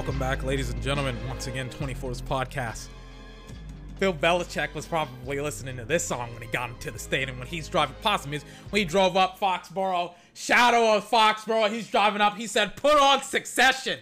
[0.00, 1.14] Welcome back, ladies and gentlemen.
[1.28, 2.86] Once again, 24's podcast.
[3.98, 7.46] Bill Belichick was probably listening to this song when he got into the stadium when
[7.46, 8.40] he's driving past him.
[8.70, 12.34] When he drove up Foxborough, shadow of Foxborough, he's driving up.
[12.38, 13.98] He said, "Put on Succession,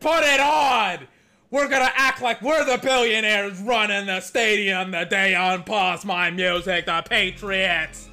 [0.00, 1.06] put it on.
[1.50, 6.30] We're gonna act like we're the billionaires running the stadium the day on pause my
[6.30, 6.86] music.
[6.86, 8.08] The Patriots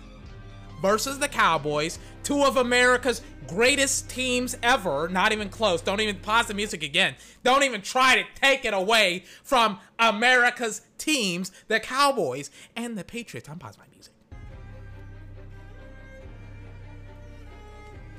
[0.82, 5.08] versus the Cowboys, two of America's greatest teams ever.
[5.08, 5.82] Not even close.
[5.82, 7.16] Don't even pause the music again.
[7.44, 13.50] Don't even try to take it away from America's teams, the Cowboys and the Patriots.
[13.50, 14.14] I'm pausing my music.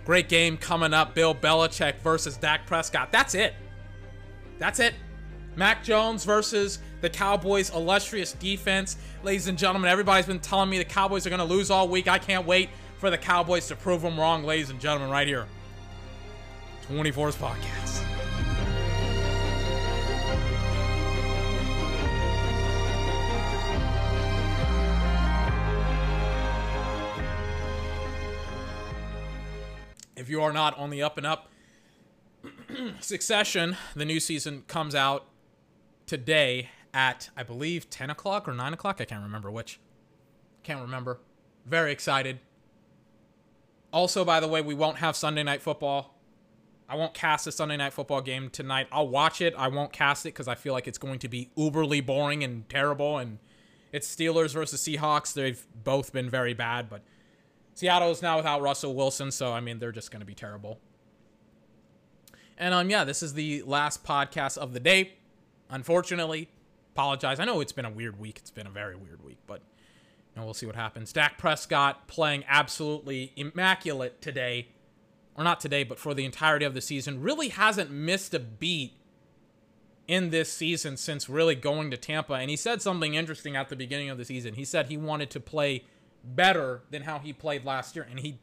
[0.05, 1.15] Great game coming up.
[1.15, 3.11] Bill Belichick versus Dak Prescott.
[3.11, 3.55] That's it.
[4.59, 4.95] That's it.
[5.57, 8.97] Mac Jones versus the Cowboys' illustrious defense.
[9.23, 12.09] Ladies and gentlemen, everybody's been telling me the Cowboys are going to lose all week.
[12.09, 12.71] I can't wait
[13.05, 15.47] for the Cowboys to prove them wrong, ladies and gentlemen, right here.
[16.89, 18.03] 24's podcast.
[30.17, 31.51] If you are not on the up and up,
[33.01, 35.27] Succession, the new season comes out
[36.07, 39.03] today at, I believe, 10 o'clock or 9 o'clock.
[39.03, 39.79] I can't remember which.
[40.63, 41.21] Can't remember.
[41.67, 42.41] Very excited.
[43.95, 46.19] Also, by the way, we won't have Sunday night football.
[46.89, 48.89] I won't cast a Sunday night football game tonight.
[48.91, 49.55] I'll watch it.
[49.57, 52.69] I won't cast it because I feel like it's going to be uberly boring and
[52.69, 53.19] terrible.
[53.19, 53.39] And
[53.93, 55.33] it's Steelers versus Seahawks.
[55.33, 57.03] They've both been very bad, but
[57.75, 60.81] Seattle is now without Russell Wilson, so I mean they're just going to be terrible.
[62.59, 65.13] And um, yeah, this is the last podcast of the day.
[65.71, 66.49] Unfortunately,
[66.95, 67.39] apologize.
[67.39, 68.39] I know it's been a weird week.
[68.41, 69.63] It's been a very weird week, but
[70.35, 71.13] and we'll see what happens.
[71.13, 74.69] Dak Prescott playing absolutely immaculate today,
[75.35, 77.23] or not today, but for the entirety of the season.
[77.23, 78.95] Really hasn't missed a beat
[80.07, 82.35] in this season since really going to Tampa.
[82.35, 84.55] And he said something interesting at the beginning of the season.
[84.55, 85.85] He said he wanted to play
[86.23, 88.39] better than how he played last year, and he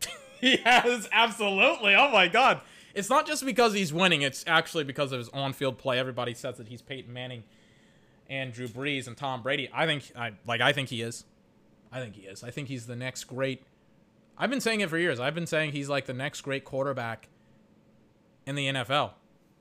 [0.40, 1.94] he has absolutely.
[1.94, 2.60] Oh my god.
[2.94, 5.98] It's not just because he's winning, it's actually because of his on-field play.
[5.98, 7.42] Everybody says that he's Peyton Manning
[8.28, 9.68] and Drew Brees and Tom Brady.
[9.72, 11.24] I think I like I think he is.
[11.92, 12.42] I think he is.
[12.42, 13.64] I think he's the next great
[14.36, 15.20] I've been saying it for years.
[15.20, 17.28] I've been saying he's like the next great quarterback
[18.46, 19.12] in the NFL.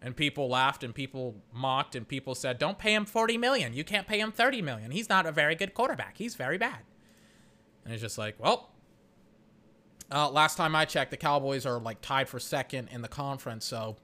[0.02, 3.74] And people laughed and people mocked and people said, "Don't pay him 40 million.
[3.74, 4.92] You can't pay him 30 million.
[4.92, 6.18] He's not a very good quarterback.
[6.18, 6.80] He's very bad."
[7.86, 8.70] And it's just like, well,
[10.12, 13.66] uh, last time I checked, the Cowboys are like tied for second in the conference.
[13.66, 13.96] So,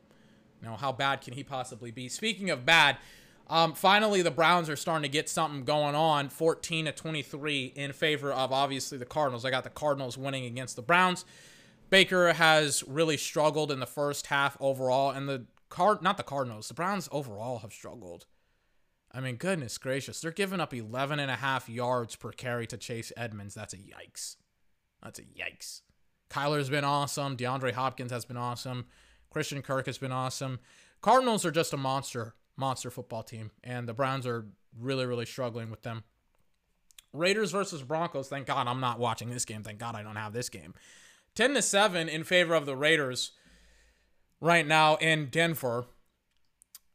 [0.61, 2.07] you know, how bad can he possibly be?
[2.07, 2.97] Speaking of bad,
[3.49, 7.93] um, finally, the Browns are starting to get something going on 14 to 23 in
[7.93, 9.43] favor of obviously the Cardinals.
[9.43, 11.25] I got the Cardinals winning against the Browns.
[11.89, 16.67] Baker has really struggled in the first half overall, and the card not the Cardinals,
[16.67, 18.27] the Browns overall have struggled.
[19.11, 22.77] I mean, goodness gracious, they're giving up 11 and a half yards per carry to
[22.77, 23.55] Chase Edmonds.
[23.55, 24.35] That's a yikes.
[25.01, 25.81] That's a yikes.
[26.29, 27.35] Kyler's been awesome.
[27.35, 28.85] DeAndre Hopkins has been awesome.
[29.31, 30.59] Christian Kirk has been awesome.
[31.01, 34.45] Cardinals are just a monster monster football team, and the Browns are
[34.77, 36.03] really, really struggling with them.
[37.13, 38.27] Raiders versus Broncos.
[38.27, 39.63] Thank God I'm not watching this game.
[39.63, 40.75] Thank God I don't have this game.
[41.35, 43.31] 10 to 7 in favor of the Raiders
[44.39, 45.85] right now in Denver.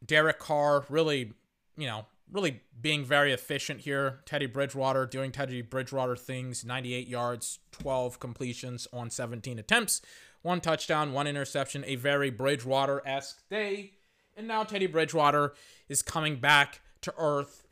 [0.04, 1.32] Derek Carr really,
[1.76, 4.20] you know, really being very efficient here.
[4.26, 10.02] Teddy Bridgewater doing Teddy Bridgewater things 98 yards, 12 completions on 17 attempts,
[10.42, 11.84] one touchdown, one interception.
[11.86, 13.94] A very Bridgewater esque day
[14.36, 15.54] and now Teddy Bridgewater
[15.88, 17.66] is coming back to earth,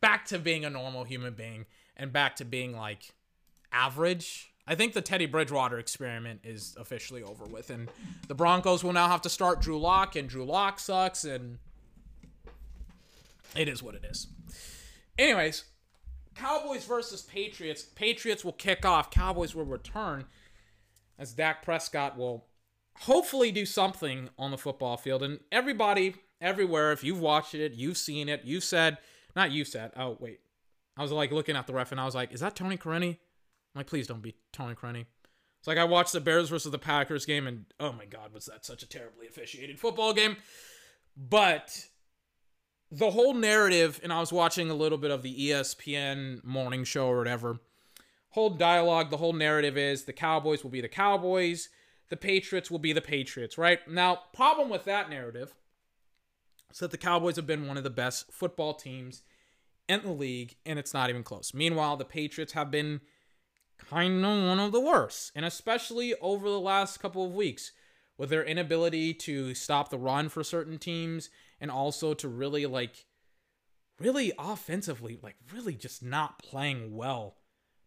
[0.00, 1.66] back to being a normal human being,
[1.96, 3.14] and back to being like
[3.72, 4.52] average.
[4.66, 7.88] I think the Teddy Bridgewater experiment is officially over with, and
[8.26, 11.58] the Broncos will now have to start Drew Lock, and Drew Lock sucks, and
[13.54, 14.26] it is what it is.
[15.18, 15.64] Anyways,
[16.34, 17.82] Cowboys versus Patriots.
[17.82, 19.10] Patriots will kick off.
[19.10, 20.24] Cowboys will return
[21.18, 22.44] as Dak Prescott will
[23.00, 25.22] hopefully do something on the football field.
[25.22, 28.98] And everybody, everywhere, if you've watched it, you've seen it, you've said,
[29.34, 30.40] not you said, oh, wait.
[30.96, 33.10] I was like looking at the ref and I was like, is that Tony Corrente?
[33.10, 35.04] I'm like, please don't be Tony Corrente.
[35.58, 38.46] It's like I watched the Bears versus the Packers game and oh my God, was
[38.46, 40.36] that such a terribly officiated football game?
[41.16, 41.86] But
[42.90, 47.08] the whole narrative, and I was watching a little bit of the ESPN morning show
[47.08, 47.58] or whatever.
[48.30, 51.68] Whole dialogue, the whole narrative is the Cowboys will be the Cowboys
[52.08, 53.80] the Patriots will be the Patriots, right?
[53.88, 55.54] Now, problem with that narrative
[56.70, 59.22] is that the Cowboys have been one of the best football teams
[59.88, 61.52] in the league, and it's not even close.
[61.54, 63.00] Meanwhile, the Patriots have been
[63.90, 67.72] kind of one of the worst, and especially over the last couple of weeks.
[68.18, 71.28] with their inability to stop the run for certain teams
[71.60, 73.06] and also to really like
[73.98, 77.36] really offensively like really just not playing well.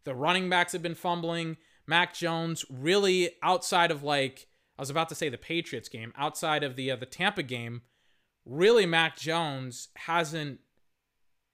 [0.06, 1.58] The running backs have been fumbling.
[1.90, 4.48] Mac Jones really outside of like
[4.78, 7.82] I was about to say the Patriots game, outside of the uh, the Tampa game,
[8.46, 10.60] really Mac Jones hasn't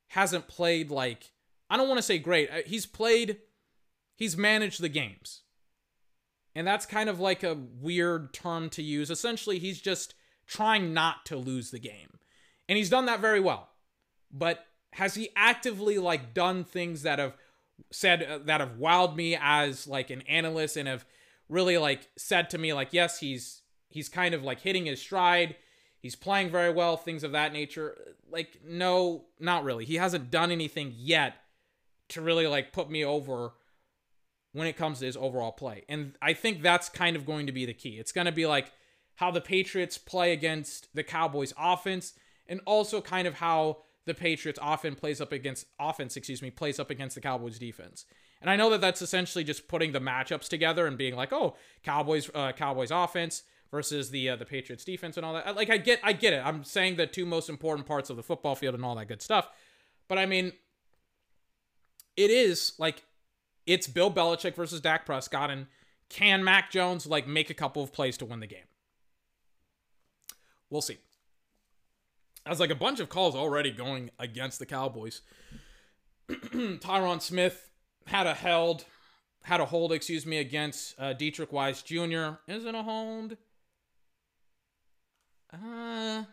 [0.10, 1.32] hasn't played like
[1.70, 2.52] I don't want to say great.
[2.52, 3.38] Uh, he's played
[4.16, 5.42] he's managed the games.
[6.54, 9.10] And that's kind of like a weird term to use.
[9.10, 10.14] Essentially, he's just
[10.48, 12.20] trying not to lose the game.
[12.70, 13.70] And he's done that very well.
[14.32, 17.36] But has he actively like done things that have
[17.92, 21.06] said uh, that have wowed me as like an analyst and have
[21.50, 25.56] really like said to me like yes, he's he's kind of like hitting his stride.
[26.00, 28.16] He's playing very well, things of that nature.
[28.30, 29.86] Like no, not really.
[29.86, 31.36] He hasn't done anything yet
[32.10, 33.54] to really like put me over
[34.56, 35.84] when it comes to his overall play.
[35.90, 37.98] And I think that's kind of going to be the key.
[37.98, 38.72] It's going to be like
[39.16, 42.14] how the Patriots play against the Cowboys offense
[42.48, 46.80] and also kind of how the Patriots often plays up against offense, excuse me, plays
[46.80, 48.06] up against the Cowboys defense.
[48.42, 51.56] And I know that that's essentially just putting the matchups together and being like, "Oh,
[51.84, 55.78] Cowboys uh, Cowboys offense versus the uh, the Patriots defense and all that." Like I
[55.78, 56.46] get I get it.
[56.46, 59.22] I'm saying the two most important parts of the football field and all that good
[59.22, 59.50] stuff.
[60.08, 60.54] But I mean
[62.16, 63.04] it is like
[63.66, 65.68] it's Bill Belichick versus Dak Prescott, and
[66.10, 68.68] can Mac Jones like make a couple of plays to win the game?
[70.70, 70.98] We'll see.
[72.46, 75.22] As like a bunch of calls already going against the Cowboys.
[76.30, 77.70] Tyron Smith
[78.06, 78.86] had a held,
[79.44, 82.38] had a hold, excuse me, against uh, Deatrich Wise Jr.
[82.48, 83.38] Isn't a hold?
[85.52, 86.24] Uh,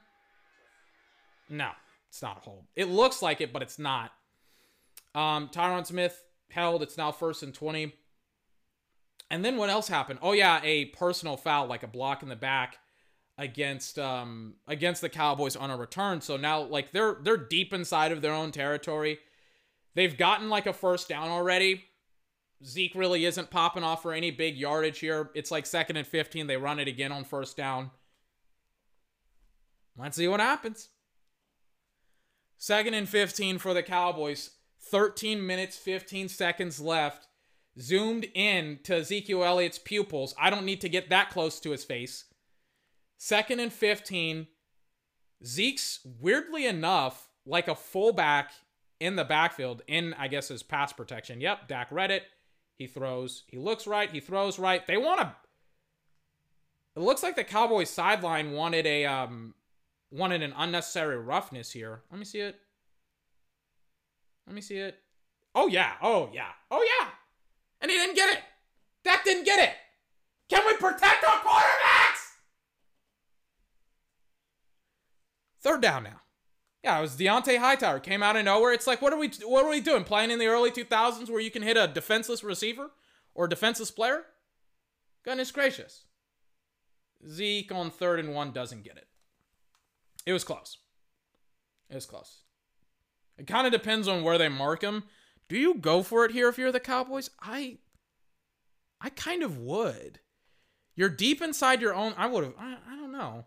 [1.49, 1.71] no,
[2.09, 2.65] it's not a hold.
[2.77, 4.13] It looks like it, but it's not.
[5.15, 6.83] Um, Tyron Smith held.
[6.83, 7.95] It's now first and 20.
[9.31, 10.19] And then what else happened?
[10.21, 12.77] Oh yeah, a personal foul, like a block in the back
[13.39, 16.21] against um against the Cowboys on a return.
[16.21, 19.19] So now like they're they're deep inside of their own territory.
[19.95, 21.85] They've gotten like a first down already.
[22.65, 25.31] Zeke really isn't popping off for any big yardage here.
[25.35, 26.47] It's like second and 15.
[26.47, 27.91] They run it again on first down.
[29.99, 30.89] Let's see what happens.
[32.57, 34.51] Second and 15 for the Cowboys.
[34.81, 37.27] 13 minutes, 15 seconds left.
[37.81, 40.35] Zoomed in to Ezekiel Elliott's pupils.
[40.39, 42.25] I don't need to get that close to his face.
[43.23, 44.49] Second and 15.
[45.47, 48.51] Zeke's, weirdly enough, like a fullback
[48.99, 51.41] in the backfield, in, I guess, his pass protection.
[51.41, 52.25] Yep, Dak read it.
[52.79, 53.45] He throws.
[53.47, 54.11] He looks right.
[54.11, 54.85] He throws right.
[54.89, 55.37] They want to.
[56.97, 59.55] It looks like the Cowboys sideline wanted a um
[60.11, 62.03] wanted an unnecessary roughness here.
[62.11, 62.57] Let me see it.
[64.49, 64.99] Let me see it.
[65.55, 65.93] Oh, yeah.
[66.03, 66.51] Oh, yeah.
[66.73, 67.11] Oh, yeah.
[67.81, 68.41] And he didn't get it.
[69.05, 69.77] Dak didn't get it.
[70.51, 72.33] Can we protect our quarterbacks?
[75.63, 76.21] Third down now.
[76.83, 78.01] Yeah, it was Dont'a Hightower.
[78.01, 78.73] Came out of nowhere.
[78.73, 80.03] It's like, what are we what are we doing?
[80.03, 82.91] Playing in the early 2000s where you can hit a defenseless receiver
[83.35, 84.25] or defenseless player?
[85.25, 86.05] Goodness gracious.
[87.29, 89.07] Zeke on third and one doesn't get it.
[90.27, 90.79] It was close.
[91.89, 92.41] It was close.
[93.39, 95.05] It kind of depends on where they mark him.
[95.49, 97.31] Do you go for it here if you're the Cowboys?
[97.41, 97.79] I
[99.01, 100.19] I kind of would.
[100.97, 102.15] You're deep inside your own.
[102.17, 102.55] I would have.
[102.59, 103.47] I, I don't know.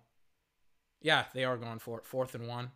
[1.02, 2.06] Yeah, they are going for it.
[2.06, 2.72] Fourth and one.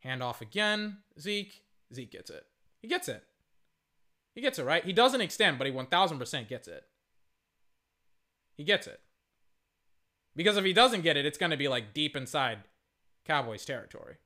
[0.00, 0.98] Hand off again.
[1.18, 1.62] Zeke.
[1.94, 2.46] Zeke gets it.
[2.80, 3.24] He gets it.
[4.34, 4.84] He gets it, right?
[4.84, 6.84] He doesn't extend, but he 1000% gets it.
[8.54, 9.00] He gets it.
[10.34, 12.58] Because if he doesn't get it, it's going to be like deep inside
[13.24, 14.16] Cowboys territory.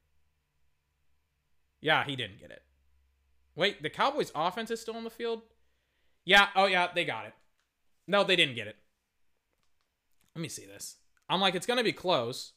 [1.81, 2.63] Yeah, he didn't get it.
[3.55, 5.43] Wait, the Cowboys offense is still on the field?
[6.25, 7.35] Yeah, oh yeah, they got it.
[8.07, 8.77] No, they didn't get it.
[10.35, 10.97] Let me see this.
[11.29, 12.53] I'm like, it's going to be close.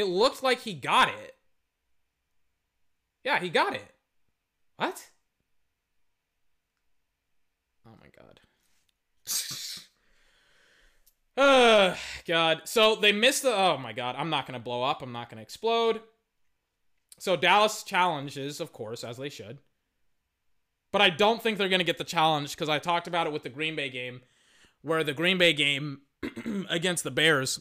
[0.00, 1.34] It looked like he got it.
[3.22, 3.94] Yeah, he got it.
[4.76, 5.10] What?
[7.86, 8.40] Oh my god.
[11.36, 12.62] uh, god.
[12.64, 13.54] So they missed the.
[13.54, 14.16] Oh my god.
[14.16, 15.02] I'm not going to blow up.
[15.02, 16.00] I'm not going to explode.
[17.18, 19.58] So Dallas challenges, of course, as they should.
[20.92, 23.34] But I don't think they're going to get the challenge because I talked about it
[23.34, 24.22] with the Green Bay game,
[24.80, 25.98] where the Green Bay game
[26.70, 27.60] against the Bears,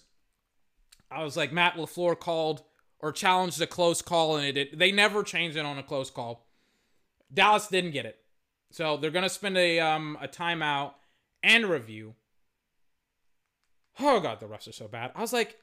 [1.12, 2.63] I was like, Matt LaFleur called
[3.00, 4.80] or challenged a close call, and it did.
[4.80, 6.48] They never changed it on a close call.
[7.34, 8.18] Dallas didn't get it.
[8.72, 10.94] So they're going to spend a, um, a timeout
[11.42, 12.16] and review.
[14.00, 15.12] Oh, God, the refs are so bad.
[15.16, 15.58] I was like,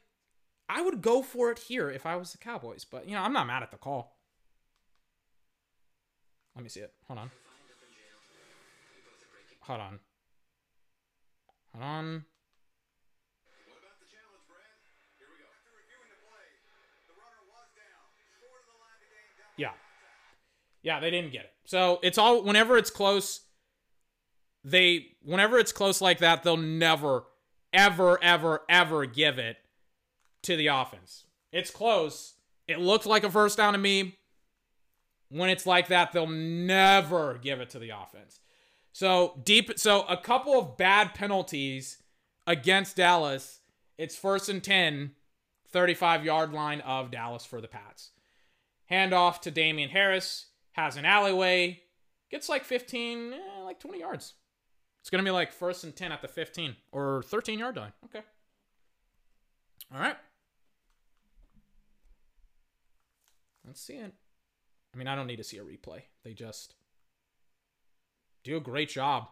[0.69, 3.33] I would go for it here if I was the Cowboys, but you know, I'm
[3.33, 4.17] not mad at the call.
[6.55, 6.93] Let me see it.
[7.07, 7.31] Hold on.
[9.61, 9.99] Hold on.
[11.73, 12.25] Hold on.
[19.57, 19.71] Yeah,
[20.83, 21.53] Yeah, they didn't get it.
[21.65, 23.41] So it's all whenever it's close,
[24.63, 27.23] they whenever it's close like that, they'll never,
[27.73, 29.57] ever, ever, ever give it
[30.43, 31.25] to the offense.
[31.51, 32.35] It's close.
[32.67, 34.17] It looked like a first down to me.
[35.29, 38.39] When it's like that, they'll never give it to the offense.
[38.93, 41.97] So deep so a couple of bad penalties
[42.45, 43.59] against Dallas.
[43.97, 45.11] It's first and 10,
[45.69, 48.11] 35 yard line of Dallas for the Pats.
[48.91, 51.81] Handoff to Damien Harris, has an alleyway,
[52.29, 54.33] gets like 15, eh, like 20 yards.
[55.01, 57.93] It's going to be like first and 10 at the 15 or 13 yard line.
[58.05, 58.21] Okay.
[59.93, 60.17] All right.
[63.65, 64.13] Let's see it.
[64.93, 66.01] I mean, I don't need to see a replay.
[66.23, 66.75] They just
[68.43, 69.27] do a great job.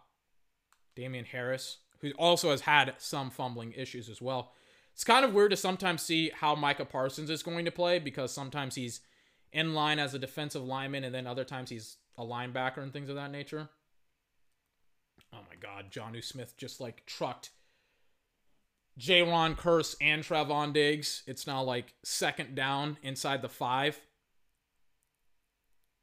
[0.96, 4.54] Damien Harris, who also has had some fumbling issues as well.
[4.94, 8.32] It's kind of weird to sometimes see how Micah Parsons is going to play because
[8.32, 9.02] sometimes he's
[9.56, 13.10] in line as a defensive lineman and then other times he's a linebacker and things
[13.10, 13.70] of that nature.
[15.34, 17.52] Oh my god, Jonnu Smith just like trucked
[19.00, 21.24] Jayron Kearse and Trevon Diggs.
[21.26, 24.00] It's now like second down inside the five.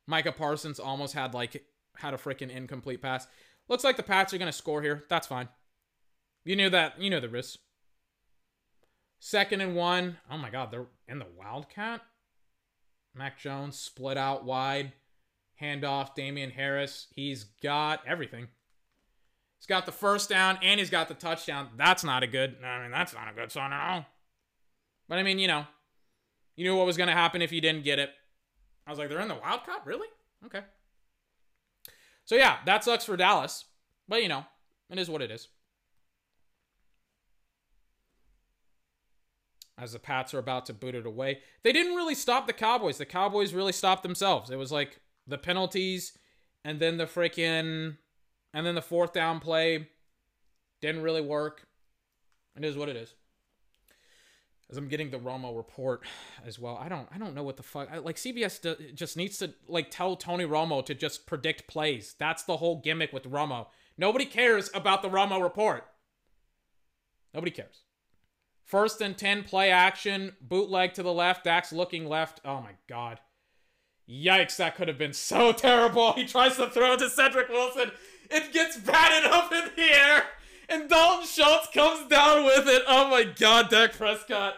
[0.06, 1.64] Micah Parsons almost had like
[1.96, 3.26] had a freaking incomplete pass.
[3.68, 5.04] Looks like the Pats are gonna score here.
[5.08, 5.48] That's fine.
[6.44, 7.00] You knew that.
[7.00, 7.58] You know the risk.
[9.20, 10.16] Second and one.
[10.30, 12.00] Oh my God, they're in the Wildcat.
[13.14, 14.92] Mac Jones split out wide.
[15.60, 17.06] Handoff, Damien Harris.
[17.14, 18.48] He's got everything.
[19.58, 21.68] He's got the first down and he's got the touchdown.
[21.76, 22.56] That's not a good.
[22.64, 24.06] I mean, that's not a good sign at all.
[25.08, 25.66] But I mean, you know,
[26.56, 28.10] you knew what was going to happen if you didn't get it.
[28.86, 30.08] I was like, they're in the Wildcat, really?
[30.46, 30.62] Okay.
[32.24, 33.64] So yeah, that sucks for Dallas,
[34.08, 34.44] but you know,
[34.90, 35.48] it is what it is.
[39.82, 41.40] As the Pats are about to boot it away.
[41.64, 42.98] They didn't really stop the Cowboys.
[42.98, 44.48] The Cowboys really stopped themselves.
[44.48, 46.16] It was like the penalties
[46.64, 47.96] and then the freaking
[48.54, 49.88] and then the fourth down play
[50.80, 51.66] didn't really work.
[52.56, 53.14] It is what it is.
[54.70, 56.06] As I'm getting the Romo report
[56.46, 59.16] as well, I don't I don't know what the fuck I, like CBS do, just
[59.16, 62.14] needs to like tell Tony Romo to just predict plays.
[62.18, 63.66] That's the whole gimmick with Romo.
[63.98, 65.88] Nobody cares about the Romo report.
[67.34, 67.82] Nobody cares.
[68.64, 72.40] First and 10 play action, bootleg to the left, Dak's looking left.
[72.44, 73.20] Oh my god.
[74.08, 76.12] Yikes, that could have been so terrible.
[76.14, 77.90] He tries to throw to Cedric Wilson.
[78.30, 80.24] It gets batted up in the air,
[80.68, 82.82] and Dalton Schultz comes down with it.
[82.88, 84.54] Oh my god, Dak Prescott.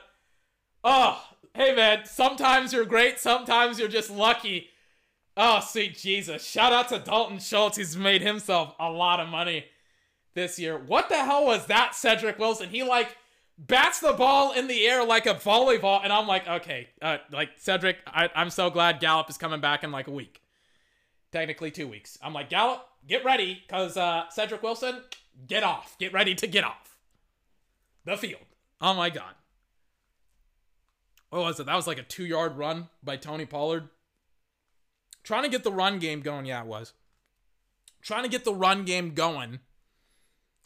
[0.85, 1.23] Oh,
[1.55, 4.69] hey man, sometimes you're great, sometimes you're just lucky.
[5.37, 6.47] Oh, sweet Jesus.
[6.47, 7.77] Shout out to Dalton Schultz.
[7.77, 9.65] He's made himself a lot of money
[10.35, 10.79] this year.
[10.79, 12.69] What the hell was that, Cedric Wilson?
[12.69, 13.17] He like
[13.59, 17.51] bats the ball in the air like a volleyball, and I'm like, okay, uh, like
[17.57, 20.43] Cedric, I, I'm so glad Gallup is coming back in like a week,
[21.33, 22.19] technically two weeks.
[22.23, 25.03] I'm like, Gallup, get ready, cause uh, Cedric Wilson,
[25.47, 26.97] get off, get ready to get off
[28.05, 28.43] the field.
[28.81, 29.35] Oh my god,
[31.31, 31.67] what was it?
[31.67, 33.89] That was like a two yard run by Tony Pollard.
[35.23, 36.93] Trying to get the run game going, yeah, it was.
[38.03, 39.61] Trying to get the run game going,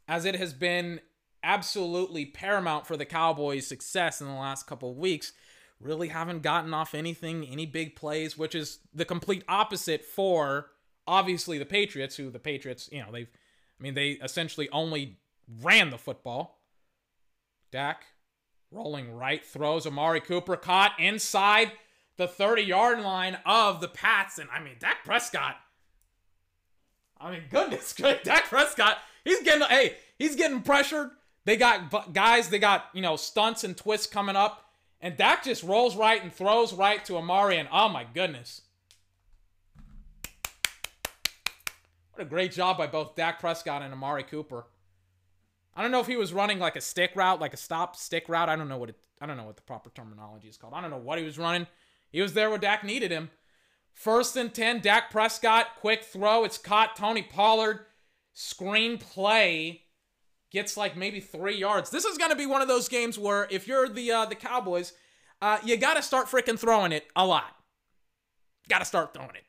[0.08, 1.00] as it has been
[1.42, 5.32] absolutely paramount for the Cowboys' success in the last couple weeks.
[5.80, 10.70] Really haven't gotten off anything, any big plays, which is the complete opposite for
[11.06, 13.30] obviously the Patriots, who the Patriots, you know, they've,
[13.78, 15.18] I mean, they essentially only
[15.62, 16.60] ran the football.
[17.70, 18.04] Dak
[18.70, 21.72] rolling right, throws Amari Cooper caught inside
[22.16, 24.38] the 30 yard line of the Pats.
[24.38, 25.56] And I mean, Dak Prescott,
[27.20, 31.10] I mean, goodness Dak Prescott, he's getting, hey, he's getting pressured
[31.44, 34.64] they got guys, they got, you know, stunts and twists coming up.
[35.00, 37.56] And Dak just rolls right and throws right to Amari.
[37.56, 38.62] And oh my goodness.
[42.12, 44.66] What a great job by both Dak Prescott and Amari Cooper.
[45.76, 48.28] I don't know if he was running like a stick route, like a stop stick
[48.28, 48.48] route.
[48.48, 50.74] I don't know what it, I don't know what the proper terminology is called.
[50.74, 51.68] I don't know what he was running.
[52.10, 53.30] He was there where Dak needed him.
[53.92, 56.42] First and 10, Dak Prescott, quick throw.
[56.42, 56.96] It's caught.
[56.96, 57.86] Tony Pollard,
[58.32, 59.82] screen play
[60.50, 61.90] gets like maybe three yards.
[61.90, 64.34] This is going to be one of those games where if you're the uh, the
[64.34, 64.92] Cowboys,
[65.40, 67.54] uh, you got to start freaking throwing it a lot.
[68.68, 69.44] Got to start throwing it.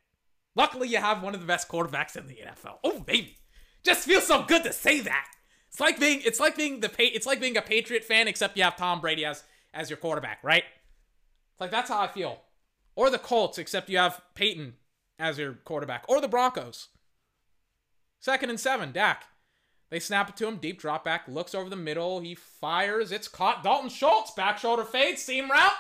[0.56, 2.78] Luckily, you have one of the best quarterbacks in the NFL.
[2.84, 3.38] Oh baby,
[3.84, 5.28] just feels so good to say that.
[5.70, 8.64] It's like being it's like being the it's like being a Patriot fan except you
[8.64, 10.64] have Tom Brady as as your quarterback, right?
[11.54, 12.42] It's like that's how I feel.
[12.96, 14.74] Or the Colts except you have Peyton
[15.18, 16.90] as your quarterback, or the Broncos.
[18.20, 19.26] Second and seven, Dak.
[19.90, 23.28] They snap it to him, deep drop back, looks over the middle, he fires, it's
[23.28, 23.64] caught.
[23.64, 25.72] Dalton Schultz, back shoulder fade, seam route.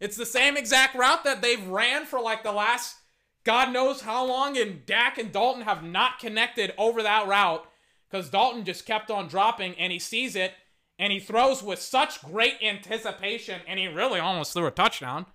[0.00, 2.96] It's the same exact route that they've ran for like the last
[3.44, 7.66] God knows how long, and Dak and Dalton have not connected over that route
[8.08, 10.52] because Dalton just kept on dropping, and he sees it,
[10.98, 15.26] and he throws with such great anticipation, and he really almost threw a touchdown.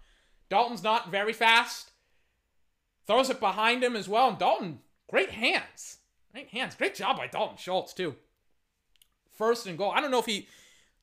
[0.49, 1.91] Dalton's not very fast.
[3.07, 4.79] Throws it behind him as well, and Dalton,
[5.09, 5.97] great hands.
[6.35, 6.75] Great hands.
[6.75, 8.13] Great job by Dalton Schultz, too.
[9.37, 9.91] First and goal.
[9.91, 10.49] I don't know if he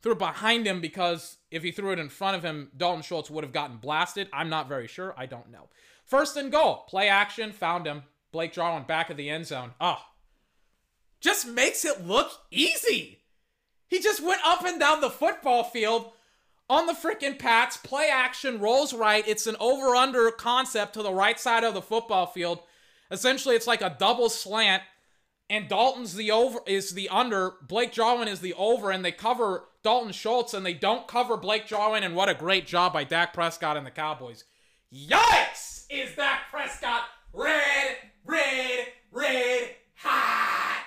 [0.03, 3.31] threw it behind him because if he threw it in front of him, Dalton Schultz
[3.31, 4.29] would have gotten blasted.
[4.31, 5.15] I'm not very sure.
[5.17, 5.71] I don't know.
[6.05, 6.85] First and goal.
[6.87, 7.51] Play action.
[7.53, 8.03] Found him.
[8.31, 9.71] Blake Jarwin back of the end zone.
[9.81, 10.05] Oh.
[11.23, 13.23] Just makes it look easy.
[13.89, 16.13] He just went up and down the football field
[16.69, 17.79] on the freaking Pats.
[17.79, 18.61] Play action.
[18.61, 19.27] Rolls right.
[19.27, 22.59] It's an over under concept to the right side of the football field.
[23.11, 24.83] Essentially, it's like a double slant.
[25.53, 27.57] And Dalton's the over is the under.
[27.61, 31.67] Blake Jarwin is the over, and they cover Dalton Schultz, and they don't cover Blake
[31.67, 32.03] Jarwin.
[32.03, 34.45] And what a great job by Dak Prescott and the Cowboys.
[34.91, 35.85] Yikes!
[35.91, 37.03] Is Dak Prescott
[37.35, 40.85] red, red, red, hot?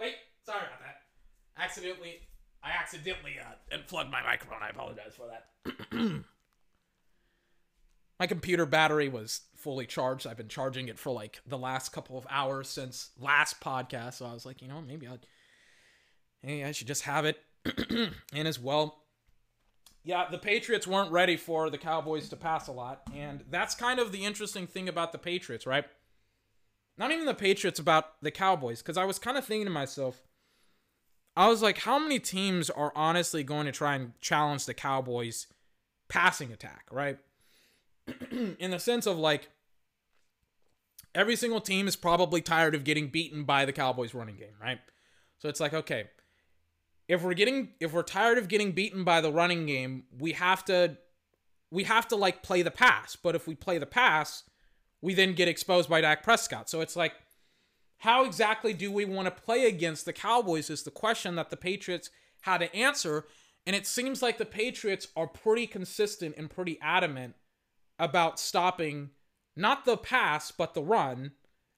[0.00, 0.14] Wait,
[0.46, 1.62] sorry about that.
[1.62, 2.20] Accidentally,
[2.64, 4.62] I accidentally uh, unplugged my microphone.
[4.62, 6.24] I apologize for that.
[8.18, 10.26] my computer battery was fully charged.
[10.26, 14.14] I've been charging it for like the last couple of hours since last podcast.
[14.14, 15.18] So I was like, you know, maybe I'll,
[16.42, 17.40] hey, I should just have it
[18.32, 19.02] in as well.
[20.04, 23.02] Yeah, the Patriots weren't ready for the Cowboys to pass a lot.
[23.14, 25.84] And that's kind of the interesting thing about the Patriots, right?
[26.96, 28.80] Not even the Patriots, about the Cowboys.
[28.80, 30.22] Because I was kind of thinking to myself,
[31.36, 35.46] I was like, how many teams are honestly going to try and challenge the Cowboys
[36.08, 37.18] passing attack, right?
[38.58, 39.48] in the sense of like
[41.14, 44.78] every single team is probably tired of getting beaten by the Cowboys running game, right?
[45.38, 46.04] So it's like, okay,
[47.08, 50.64] if we're getting if we're tired of getting beaten by the running game, we have
[50.66, 50.96] to
[51.70, 53.16] we have to like play the pass.
[53.16, 54.44] But if we play the pass,
[55.00, 56.68] we then get exposed by Dak Prescott.
[56.68, 57.14] So it's like
[57.98, 61.56] how exactly do we want to play against the Cowboys is the question that the
[61.56, 62.10] Patriots
[62.42, 63.24] had to answer.
[63.66, 67.34] And it seems like the Patriots are pretty consistent and pretty adamant
[67.98, 69.10] about stopping
[69.56, 71.32] not the pass, but the run.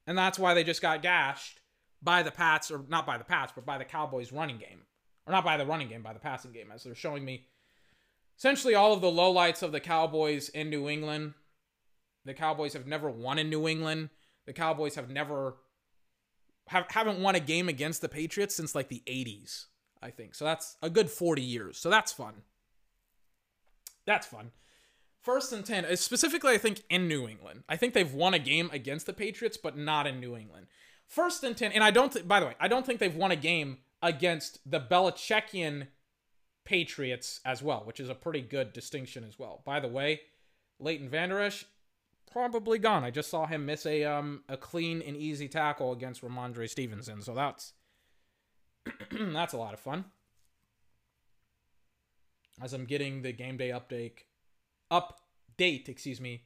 [0.07, 1.61] And that's why they just got gashed
[2.03, 4.83] by the Pats, or not by the Pats, but by the Cowboys running game.
[5.27, 7.47] Or not by the running game, by the passing game, as they're showing me
[8.37, 11.35] essentially all of the lowlights of the Cowboys in New England.
[12.25, 14.11] The Cowboys have never won in New England.
[14.47, 15.57] The Cowboys have never
[16.69, 19.67] have, haven't won a game against the Patriots since like the 80s,
[20.03, 20.35] I think.
[20.35, 21.79] So that's a good 40 years.
[21.79, 22.43] So that's fun.
[24.07, 24.53] That's fun.
[25.21, 27.65] First and 10, uh, specifically, I think in New England.
[27.69, 30.67] I think they've won a game against the Patriots, but not in New England.
[31.07, 33.31] First and 10, and I don't, th- by the way, I don't think they've won
[33.31, 35.89] a game against the Belichickian
[36.65, 39.63] Patriots as well, which is a pretty good distinction as well.
[39.67, 40.21] By the way,
[40.79, 41.67] Leighton Vander Esch,
[42.31, 43.05] probably gone.
[43.05, 47.23] I just saw him miss a um a clean and easy tackle against Rhamondre Stevenson,
[47.23, 47.73] so that's
[49.11, 50.05] that's a lot of fun.
[52.63, 54.23] As I'm getting the game day update
[54.91, 56.45] update, excuse me,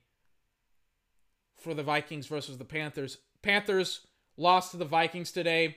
[1.56, 3.18] for the Vikings versus the Panthers.
[3.42, 5.76] Panthers lost to the Vikings today,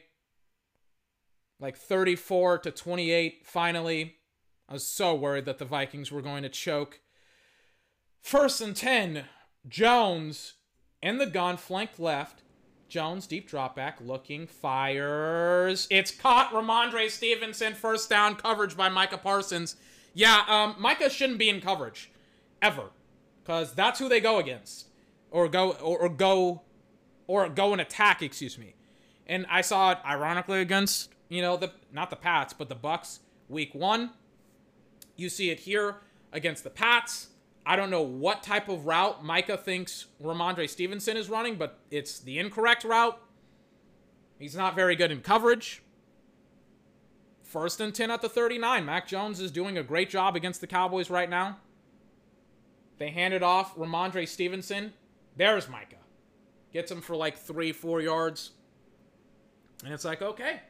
[1.60, 3.46] like 34 to 28.
[3.46, 4.16] Finally,
[4.70, 7.00] I was so worried that the Vikings were going to choke.
[8.22, 9.26] First and 10,
[9.68, 10.56] Jones
[11.02, 12.44] in the gun, flanked left.
[12.90, 15.88] Jones, deep drop back, looking, fires.
[15.90, 16.52] It's caught.
[16.52, 19.76] Rhamondre Stevenson, first down, coverage by Micah Parsons.
[20.14, 22.10] Yeah, um, Micah shouldn't be in coverage
[22.62, 22.90] ever,
[23.44, 24.88] because that's who they go against,
[25.32, 26.62] or go or, or go,
[27.28, 28.22] or go and attack.
[28.22, 28.76] Excuse me.
[29.26, 33.20] And I saw it ironically against you know the not the Pats but the Bucks
[33.50, 34.12] week one.
[35.16, 35.98] You see it here
[36.32, 37.30] against the Pats.
[37.66, 42.20] I don't know what type of route Micah thinks Rhamondre Stevenson is running, but it's
[42.20, 43.20] the incorrect route.
[44.40, 45.82] He's not very good in coverage.
[47.44, 48.86] First and 10 at the 39.
[48.86, 51.58] Mac Jones is doing a great job against the Cowboys right now.
[52.98, 53.76] They hand it off.
[53.76, 54.94] Rhamondre Stevenson.
[55.36, 55.96] There's Micah.
[56.74, 58.52] Gets him for like three, four yards.
[59.84, 60.62] And it's like, okay.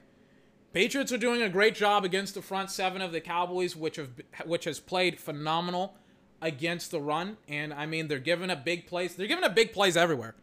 [0.73, 4.09] Patriots are doing a great job against the front seven of the Cowboys, which have
[4.45, 5.95] which has played phenomenal
[6.41, 7.37] against the run.
[7.47, 9.15] And I mean, they're giving up big plays.
[9.15, 10.35] They're giving up big plays everywhere.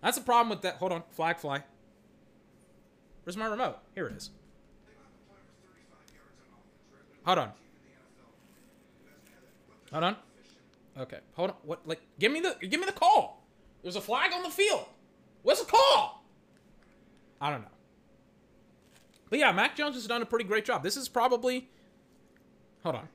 [0.00, 0.76] That's the problem with that.
[0.76, 1.62] Hold on, flag fly.
[3.24, 3.78] Where's my remote?
[3.94, 4.30] Here it is.
[7.24, 7.52] Hold on.
[9.92, 10.16] Hold on.
[10.98, 11.56] Okay, hold on.
[11.64, 11.86] What?
[11.86, 13.44] Like, give me the give me the call.
[13.82, 14.84] There's a flag on the field.
[15.42, 16.24] What's the call?
[17.40, 17.68] I don't know.
[19.30, 20.82] But yeah, Mac Jones has done a pretty great job.
[20.82, 21.68] This is probably.
[22.82, 23.08] Hold on.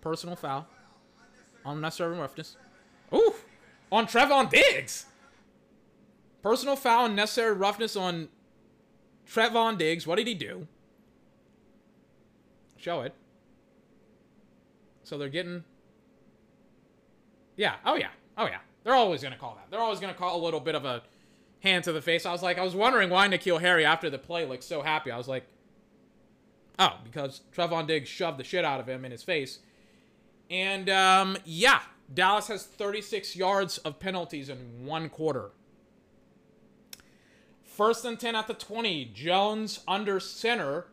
[0.00, 0.66] personal foul.
[1.64, 2.56] Unnecessary roughness.
[3.12, 3.34] Ooh!
[3.90, 5.06] On Trevon Diggs!
[6.42, 8.28] Personal foul and necessary roughness on
[9.28, 10.06] Trevon Diggs.
[10.06, 10.66] What did he do?
[12.76, 13.14] Show it.
[15.02, 15.64] So they're getting.
[17.58, 17.74] Yeah.
[17.84, 18.08] Oh, yeah.
[18.38, 18.60] Oh, yeah.
[18.84, 19.70] They're always to call that.
[19.70, 21.02] They're always to call a little bit of a
[21.60, 22.24] hand to the face.
[22.24, 25.10] I was like, I was wondering why N'Keal Harry, after the play, looked so happy.
[25.10, 25.44] I was like,
[26.78, 29.58] oh, because Trevon Diggs shoved the shit out of him in his face.
[30.48, 31.80] And, um, yeah.
[32.14, 35.50] Dallas has 36 yards of penalties in one quarter.
[37.64, 39.06] First and 10 at the 20.
[39.06, 40.86] Jones under center.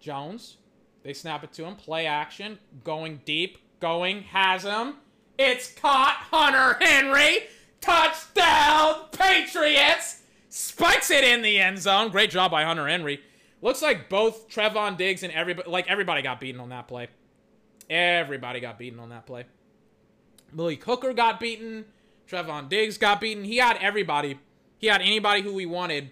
[0.00, 0.56] Jones.
[1.04, 1.76] They snap it to him.
[1.76, 2.58] Play action.
[2.82, 3.58] Going deep.
[3.78, 4.22] Going.
[4.22, 4.96] Has him.
[5.38, 6.16] It's caught.
[6.30, 7.44] Hunter Henry.
[7.80, 9.06] Touchdown.
[9.12, 10.22] Patriots.
[10.48, 12.10] Spikes it in the end zone.
[12.10, 13.20] Great job by Hunter Henry.
[13.60, 17.08] Looks like both Trevon Diggs and everybody, like everybody got beaten on that play.
[17.90, 19.46] Everybody got beaten on that play.
[20.52, 21.86] Malik Hooker got beaten.
[22.30, 23.44] Trevon Diggs got beaten.
[23.44, 24.38] He had everybody
[24.78, 26.10] he had anybody who he wanted.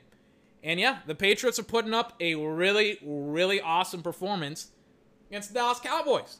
[0.62, 4.68] And yeah, the Patriots are putting up a really, really awesome performance
[5.28, 6.38] against the Dallas Cowboys.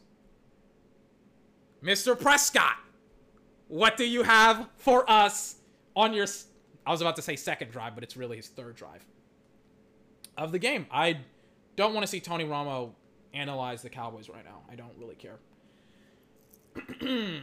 [1.82, 2.18] Mr.
[2.18, 2.76] Prescott,
[3.68, 5.56] what do you have for us
[5.96, 6.26] on your.
[6.86, 9.04] I was about to say second drive, but it's really his third drive
[10.36, 10.86] of the game.
[10.90, 11.18] I
[11.76, 12.90] don't want to see Tony Romo
[13.32, 14.62] analyze the Cowboys right now.
[14.70, 15.38] I don't really care.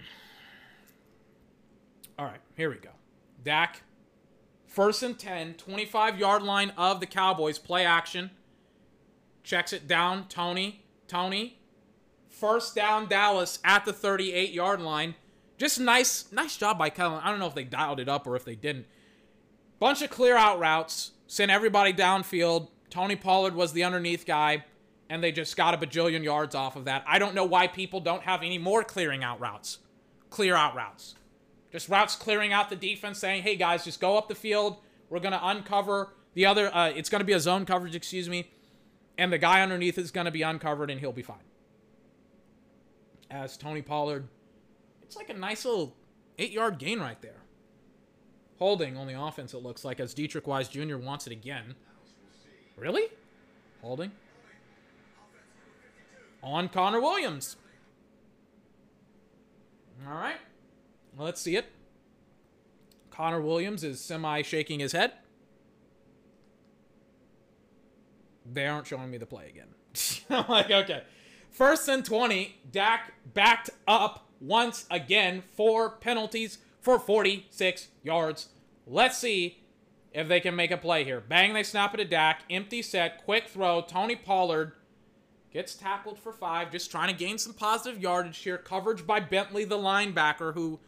[2.19, 2.89] All right, here we go.
[3.43, 3.81] Dak
[4.69, 7.57] First and 10, 25 yard line of the Cowboys.
[7.57, 8.29] Play action.
[9.43, 10.27] Checks it down.
[10.27, 10.85] Tony.
[11.07, 11.58] Tony.
[12.39, 15.15] First down, Dallas at the 38 yard line.
[15.57, 17.19] Just nice, nice job by Kellen.
[17.21, 18.85] I don't know if they dialed it up or if they didn't.
[19.77, 21.11] Bunch of clear out routes.
[21.27, 22.69] Sent everybody downfield.
[22.89, 24.63] Tony Pollard was the underneath guy,
[25.09, 27.03] and they just got a bajillion yards off of that.
[27.05, 29.79] I don't know why people don't have any more clearing out routes.
[30.29, 31.15] Clear out routes.
[31.73, 34.77] Just routes clearing out the defense, saying, hey guys, just go up the field.
[35.09, 38.29] We're going to uncover the other, uh, it's going to be a zone coverage, excuse
[38.29, 38.49] me.
[39.17, 41.48] And the guy underneath is going to be uncovered and he'll be fine.
[43.29, 44.27] As Tony Pollard,
[45.03, 45.95] it's like a nice little
[46.37, 47.41] eight yard gain right there.
[48.57, 50.97] Holding on the offense, it looks like, as Deatrich Wise Jr.
[50.97, 51.75] wants it again.
[52.75, 53.07] Really?
[53.81, 54.11] Holding.
[56.43, 57.55] On Connor Williams.
[60.07, 60.37] All right.
[61.17, 61.65] Let's see it.
[63.11, 65.13] Connor Williams is semi shaking his head.
[68.51, 69.67] They aren't showing me the play again.
[70.29, 71.03] I'm like, okay.
[71.49, 78.49] First and 20, Dak backed up once again for penalties for 46 yards.
[78.87, 79.59] Let's see
[80.13, 81.21] if they can make a play here.
[81.21, 82.43] Bang, they snap it to Dak.
[82.49, 83.81] Empty set, quick throw.
[83.81, 84.73] Tony Pollard
[85.51, 88.57] gets tackled for five, just trying to gain some positive yardage here.
[88.57, 90.79] Coverage by Bentley, the linebacker, who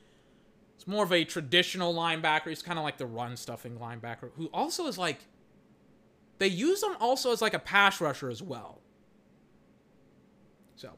[0.82, 2.48] it's more of a traditional linebacker.
[2.48, 5.20] He's kind of like the run stuffing linebacker, who also is like.
[6.40, 8.82] They use him also as like a pass rusher as well.
[10.76, 10.94] So.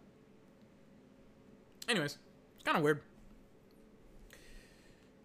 [1.87, 2.17] Anyways,
[2.55, 3.01] it's kind of weird.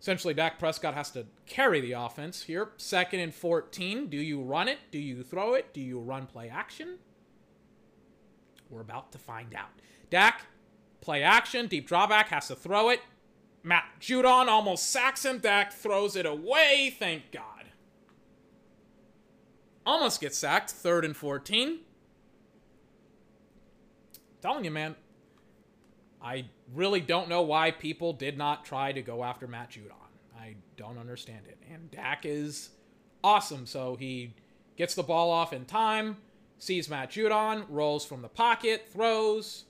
[0.00, 2.70] Essentially, Dak Prescott has to carry the offense here.
[2.76, 4.08] Second and 14.
[4.08, 4.78] Do you run it?
[4.90, 5.74] Do you throw it?
[5.74, 6.98] Do you run play action?
[8.70, 9.70] We're about to find out.
[10.10, 10.42] Dak,
[11.00, 13.00] play action, deep drawback, has to throw it.
[13.62, 15.38] Matt Judon almost sacks him.
[15.38, 16.94] Dak throws it away.
[16.96, 17.64] Thank God.
[19.84, 20.70] Almost gets sacked.
[20.70, 21.80] Third and 14.
[24.40, 24.94] telling you, man.
[26.28, 29.94] I really don't know why people did not try to go after Matt Judon.
[30.38, 31.56] I don't understand it.
[31.72, 32.68] And Dak is
[33.24, 33.64] awesome.
[33.64, 34.34] So he
[34.76, 36.18] gets the ball off in time,
[36.58, 39.64] sees Matt Judon, rolls from the pocket, throws.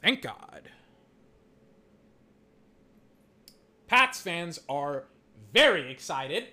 [0.00, 0.70] Thank God.
[3.88, 5.06] Pats fans are
[5.52, 6.44] very excited.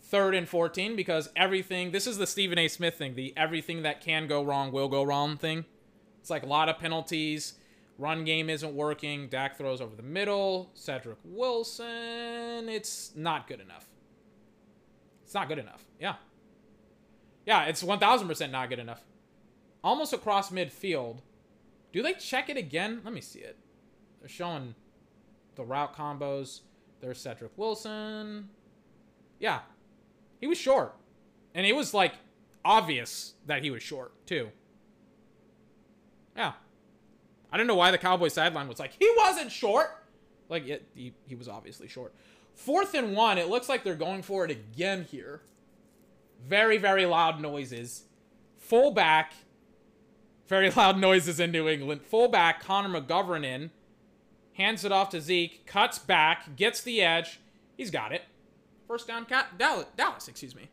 [0.00, 2.68] Third and 14 because everything, this is the Stephen A.
[2.68, 5.66] Smith thing, the everything that can go wrong will go wrong thing.
[6.22, 7.52] It's like a lot of penalties.
[7.98, 9.28] Run game isn't working.
[9.28, 10.70] Dak throws over the middle.
[10.74, 12.68] Cedric Wilson.
[12.68, 13.86] It's not good enough.
[15.24, 15.84] It's not good enough.
[16.00, 16.14] Yeah.
[17.44, 19.02] Yeah, it's 1000% not good enough.
[19.82, 21.18] Almost across midfield.
[21.92, 23.00] Do they check it again?
[23.04, 23.56] Let me see it.
[24.20, 24.74] They're showing
[25.56, 26.60] the route combos.
[27.00, 28.48] There's Cedric Wilson.
[29.40, 29.60] Yeah.
[30.40, 30.94] He was short.
[31.54, 32.14] And it was like
[32.64, 34.50] obvious that he was short, too.
[36.36, 36.52] Yeah.
[37.50, 40.04] I don't know why the Cowboy sideline was like, he wasn't short.
[40.48, 42.14] Like, it, he, he was obviously short.
[42.54, 45.42] Fourth and one, it looks like they're going for it again here.
[46.46, 48.04] Very, very loud noises.
[48.58, 49.32] Fullback
[50.48, 52.02] Very loud noises in New England.
[52.02, 53.70] Fullback Connor McGovern in.
[54.54, 55.66] Hands it off to Zeke.
[55.66, 56.56] Cuts back.
[56.56, 57.40] Gets the edge.
[57.76, 58.22] He's got it.
[58.88, 60.68] First down, Dallas, Dallas, excuse me.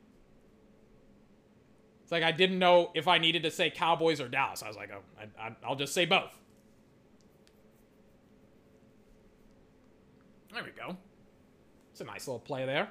[2.02, 4.64] It's like I didn't know if I needed to say Cowboys or Dallas.
[4.64, 6.38] I was like, oh, I, I, I'll just say both.
[10.56, 10.96] There we go.
[11.92, 12.88] It's a nice little play there.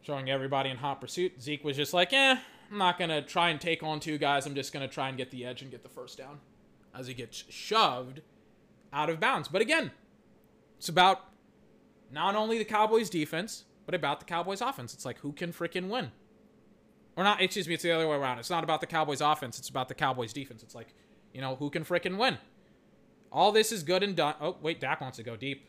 [0.00, 1.40] Showing everybody in hot pursuit.
[1.40, 2.36] Zeke was just like, eh,
[2.70, 4.46] I'm not going to try and take on two guys.
[4.46, 6.40] I'm just going to try and get the edge and get the first down
[6.98, 8.22] as he gets shoved
[8.90, 9.48] out of bounds.
[9.48, 9.90] But again,
[10.78, 11.26] it's about
[12.10, 14.94] not only the Cowboys defense, but about the Cowboys offense.
[14.94, 16.10] It's like who can freaking win?
[17.16, 18.38] Or not, excuse me, it's the other way around.
[18.38, 20.62] It's not about the Cowboys offense, it's about the Cowboys defense.
[20.62, 20.94] It's like,
[21.34, 22.38] you know, who can freaking win?
[23.32, 24.34] All this is good and done.
[24.40, 25.66] Oh, wait, Dak wants to go deep.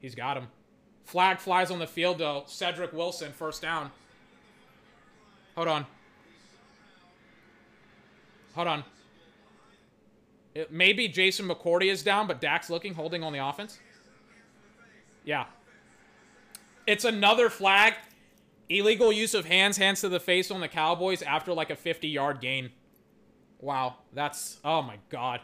[0.00, 0.46] He's got him.
[1.04, 2.44] Flag flies on the field, though.
[2.46, 3.90] Cedric Wilson, first down.
[5.56, 5.86] Hold on.
[8.54, 8.84] Hold on.
[10.54, 13.78] It, maybe Jason McCourty is down, but Dak's looking, holding on the offense.
[15.24, 15.44] Yeah.
[16.86, 17.94] It's another flag.
[18.68, 22.08] Illegal use of hands, hands to the face on the Cowboys after like a 50
[22.08, 22.70] yard gain.
[23.60, 23.96] Wow.
[24.14, 25.40] That's, oh my God.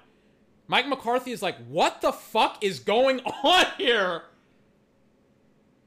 [0.68, 4.22] Mike McCarthy is like, what the fuck is going on here?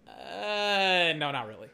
[0.08, 1.68] Uh, no, not really.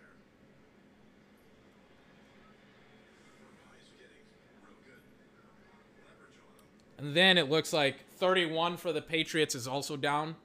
[6.97, 10.35] And then it looks like 31 for the Patriots is also down.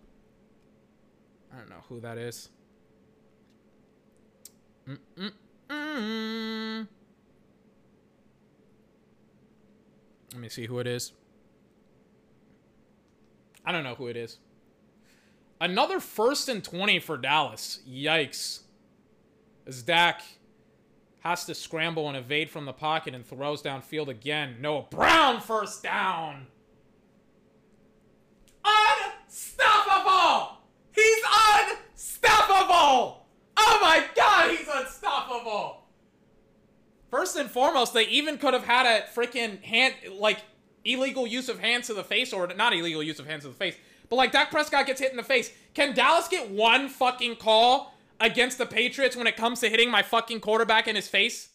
[1.53, 2.51] I don't know who that is.
[4.87, 5.33] Mm -mm
[5.69, 6.89] -mm.
[10.33, 11.13] Let me see who it is.
[13.65, 14.39] I don't know who it is.
[15.61, 17.81] Another first and 20 for Dallas.
[17.89, 18.61] Yikes.
[19.67, 20.23] As Dak
[21.21, 24.57] has to scramble and evade from the pocket and throws downfield again.
[24.61, 26.47] Noah Brown first down.
[28.65, 30.59] Unstoppable!
[30.93, 31.23] He's
[31.59, 33.27] unstoppable!
[33.57, 35.85] Oh my god, he's unstoppable!
[37.11, 40.39] First and foremost, they even could have had a freaking hand, like,
[40.85, 43.55] illegal use of hands to the face, or not illegal use of hands to the
[43.55, 43.77] face,
[44.09, 45.51] but like Dak Prescott gets hit in the face.
[45.75, 50.03] Can Dallas get one fucking call against the Patriots when it comes to hitting my
[50.03, 51.51] fucking quarterback in his face?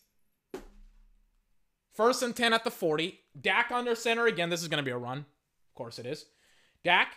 [1.94, 3.20] First and 10 at the 40.
[3.40, 4.50] Dak under center again.
[4.50, 5.20] This is going to be a run.
[5.20, 6.26] Of course it is.
[6.84, 7.16] Dak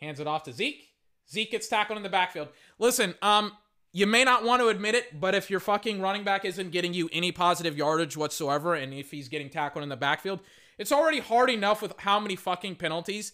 [0.00, 0.88] hands it off to Zeke.
[1.30, 2.48] Zeke gets tackled in the backfield.
[2.78, 3.52] Listen, um,
[3.92, 6.94] you may not want to admit it, but if your fucking running back isn't getting
[6.94, 10.40] you any positive yardage whatsoever, and if he's getting tackled in the backfield,
[10.78, 13.32] it's already hard enough with how many fucking penalties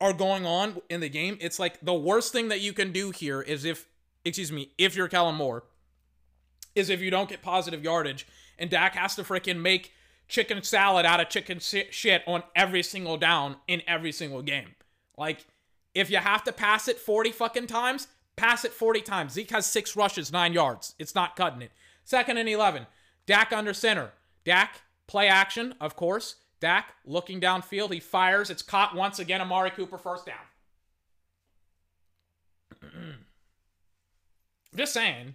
[0.00, 1.38] are going on in the game.
[1.40, 3.86] It's like the worst thing that you can do here is if,
[4.24, 5.64] excuse me, if you're Kellen Moore,
[6.74, 8.26] is if you don't get positive yardage
[8.58, 9.92] and Dak has to freaking make
[10.28, 14.74] chicken salad out of chicken shit on every single down in every single game.
[15.16, 15.46] Like,
[15.94, 19.32] if you have to pass it 40 fucking times, pass it 40 times.
[19.34, 20.94] Zeke has six rushes, nine yards.
[20.98, 21.70] It's not cutting it.
[22.04, 22.86] Second and 11.
[23.26, 24.12] Dak under center.
[24.44, 26.36] Dak, play action, of course.
[26.62, 27.92] Dak looking downfield.
[27.92, 28.48] He fires.
[28.48, 29.40] It's caught once again.
[29.40, 30.36] Amari Cooper first down.
[34.76, 35.34] Just saying.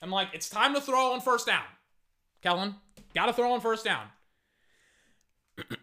[0.00, 1.64] I'm like, it's time to throw on first down.
[2.42, 2.76] Kellen,
[3.14, 4.06] got to throw on first down.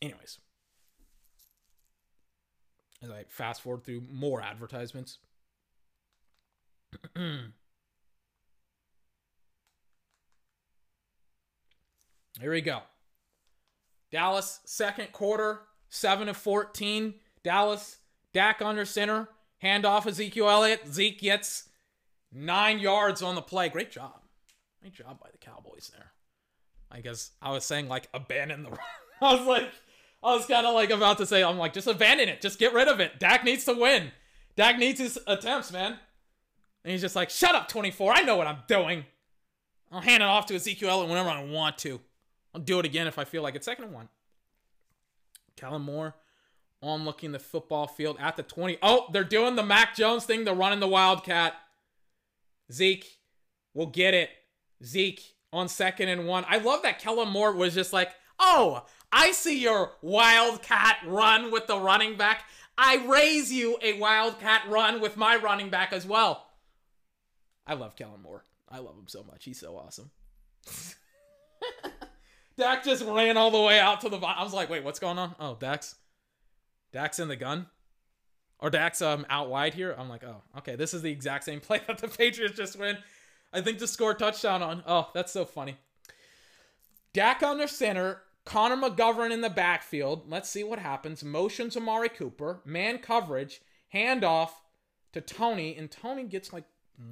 [0.00, 0.38] Anyways,
[3.02, 5.18] as I fast forward through more advertisements.
[12.38, 12.80] Here we go.
[14.12, 17.14] Dallas, second quarter, 7 of 14.
[17.42, 17.98] Dallas,
[18.32, 19.28] Dak under center.
[19.58, 20.86] Hand off Ezekiel Elliott.
[20.88, 21.68] Zeke gets
[22.32, 23.68] nine yards on the play.
[23.68, 24.20] Great job.
[24.80, 26.12] Great job by the Cowboys there.
[26.90, 28.78] I guess I was saying, like, abandon the run.
[29.20, 29.68] I was like,
[30.22, 32.40] I was kind of like about to say, I'm like, just abandon it.
[32.40, 33.18] Just get rid of it.
[33.20, 34.12] Dak needs to win.
[34.56, 35.98] Dak needs his attempts, man.
[36.84, 38.14] And he's just like, shut up, 24.
[38.14, 39.04] I know what I'm doing.
[39.92, 42.00] I'll hand it off to Ezekiel Elliott whenever I want to.
[42.54, 43.64] I'll do it again if I feel like it.
[43.64, 44.08] Second and one.
[45.56, 46.14] Kellen Moore
[46.82, 48.78] on looking the football field at the 20.
[48.82, 50.44] Oh, they're doing the Mac Jones thing.
[50.44, 51.54] They're running the Wildcat.
[52.72, 53.18] Zeke
[53.74, 54.30] will get it.
[54.84, 56.44] Zeke on second and one.
[56.48, 61.66] I love that Kellen Moore was just like, oh, I see your Wildcat run with
[61.66, 62.44] the running back.
[62.78, 66.46] I raise you a Wildcat run with my running back as well.
[67.66, 68.44] I love Kellen Moore.
[68.68, 69.44] I love him so much.
[69.44, 70.10] He's so awesome.
[72.60, 75.18] Dak just ran all the way out to the I was like, wait, what's going
[75.18, 75.34] on?
[75.40, 75.94] Oh, Dak's
[76.92, 77.66] Dak's in the gun.
[78.58, 79.94] Or Dak's um out wide here.
[79.98, 82.98] I'm like, oh, okay, this is the exact same play that the Patriots just win.
[83.52, 84.82] I think to score touchdown on.
[84.86, 85.76] Oh, that's so funny.
[87.14, 90.30] Dak under center, Connor McGovern in the backfield.
[90.30, 91.24] Let's see what happens.
[91.24, 94.50] Motion to Mari Cooper, man coverage, handoff
[95.12, 96.64] to Tony, and Tony gets like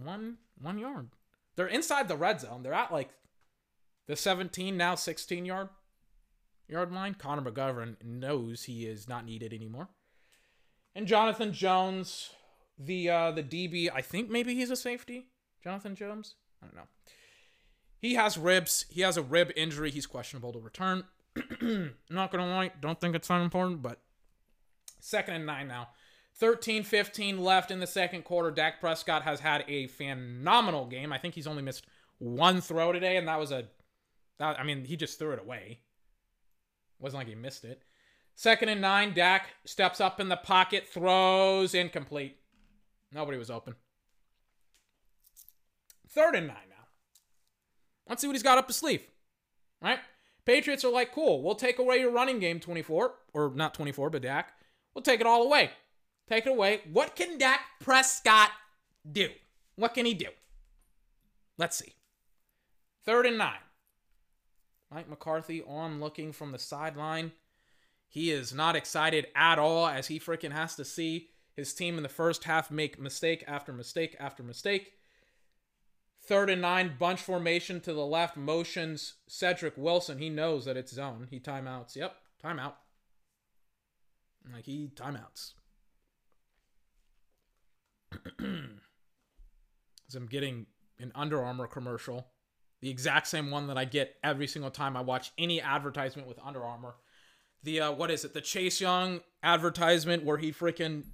[0.04, 1.08] one one yard.
[1.56, 2.62] They're inside the red zone.
[2.62, 3.08] They're at like
[4.09, 5.68] the 17 now 16 yard
[6.68, 7.14] yard line.
[7.14, 9.88] Connor McGovern knows he is not needed anymore.
[10.94, 12.31] And Jonathan Jones,
[12.77, 15.29] the uh, the DB, I think maybe he's a safety.
[15.62, 16.88] Jonathan Jones, I don't know.
[18.01, 18.87] He has ribs.
[18.88, 19.90] He has a rib injury.
[19.90, 21.05] He's questionable to return.
[22.11, 24.01] not gonna lie, don't think it's that important, but
[25.01, 25.88] second and nine now.
[26.37, 28.51] 13 15 left in the second quarter.
[28.51, 31.12] Dak Prescott has had a phenomenal game.
[31.12, 31.85] I think he's only missed
[32.18, 33.64] one throw today, and that was a.
[34.40, 35.81] I mean, he just threw it away.
[36.98, 37.83] Wasn't like he missed it.
[38.35, 42.37] Second and nine, Dak steps up in the pocket, throws incomplete.
[43.12, 43.74] Nobody was open.
[46.09, 46.87] Third and nine now.
[48.09, 49.03] Let's see what he's got up his sleeve.
[49.83, 49.98] Right?
[50.44, 54.22] Patriots are like, cool, we'll take away your running game 24, or not 24, but
[54.22, 54.53] Dak.
[54.94, 55.70] We'll take it all away.
[56.29, 56.83] Take it away.
[56.92, 58.51] What can Dak Prescott
[59.11, 59.29] do?
[59.77, 60.29] What can he do?
[61.59, 61.94] Let's see.
[63.05, 63.59] Third and nine.
[64.90, 67.33] Mike McCarthy on looking from the sideline.
[68.09, 72.03] He is not excited at all as he freaking has to see his team in
[72.03, 74.92] the first half make mistake after mistake after mistake.
[76.22, 80.18] Third and nine, bunch formation to the left, motions Cedric Wilson.
[80.18, 81.27] He knows that it's zone.
[81.31, 81.96] He timeouts.
[81.96, 82.74] Yep, timeout.
[84.53, 85.53] Like he timeouts.
[90.09, 90.66] As I'm getting
[90.98, 92.27] an Under Armour commercial,
[92.81, 96.38] the exact same one that I get every single time I watch any advertisement with
[96.45, 96.95] Under Armour.
[97.64, 98.35] The uh, what is it?
[98.35, 101.05] The Chase Young advertisement where he freaking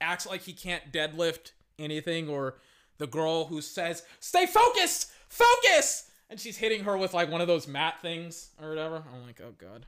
[0.00, 2.58] acts like he can't deadlift anything, or
[2.98, 7.46] the girl who says, "Stay focused, focus," and she's hitting her with like one of
[7.46, 9.04] those mat things or whatever.
[9.14, 9.86] I'm like, oh god.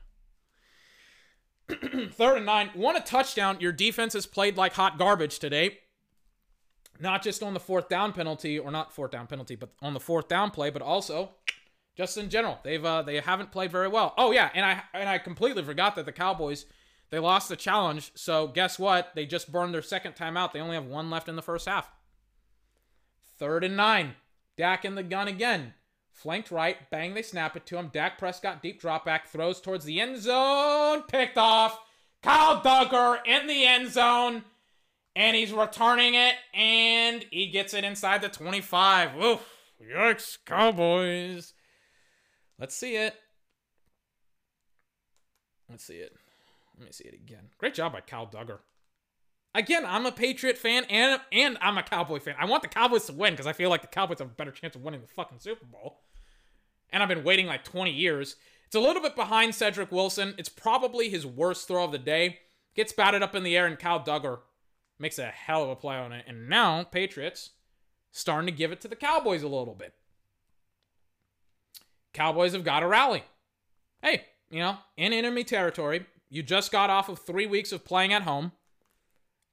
[2.13, 3.57] Third and nine, want a touchdown.
[3.59, 5.79] Your defense has played like hot garbage today
[6.99, 9.99] not just on the fourth down penalty or not fourth down penalty, but on the
[9.99, 11.31] fourth down play, but also
[11.95, 12.59] just in general.
[12.63, 14.13] They've uh, they haven't played very well.
[14.17, 16.65] Oh yeah, and I and I completely forgot that the Cowboys
[17.09, 18.11] they lost the challenge.
[18.15, 19.11] So guess what?
[19.15, 20.53] They just burned their second time out.
[20.53, 21.89] They only have one left in the first half.
[23.37, 24.15] Third and nine.
[24.57, 25.73] Dak in the gun again.
[26.11, 26.89] Flanked right.
[26.89, 27.89] Bang, they snap it to him.
[27.91, 29.27] Dak Prescott deep drop back.
[29.27, 31.03] Throws towards the end zone.
[31.03, 31.79] Picked off.
[32.23, 34.43] Kyle Dugger in the end zone
[35.15, 39.15] and he's returning it, and he gets it inside the 25.
[39.23, 39.47] Oof.
[39.81, 41.53] Yikes, Cowboys.
[42.59, 43.15] Let's see it.
[45.69, 46.15] Let's see it.
[46.77, 47.49] Let me see it again.
[47.57, 48.59] Great job by Kyle Dugger.
[49.53, 52.35] Again, I'm a Patriot fan and and I'm a Cowboy fan.
[52.37, 54.51] I want the Cowboys to win because I feel like the Cowboys have a better
[54.51, 56.01] chance of winning the fucking Super Bowl.
[56.91, 58.35] And I've been waiting like 20 years.
[58.65, 60.35] It's a little bit behind Cedric Wilson.
[60.37, 62.39] It's probably his worst throw of the day.
[62.75, 64.39] Gets batted up in the air, and Kyle Dugger
[64.99, 66.25] makes a hell of a play on it.
[66.27, 67.51] And now, Patriots
[68.11, 69.93] starting to give it to the Cowboys a little bit.
[72.13, 73.23] Cowboys have got to rally.
[74.01, 78.13] Hey, you know, in enemy territory, you just got off of three weeks of playing
[78.13, 78.53] at home.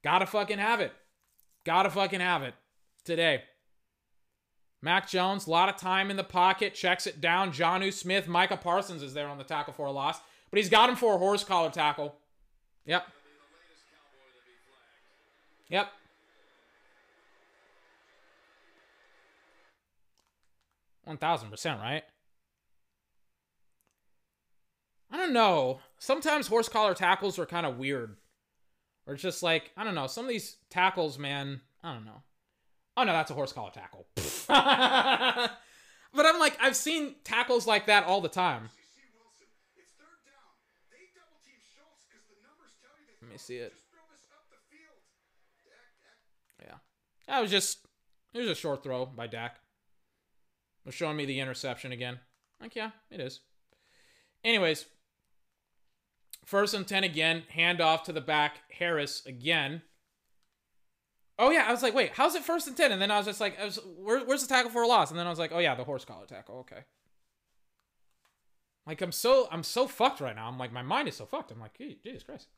[0.04, 0.92] Gotta fucking have it.
[1.64, 2.54] Gotta fucking have it
[3.04, 3.42] today.
[4.80, 7.52] Mac Jones, a lot of time in the pocket, checks it down.
[7.52, 10.18] Jonnu Smith, Micah Parsons is there on the tackle for a loss,
[10.50, 12.16] but he's got him for a horse collar tackle.
[12.84, 13.06] Yep.
[15.72, 15.88] Yep.
[21.04, 22.02] One thousand percent, right?
[25.10, 25.80] I don't know.
[25.98, 28.16] Sometimes horse collar tackles are kind of weird.
[29.06, 32.22] Or just like, I don't know, some of these tackles, man, I don't know.
[32.98, 34.06] Oh no, that's a horse collar tackle.
[34.16, 38.68] but I'm like, I've seen tackles like that all the time.
[43.22, 43.72] Let me see it.
[47.28, 47.86] That was just
[48.34, 49.58] it was a short throw by Dak.
[50.84, 52.18] Was showing me the interception again.
[52.60, 53.40] Like, yeah, it is.
[54.42, 54.86] Anyways,
[56.44, 57.44] first and 10 again.
[57.54, 58.62] Handoff to the back.
[58.78, 59.82] Harris again.
[61.38, 61.66] Oh, yeah.
[61.68, 62.90] I was like, wait, how's it first and 10?
[62.90, 65.10] And then I was just like, was, Where, where's the tackle for a loss?
[65.10, 66.58] And then I was like, oh, yeah, the horse collar tackle.
[66.60, 66.82] Okay.
[68.86, 70.48] Like, I'm so, I'm so fucked right now.
[70.48, 71.52] I'm like, my mind is so fucked.
[71.52, 72.48] I'm like, Jesus Christ.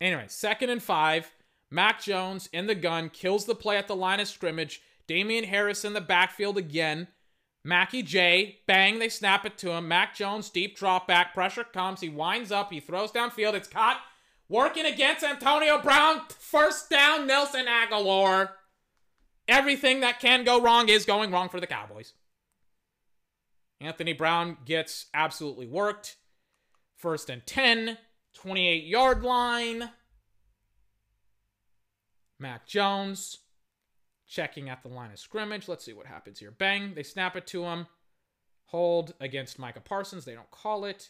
[0.00, 1.30] Anyway, second and five.
[1.74, 4.80] Mac Jones in the gun kills the play at the line of scrimmage.
[5.08, 7.08] Damien Harris in the backfield again.
[7.64, 9.88] Mackie J, bang, they snap it to him.
[9.88, 11.34] Mac Jones, deep drop back.
[11.34, 12.00] Pressure comes.
[12.00, 12.70] He winds up.
[12.70, 13.54] He throws downfield.
[13.54, 14.00] It's caught.
[14.48, 16.20] Working against Antonio Brown.
[16.28, 18.50] First down, Nelson Agholor.
[19.48, 22.12] Everything that can go wrong is going wrong for the Cowboys.
[23.80, 26.18] Anthony Brown gets absolutely worked.
[26.96, 27.98] First and 10,
[28.34, 29.90] 28 yard line.
[32.44, 33.38] Mac Jones
[34.28, 35.66] checking at the line of scrimmage.
[35.66, 36.50] Let's see what happens here.
[36.50, 37.86] Bang, they snap it to him.
[38.66, 40.26] Hold against Micah Parsons.
[40.26, 41.08] They don't call it.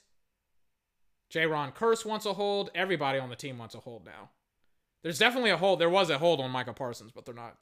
[1.33, 2.71] Jayron Kearse wants a hold.
[2.73, 4.31] Everybody on the team wants a hold now.
[5.03, 5.81] There's definitely a hold.
[5.81, 7.57] There was a hold on Micah Parsons, but they're not.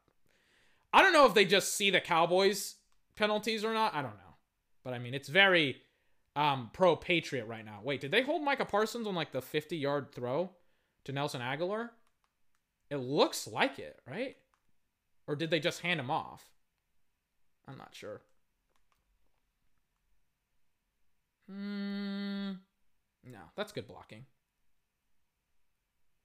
[0.92, 2.74] I don't know if they just see the Cowboys
[3.16, 3.94] penalties or not.
[3.94, 4.36] I don't know.
[4.84, 5.76] But I mean, it's very
[6.36, 7.80] um, pro Patriot right now.
[7.82, 10.50] Wait, did they hold Micah Parsons on like the 50 yard throw
[11.04, 11.88] to Nelson Agholor?
[12.92, 14.36] It looks like it, right?
[15.26, 16.44] Or did they just hand him off?
[17.66, 18.20] I'm not sure.
[21.48, 22.50] Hmm.
[23.24, 24.26] No, that's good blocking.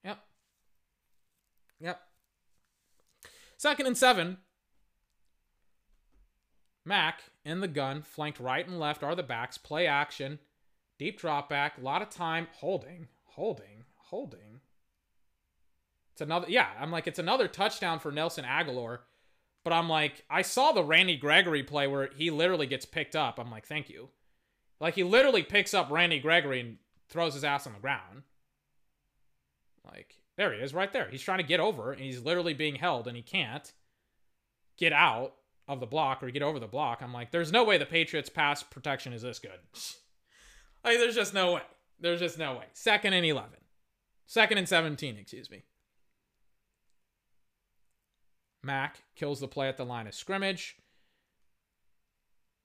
[0.03, 0.19] Yep.
[1.79, 2.01] Yep.
[3.55, 4.35] Second and seven.
[6.83, 9.57] Mac in the gun, flanked right and left are the backs.
[9.57, 10.39] Play action.
[10.99, 11.77] Deep drop back.
[11.77, 12.49] A lot of time.
[12.59, 13.07] Holding.
[13.23, 13.85] Holding.
[14.09, 14.46] Holding.
[16.17, 19.01] It's another, yeah, I'm like, it's another touchdown for Nelson Agholor.
[19.63, 23.37] But I'm like, I saw the Randy Gregory play where he literally gets picked up.
[23.37, 24.09] I'm like, thank you.
[24.79, 28.23] Like, he literally picks up Randy Gregory and throws his ass on the ground.
[29.85, 31.07] Like, there he is right there.
[31.07, 33.71] He's trying to get over, and he's literally being held, and he can't
[34.75, 35.35] get out
[35.67, 37.03] of the block or get over the block.
[37.03, 39.59] I'm like, there's no way the Patriots' pass protection is this good.
[40.83, 41.61] like, there's just no way.
[41.99, 42.65] There's just no way.
[42.73, 43.51] Second and 11.
[44.25, 45.61] Second and 17, excuse me.
[48.67, 50.75] Mac kills the play at the line of scrimmage.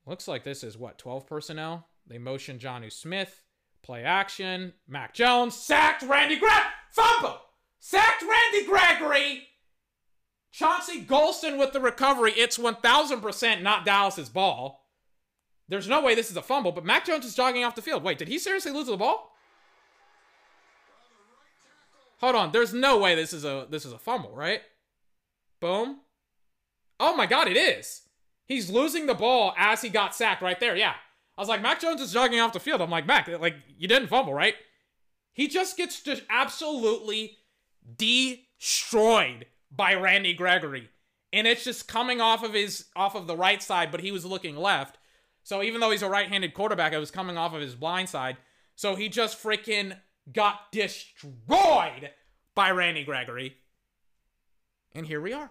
[0.05, 1.87] Looks like this is what, 12 personnel?
[2.07, 3.45] They motion Jonnu Smith.
[3.83, 4.75] Play action.
[4.87, 6.65] Mac Jones sacked Randy Greg.
[6.91, 7.41] Fumble!
[7.79, 9.45] Sacked Randy Gregory.
[10.51, 12.33] Chauncey Golston with the recovery.
[12.33, 14.89] It's 1000% not Dallas's ball.
[15.69, 18.03] There's no way this is a fumble, but Mac Jones is jogging off the field.
[18.03, 19.33] Wait, did he seriously lose the ball?
[22.19, 22.53] Hold on.
[22.53, 24.61] There's no way this is a this is a fumble, right?
[25.63, 26.01] Boom.
[26.99, 28.03] Oh my god, it is.
[28.45, 30.77] He's losing the ball as he got sacked right there.
[30.77, 30.95] Yeah.
[31.39, 32.83] I was like, Mac Jones is jogging off the field.
[32.83, 34.57] I'm like, Mac, like, you didn't fumble, right?
[35.33, 37.39] He just gets just absolutely
[37.97, 40.91] destroyed by Randy Gregory.
[41.33, 44.27] And it's just coming off of his off of the right side, but he was
[44.27, 44.99] looking left.
[45.45, 48.37] So even though he's a right-handed quarterback, it was coming off of his blind side.
[48.75, 49.97] So he just freaking
[50.31, 52.11] got destroyed
[52.55, 53.57] by Randy Gregory.
[54.95, 55.51] And here we are.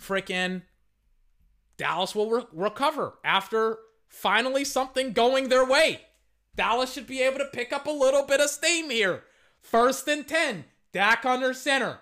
[0.00, 0.62] Freaking
[1.76, 3.78] Dallas will re- recover after
[4.08, 6.02] finally something going their way.
[6.54, 9.24] Dallas should be able to pick up a little bit of steam here.
[9.60, 10.64] First and 10.
[10.92, 12.00] Dak under center.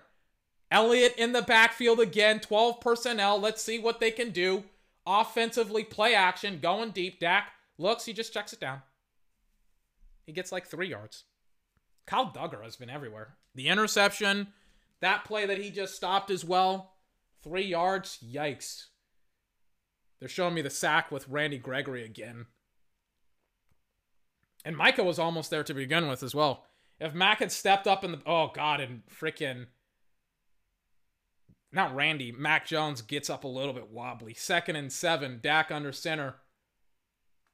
[0.71, 2.39] Elliott in the backfield again.
[2.39, 3.39] 12 personnel.
[3.39, 4.63] Let's see what they can do.
[5.05, 7.19] Offensively, play action, going deep.
[7.19, 8.81] Dak looks, he just checks it down.
[10.25, 11.25] He gets like three yards.
[12.07, 13.35] Kyle Dugger has been everywhere.
[13.53, 14.47] The interception,
[15.05, 16.95] that play that he just stopped as well,
[17.43, 18.19] three yards.
[18.25, 18.85] Yikes.
[20.19, 22.47] They're showing me the sack with Randy Gregory again.
[24.63, 26.65] And Micah was almost there to begin with as well.
[26.99, 29.67] If Mac had stepped up in the oh god and freaking
[31.71, 34.33] not Randy, Mac Jones gets up a little bit wobbly.
[34.33, 36.35] Second and seven, Dak under center.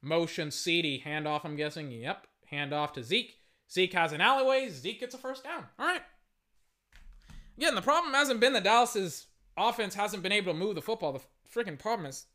[0.00, 1.90] Motion CD, handoff, I'm guessing.
[1.90, 2.26] Yep.
[2.50, 3.34] Handoff to Zeke.
[3.70, 4.68] Zeke has an alleyway.
[4.68, 5.66] Zeke gets a first down.
[5.78, 6.02] All right.
[7.56, 9.26] Again, the problem hasn't been that Dallas's
[9.56, 11.12] offense hasn't been able to move the football.
[11.12, 11.20] The
[11.52, 12.26] freaking problem is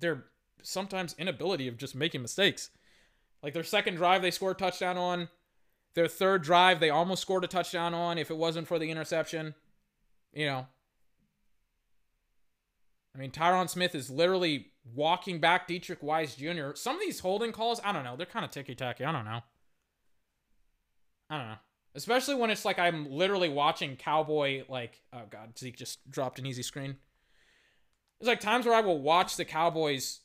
[0.00, 0.24] their
[0.62, 2.70] sometimes inability of just making mistakes.
[3.42, 5.28] Like their second drive, they scored a touchdown on.
[5.94, 9.54] Their third drive, they almost scored a touchdown on if it wasn't for the interception.
[10.32, 10.66] You know.
[13.14, 16.70] I mean, Tyron Smith is literally walking back Deatrich Wise Jr.
[16.74, 18.16] Some of these holding calls, I don't know.
[18.16, 19.04] They're kind of ticky tacky.
[19.04, 19.40] I don't know.
[21.28, 21.56] I don't know.
[21.94, 26.46] Especially when it's like I'm literally watching Cowboy, like, oh God, Zeke just dropped an
[26.46, 26.96] easy screen.
[28.18, 30.20] There's like times where I will watch the Cowboys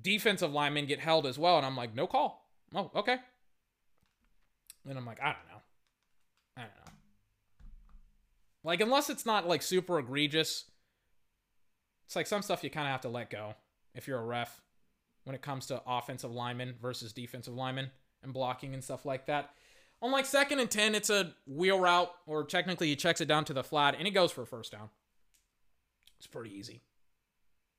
[0.00, 2.48] defensive linemen get held as well, and I'm like, no call.
[2.74, 3.16] Oh, okay.
[4.88, 5.62] And I'm like, I don't know.
[6.56, 6.92] I don't know.
[8.62, 10.64] Like, unless it's not like super egregious,
[12.06, 13.54] it's like some stuff you kind of have to let go
[13.94, 14.60] if you're a ref
[15.24, 17.90] when it comes to offensive linemen versus defensive linemen
[18.22, 19.50] and blocking and stuff like that.
[20.00, 23.44] On like second and 10, it's a wheel route, or technically he checks it down
[23.46, 24.90] to the flat and he goes for a first down.
[26.18, 26.82] It's pretty easy.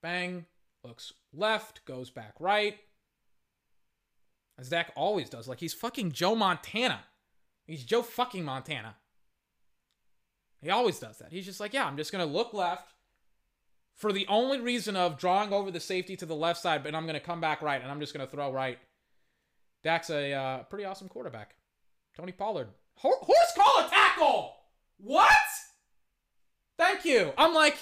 [0.01, 0.45] Bang,
[0.83, 2.77] looks left, goes back right.
[4.57, 5.47] As Dak always does.
[5.47, 7.01] Like he's fucking Joe Montana.
[7.65, 8.95] He's Joe fucking Montana.
[10.61, 11.31] He always does that.
[11.31, 12.93] He's just like, yeah, I'm just going to look left,
[13.99, 17.03] for the only reason of drawing over the safety to the left side, but I'm
[17.03, 18.79] going to come back right, and I'm just going to throw right.
[19.83, 21.55] Dak's a uh, pretty awesome quarterback.
[22.19, 22.67] Tony Pollard.
[22.95, 24.53] Horse collar tackle!
[24.97, 25.31] What?
[26.77, 27.31] Thank you.
[27.37, 27.77] I'm like,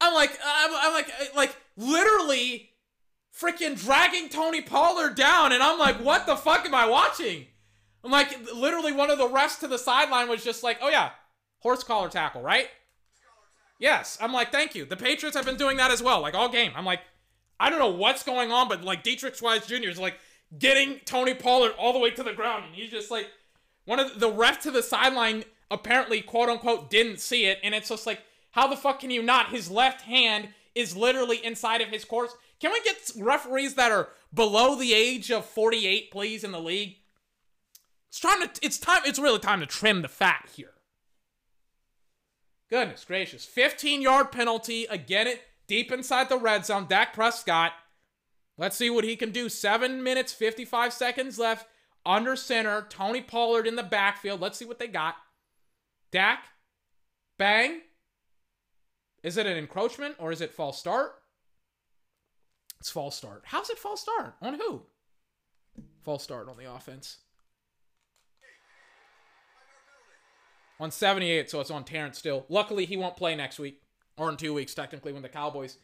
[0.00, 2.70] I'm like, I'm, I'm like, uh, like literally
[3.38, 7.46] freaking dragging Tony Pollard down, and I'm like, what the fuck am I watching?
[8.02, 11.10] I'm like, literally, one of the refs to the sideline was just like, oh yeah,
[11.58, 12.68] horse collar tackle, right?
[13.78, 14.16] Yes.
[14.18, 14.86] I'm like, thank you.
[14.86, 16.72] The Patriots have been doing that as well, like all game.
[16.74, 17.00] I'm like,
[17.60, 19.90] I don't know what's going on, but like Deatrich Wise Jr.
[19.90, 20.14] is like
[20.58, 23.26] getting Tony Pollard all the way to the ground, and he's just like,
[23.84, 27.74] one of the, the ref to the sideline apparently, quote unquote, didn't see it, and
[27.74, 28.20] it's just like,
[28.52, 29.50] how the fuck can you not?
[29.50, 32.34] His left hand is literally inside of his course.
[32.60, 36.96] Can we get referees that are below the age of 48, please, in the league?
[38.08, 40.70] It's time to it's time it's really time to trim the fat here.
[42.70, 43.44] Goodness gracious.
[43.44, 44.86] 15 yard penalty.
[44.88, 46.86] Again it deep inside the red zone.
[46.88, 47.72] Dak Prescott.
[48.56, 49.48] Let's see what he can do.
[49.48, 51.66] Seven minutes, 55 seconds left.
[52.06, 52.86] Under center.
[52.88, 54.40] Tony Pollard in the backfield.
[54.40, 55.16] Let's see what they got.
[56.12, 56.44] Dak.
[57.38, 57.80] Bang.
[59.22, 61.12] Is it an encroachment or is it false start?
[62.78, 63.44] It's false start.
[63.46, 64.36] How's it false start?
[64.42, 64.82] On who?
[66.02, 67.18] False start on the offense.
[70.78, 72.44] On 78, so it's on Terence Steele.
[72.50, 73.80] Luckily, he won't play next week.
[74.18, 75.78] Or in two weeks, technically, when the Cowboys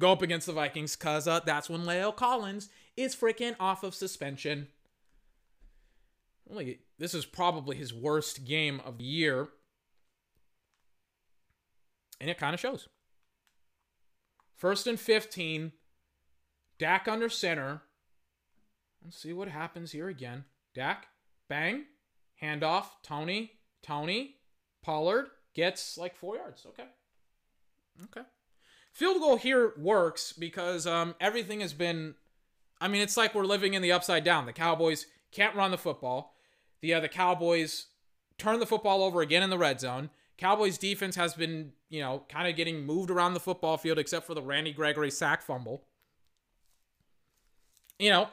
[0.00, 3.94] go up against the Vikings, because uh, that's when La'el Collins is freaking off of
[3.94, 4.68] suspension.
[6.98, 9.48] This is probably his worst game of the year.
[12.20, 12.88] And it kind of shows.
[14.56, 15.72] First and 15.
[16.78, 17.82] Dak under center.
[19.04, 20.44] Let's see what happens here again.
[20.74, 21.06] Dak,
[21.48, 21.84] bang,
[22.42, 24.36] handoff, Tony, Tony,
[24.82, 26.66] Pollard gets like four yards.
[26.66, 26.86] Okay.
[28.04, 28.26] Okay.
[28.92, 32.14] Field goal here works because um, everything has been.
[32.80, 34.46] I mean, it's like we're living in the upside down.
[34.46, 36.37] The Cowboys can't run the football.
[36.80, 37.86] The uh, the Cowboys
[38.38, 40.10] turn the football over again in the red zone.
[40.36, 44.26] Cowboys defense has been, you know, kind of getting moved around the football field except
[44.26, 45.84] for the Randy Gregory sack fumble
[47.98, 48.28] you know,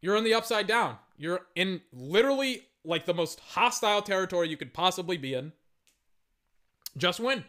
[0.00, 0.98] you're in the upside down.
[1.16, 5.52] You're in literally like the most hostile territory you could possibly be in.
[6.96, 7.44] Just win.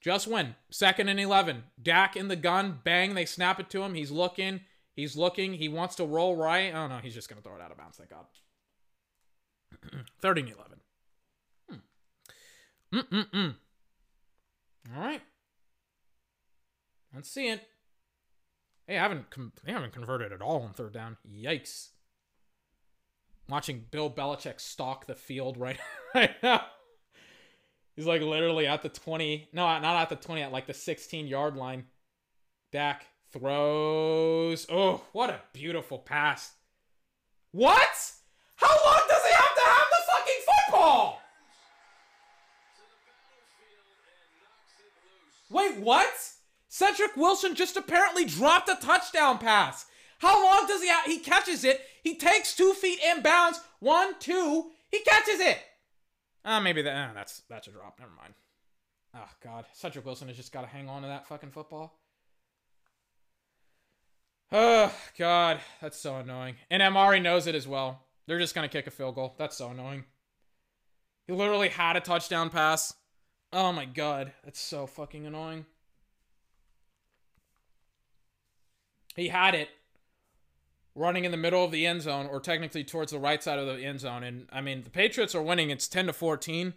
[0.00, 0.54] Just win.
[0.70, 1.64] Second and 11.
[1.82, 2.80] Dak in the gun.
[2.84, 3.14] Bang.
[3.14, 3.94] They snap it to him.
[3.94, 4.60] He's looking.
[4.94, 5.54] He's looking.
[5.54, 6.72] He wants to roll right.
[6.74, 6.98] Oh, no.
[6.98, 7.96] He's just going to throw it out of bounds.
[7.96, 8.26] Thank God.
[10.20, 10.78] 30 and 11.
[11.70, 12.98] Hmm.
[12.98, 13.54] Mm-mm-mm.
[14.94, 15.22] All right.
[17.14, 17.66] Let's see it.
[18.86, 21.16] They haven't com- they haven't converted at all on third down.
[21.26, 21.88] Yikes!
[23.48, 25.78] Watching Bill Belichick stalk the field right,
[26.14, 26.64] right now.
[27.96, 29.48] He's like literally at the 20.
[29.52, 31.84] No, not at the 20, at like the 16 yard line.
[32.72, 34.66] Dak throws.
[34.70, 36.52] Oh, what a beautiful pass.
[37.52, 38.12] What?
[38.56, 41.20] How long does he have to have the fucking football?
[45.76, 46.12] What?
[46.68, 49.86] Cedric Wilson just apparently dropped a touchdown pass.
[50.18, 51.04] How long does he have?
[51.04, 51.80] He catches it.
[52.02, 53.60] He takes two feet and inbounds.
[53.80, 54.70] One, two.
[54.90, 55.58] He catches it.
[56.44, 57.10] Ah, uh, maybe that.
[57.10, 57.98] Uh, that's that's a drop.
[57.98, 58.34] Never mind.
[59.14, 61.98] Oh God, Cedric Wilson has just got to hang on to that fucking football.
[64.50, 66.56] Oh God, that's so annoying.
[66.70, 68.02] And Amari knows it as well.
[68.26, 69.34] They're just gonna kick a field goal.
[69.38, 70.04] That's so annoying.
[71.26, 72.94] He literally had a touchdown pass.
[73.54, 75.64] Oh my God, that's so fucking annoying.
[79.14, 79.68] he had it
[80.94, 83.66] running in the middle of the end zone or technically towards the right side of
[83.66, 84.22] the end zone.
[84.22, 85.70] And I mean the Patriots are winning.
[85.70, 86.74] It's 10 to 14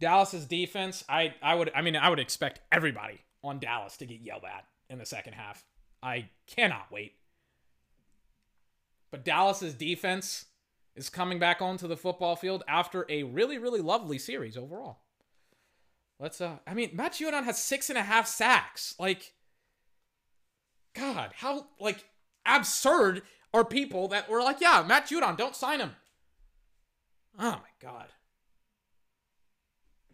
[0.00, 4.20] Dallas's defense I I would I mean I would expect everybody on Dallas to get
[4.20, 5.64] yelled at in the second half.
[6.02, 7.12] I cannot wait.
[9.10, 10.46] But Dallas's defense
[10.96, 15.00] is coming back onto the football field after a really really lovely series overall
[16.20, 19.32] let's uh I mean Matt Judon has six and a half sacks like
[20.94, 22.04] God, how like
[22.46, 25.92] absurd are people that were like, yeah, Matt Judon, don't sign him.
[27.38, 28.08] Oh my God.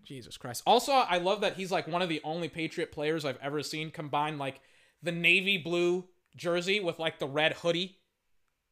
[0.05, 0.63] Jesus Christ.
[0.67, 3.91] Also, I love that he's like one of the only Patriot players I've ever seen
[3.91, 4.61] combine like
[5.03, 6.05] the navy blue
[6.37, 7.99] jersey with like the red hoodie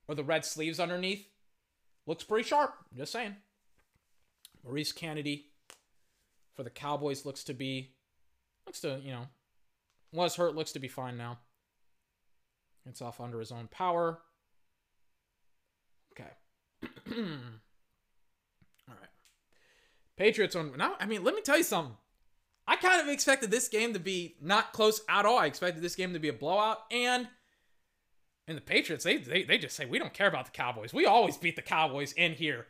[0.06, 1.26] or the red sleeves underneath.
[2.06, 2.74] Looks pretty sharp.
[2.96, 3.36] Just saying.
[4.62, 5.46] Maurice Canady
[6.54, 7.92] for the Cowboys looks to be
[8.66, 9.26] looks to, you know,
[10.12, 11.38] was hurt, looks to be fine now.
[12.86, 14.20] It's off under his own power.
[16.12, 16.30] Okay.
[17.16, 17.24] All
[18.88, 19.10] right.
[20.16, 20.94] Patriots on now.
[21.00, 21.96] I mean, let me tell you something.
[22.66, 25.38] I kind of expected this game to be not close at all.
[25.38, 26.78] I expected this game to be a blowout.
[26.90, 27.28] And
[28.46, 30.92] and the Patriots, they, they, they just say, we don't care about the Cowboys.
[30.92, 32.66] We always beat the Cowboys in here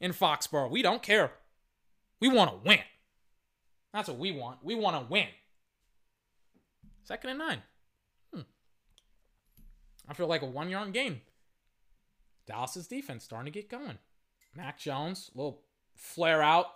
[0.00, 0.70] in Foxborough.
[0.70, 1.32] We don't care.
[2.20, 2.80] We want to win.
[3.92, 4.58] That's what we want.
[4.62, 5.28] We want to win.
[7.04, 7.62] Second and nine.
[8.32, 8.40] Hmm.
[10.08, 11.20] I feel like a one yard game.
[12.46, 13.98] Dallas's defense starting to get going.
[14.54, 15.62] Mac Jones, little
[15.94, 16.66] flare out.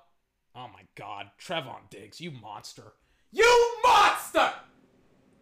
[0.55, 1.31] Oh my God.
[1.41, 2.93] Trevon Diggs, you monster.
[3.33, 4.53] You monster!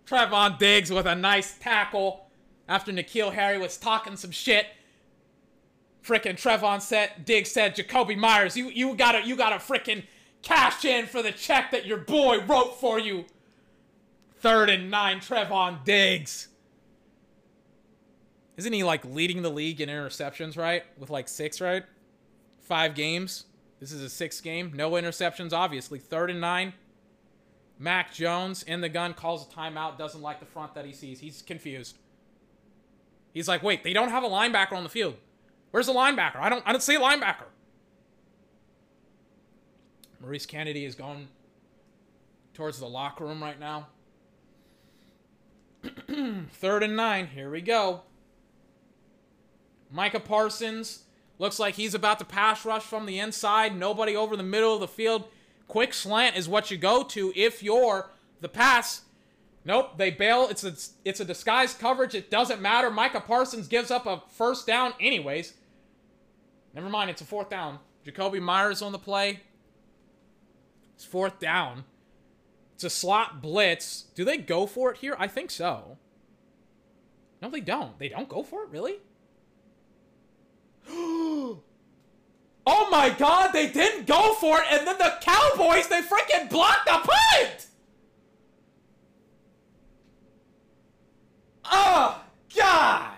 [0.06, 2.30] Trevon Diggs with a nice tackle
[2.68, 4.66] after N'Keal Harry was talking some shit.
[6.02, 10.04] Frickin' Trevon said, Diggs said, Jakobi Meyers, you, you gotta, you gotta frickin'
[10.44, 13.24] cash in for the check that your boy wrote for you.
[14.38, 16.48] Third and nine, Trevon Diggs.
[18.56, 20.84] Isn't he like leading the league in interceptions, right?
[20.98, 21.82] With like six, right?
[22.60, 23.46] Five games.
[23.80, 24.72] This is a sixth game.
[24.74, 25.98] No interceptions, obviously.
[25.98, 26.74] Third and nine.
[27.78, 31.18] Mac Jones in the gun calls a timeout, doesn't like the front that he sees.
[31.18, 31.98] He's confused.
[33.32, 35.16] He's like, wait, they don't have a linebacker on the field.
[35.72, 36.36] Where's the linebacker?
[36.36, 37.46] I don't I don't see a linebacker.
[40.20, 41.28] Maurice Canady is going
[42.54, 43.88] towards the locker room right now.
[46.52, 47.26] Third and nine.
[47.28, 48.02] Here we go.
[49.90, 51.04] Micah Parsons
[51.38, 53.76] looks like he's about to pass rush from the inside.
[53.76, 55.28] Nobody over the middle of the field.
[55.68, 58.10] Quick slant is what you go to if you're
[58.40, 59.02] the pass.
[59.64, 60.48] Nope, they bail.
[60.50, 62.14] It's a it's a disguised coverage.
[62.14, 62.90] It doesn't matter.
[62.90, 65.54] Micah Parsons gives up a first down anyways.
[66.74, 67.78] Never mind, it's a fourth down.
[68.04, 69.40] Jakobi Meyers on the play.
[70.94, 71.84] It's fourth down.
[72.74, 74.06] It's a slot blitz.
[74.14, 75.16] Do they go for it here?
[75.18, 75.98] I think so.
[77.40, 77.98] No, they don't.
[77.98, 78.96] They don't go for it, really?
[80.88, 81.60] oh
[82.66, 86.92] my god, they didn't go for it, and then the Cowboys, they freaking blocked the
[86.92, 87.66] punt!
[91.66, 92.22] Oh,
[92.54, 93.12] God!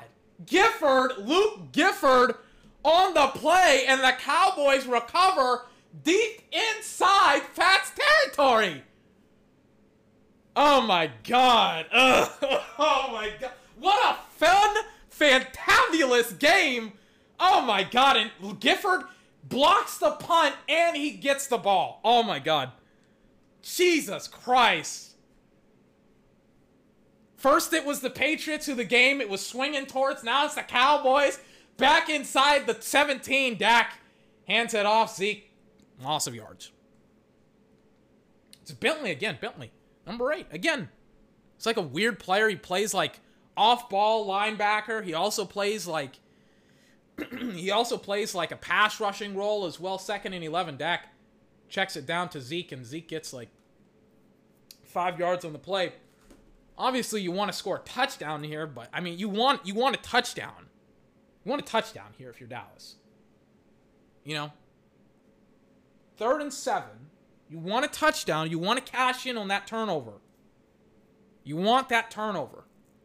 [0.44, 2.36] Gifford, Luke Gifford
[2.84, 5.66] on the play, and the Cowboys recover
[6.02, 8.82] deep inside Pat's territory.
[10.54, 11.86] Oh my God.
[11.92, 12.30] Ugh.
[12.78, 13.52] Oh my God.
[13.78, 14.76] What a fun,
[15.10, 16.92] fantabulous game
[17.38, 19.02] Oh my god, and Gifford
[19.44, 22.00] blocks the punt and he gets the ball.
[22.04, 22.72] Oh my god.
[23.62, 25.14] Jesus Christ.
[27.36, 30.24] First it was the Patriots who the game it was swinging towards.
[30.24, 31.38] Now it's the Cowboys.
[31.76, 33.58] Back inside the 17.
[33.58, 33.98] Dak
[34.48, 35.14] hands it off.
[35.14, 35.52] Zeke.
[36.02, 36.72] Loss of yards.
[38.62, 39.38] It's Bentley again.
[39.40, 39.70] Bentley.
[40.06, 40.46] Number eight.
[40.50, 40.88] Again.
[41.56, 42.48] It's like a weird player.
[42.48, 43.20] He plays like
[43.56, 45.02] off ball linebacker.
[45.02, 46.18] He also plays like
[47.54, 49.98] he also plays like a pass rushing role as well.
[49.98, 50.76] Second and 11.
[50.76, 51.08] Dak
[51.68, 53.48] checks it down to Zeke, and Zeke gets like
[54.84, 55.92] five yards on the play.
[56.78, 59.96] Obviously, you want to score a touchdown here, but I mean, you want you want
[59.96, 60.68] a touchdown.
[61.44, 62.96] You want a touchdown here if you're Dallas.
[64.24, 64.52] You know,
[66.16, 67.10] third and seven.
[67.48, 68.50] You want a touchdown.
[68.50, 70.14] You want to cash in on that turnover.
[71.44, 72.64] You want that turnover.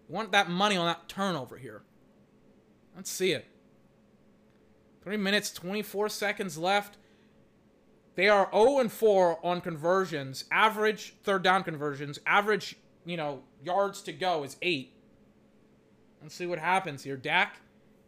[0.10, 1.84] You want that money on that turnover here.
[2.96, 3.46] Let's see it.
[5.04, 6.98] Three minutes, 24 seconds left.
[8.16, 10.46] They are 0 and 4 on conversions.
[10.52, 12.20] Average third down conversions.
[12.26, 14.94] Average, you know, yards to go is eight.
[16.22, 17.18] Let's see what happens here.
[17.18, 17.58] Dak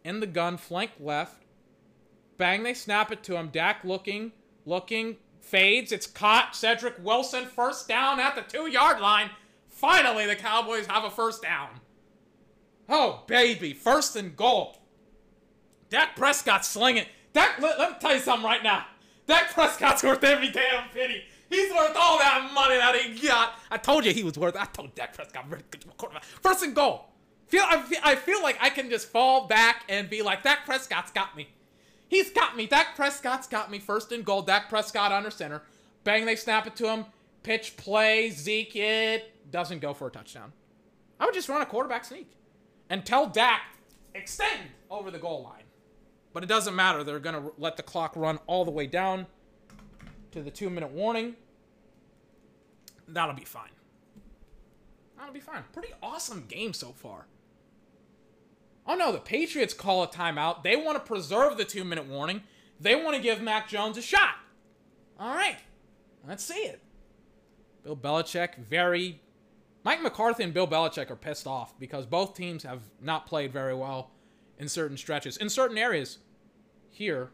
[0.04, 1.43] in the gun, flank left.
[2.38, 3.49] Bang, they snap it to him.
[3.49, 4.34] Dak looking,
[4.66, 5.91] looking, fades.
[5.91, 6.55] It's caught.
[6.55, 9.30] Cedric Wilson, first down at the two yard line.
[9.70, 11.70] Finally, the Cowboys have a first down.
[12.88, 13.74] Oh, baby.
[13.74, 14.78] First and goal.
[15.89, 17.05] Dak Prescott slinging.
[17.34, 18.86] Dak, let, let me tell you something right now.
[19.28, 21.24] Dak Prescott's worth every damn penny.
[21.49, 23.53] He's worth all that money that he got.
[23.70, 24.55] I told you he was worth.
[24.55, 25.45] I told Dak Prescott,
[26.41, 27.05] first and goal.
[27.47, 30.66] Feel I, feel I feel like I can just fall back and be like, Dak
[30.66, 31.49] Prescott's got me.
[32.14, 32.68] He's got me.
[32.68, 33.80] Dak Prescott's got me.
[33.80, 34.43] First and goal.
[34.43, 35.64] Dak Prescott under center.
[36.03, 37.05] Bang, they snap it to him.
[37.41, 38.30] Pitch play.
[38.30, 40.53] Zeke it doesn't go for a touchdown.
[41.20, 42.30] I would just run a quarterback sneak
[42.88, 43.61] and tell Dak
[44.14, 44.61] extend
[44.91, 45.64] over the goal line.
[46.34, 47.03] But it doesn't matter.
[47.03, 49.26] They're going to let the clock run all the way down
[50.34, 51.36] to the two minute warning.
[53.07, 53.72] That'll be fine.
[55.18, 55.64] That'll be fine.
[55.74, 57.26] Pretty awesome game so far.
[58.86, 60.64] Oh no, the Patriots call a timeout.
[60.64, 62.42] They want to preserve the two minute warning.
[62.80, 64.36] They want to give Mac Jones a shot.
[65.20, 65.58] All right,
[66.28, 66.82] let's see it.
[67.84, 69.22] Bill Belichick, very.
[69.86, 73.76] Mike McCarthy and Bill Belichick are pissed off because both teams have not played very
[73.76, 74.12] well
[74.58, 76.20] in certain stretches, in certain areas.
[76.90, 77.32] Here,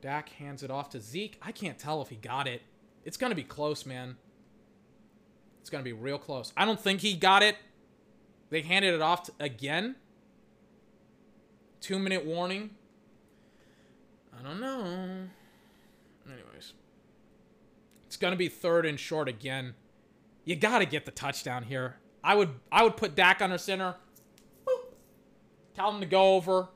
[0.00, 1.38] Dak hands it off to Zeke.
[1.42, 2.62] I can't tell if he got it.
[3.04, 4.16] It's going to be close, man.
[5.60, 6.52] It's going to be real close.
[6.56, 7.56] I don't think he got it.
[8.50, 9.96] They handed it off to, again.
[11.86, 12.70] Two minute warning.
[14.36, 14.80] I don't know.
[16.26, 16.72] Anyways.
[18.08, 19.74] It's to be third and short again.
[20.44, 21.98] You got to get the touchdown here.
[22.24, 23.94] I would I would put Dak under center.
[24.66, 24.94] Boop.
[25.76, 26.66] Tell him to go over.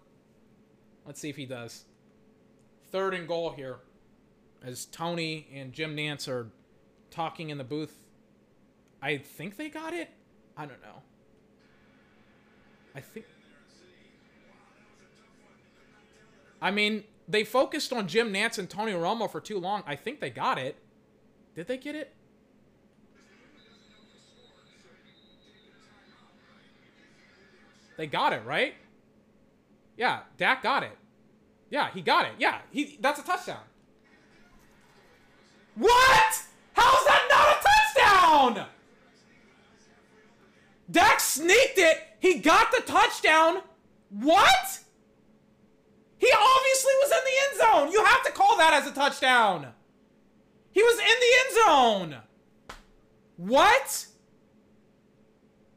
[1.05, 1.87] Let's see if he does.
[2.93, 3.79] Third and goal here.
[4.63, 6.53] As Tony and Jim Nantz are
[7.11, 8.05] talking in the booth.
[9.03, 10.09] I think they got it.
[10.57, 11.03] I don't know.
[12.95, 13.27] I think.
[16.61, 19.83] I mean, they focused on Jim Nantz and Tony Romo for too long.
[19.87, 20.77] I think they got it.
[21.55, 22.15] Did they get it?
[27.97, 28.75] They got it, right?
[29.97, 30.97] Yeah, Dak got it.
[31.69, 32.33] Yeah, he got it.
[32.39, 33.61] Yeah, he that's a touchdown.
[35.75, 36.43] What?
[36.73, 38.67] How's that not a touchdown?
[40.91, 41.99] Dak sneaked it.
[42.21, 43.59] He got the touchdown.
[44.09, 44.81] What?
[46.21, 47.93] He obviously was in the end zone.
[47.93, 49.69] You have to call that as a touchdown.
[50.71, 52.21] He was in the end zone.
[53.39, 54.07] What?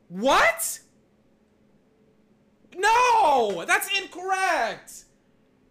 [0.10, 0.80] What?
[2.76, 5.06] No, that's incorrect.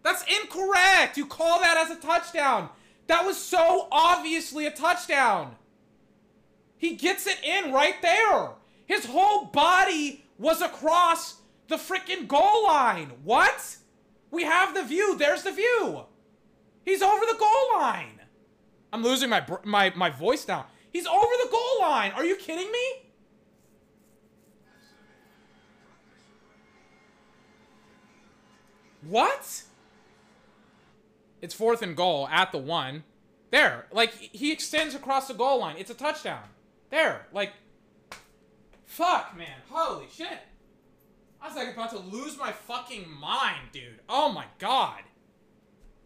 [0.01, 1.17] That's incorrect.
[1.17, 2.69] You call that as a touchdown.
[3.05, 5.55] That was so obviously a touchdown.
[6.77, 8.49] He gets it in right there.
[8.87, 13.11] His whole body was across the freaking goal line.
[13.23, 13.77] What?
[14.33, 15.15] We have the view.
[15.15, 16.05] There's the view.
[16.83, 18.19] He's over the goal line.
[18.91, 20.65] I'm losing my my my voice now.
[20.91, 22.11] He's over the goal line.
[22.13, 23.11] Are you kidding me?
[29.07, 29.63] What?
[31.39, 33.03] It's fourth and goal at the one.
[33.51, 33.85] There.
[33.91, 35.75] Like, he extends across the goal line.
[35.77, 36.45] It's a touchdown.
[36.89, 37.27] There.
[37.33, 37.51] Like,
[38.85, 39.59] fuck, man.
[39.69, 40.39] Holy shit.
[41.43, 43.99] I was like about to lose my fucking mind, dude.
[44.07, 45.01] Oh my god.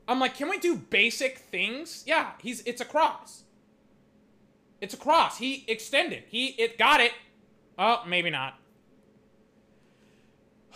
[0.08, 2.04] I'm like, can we do basic things?
[2.08, 3.44] Yeah, he's it's a cross.
[4.82, 5.38] It's a cross.
[5.38, 6.24] He extended.
[6.30, 7.12] He it got it.
[7.78, 8.56] Oh, maybe not.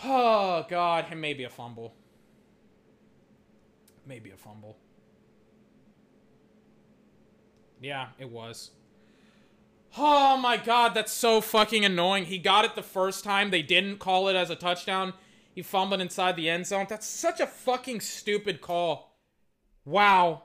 [0.04, 1.94] Oh god, and maybe a fumble.
[4.06, 4.76] Maybe a fumble.
[7.80, 8.70] Yeah, it was.
[9.96, 12.24] Oh my god, that's so fucking annoying.
[12.24, 13.50] He got it the first time.
[13.50, 15.12] They didn't call it as a touchdown.
[15.54, 16.86] He fumbled inside the end zone.
[16.88, 19.18] That's such a fucking stupid call.
[19.84, 20.44] Wow.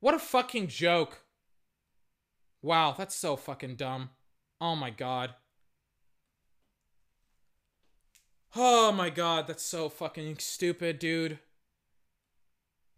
[0.00, 1.22] What a fucking joke.
[2.62, 4.10] Wow, that's so fucking dumb.
[4.60, 5.34] Oh my god.
[8.54, 11.40] Oh my god, that's so fucking stupid, dude.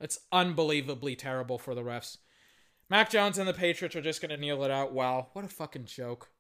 [0.01, 2.19] It's unbelievably terrible for the refs.
[2.91, 4.93] Mac Jones and the Patriots are just going to kneel it out.
[4.93, 6.31] Wow, what a fucking joke.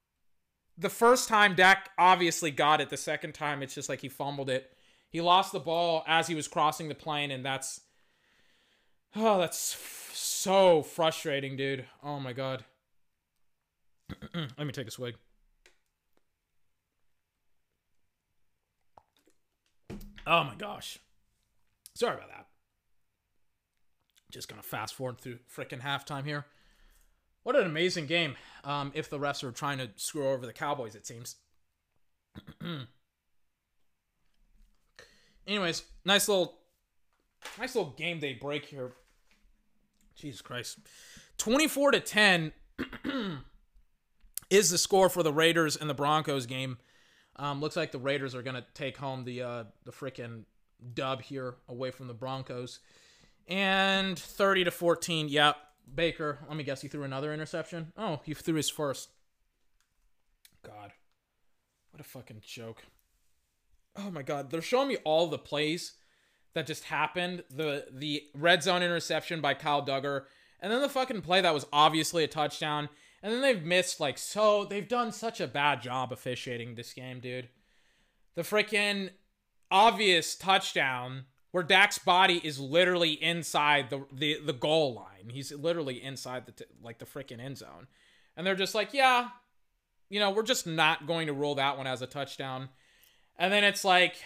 [0.76, 2.88] The first time Dak obviously got it.
[2.88, 4.72] The second time, it's just like he fumbled it.
[5.10, 7.80] He lost the ball as he was crossing the plane, and that's.
[9.16, 11.86] Oh, that's f- so frustrating, dude.
[12.02, 12.64] Oh my god.
[14.34, 15.16] Let me take a swig.
[20.26, 20.98] Oh my gosh.
[21.94, 22.47] Sorry about that.
[24.30, 26.46] Just gonna fast forward through freaking halftime here.
[27.42, 28.36] What an amazing game.
[28.64, 31.36] Um, if the refs are trying to screw over the Cowboys, it seems.
[35.46, 36.58] Anyways, nice little,
[37.58, 38.92] nice little game day break here.
[40.14, 40.80] Jesus Christ,
[41.38, 42.52] twenty-four to ten
[44.50, 46.76] is the score for the Raiders and the Broncos game.
[47.36, 50.42] Um, looks like the Raiders are gonna take home the uh, the freaking
[50.92, 52.80] dub here away from the Broncos.
[53.48, 55.28] And 30 to 14.
[55.28, 55.56] Yep.
[55.94, 57.92] Baker, let me guess, he threw another interception?
[57.96, 59.08] Oh, he threw his first.
[60.62, 60.92] God.
[61.90, 62.84] What a fucking joke.
[63.96, 65.94] Oh my god, they're showing me all the plays
[66.54, 67.42] that just happened.
[67.50, 70.24] The the red zone interception by Kyle Dugger,
[70.60, 72.88] and then the fucking play that was obviously a touchdown.
[73.22, 77.18] And then they've missed like so they've done such a bad job officiating this game,
[77.18, 77.48] dude.
[78.36, 79.10] The freaking
[79.70, 85.30] obvious touchdown where Dak's body is literally inside the the, the goal line.
[85.30, 87.86] He's literally inside the t- like the freaking end zone.
[88.36, 89.28] And they're just like, "Yeah,
[90.08, 92.68] you know, we're just not going to rule that one as a touchdown."
[93.36, 94.16] And then it's like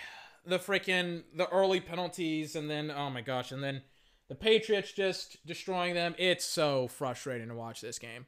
[0.44, 3.82] the freaking the early penalties and then oh my gosh, and then
[4.28, 6.14] the Patriots just destroying them.
[6.18, 8.26] It's so frustrating to watch this game.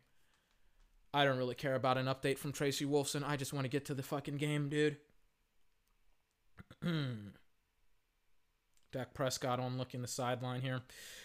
[1.12, 3.22] I don't really care about an update from Tracy Wolfson.
[3.24, 4.96] I just want to get to the fucking game, dude.
[8.94, 10.80] Dak Prescott on looking the sideline here.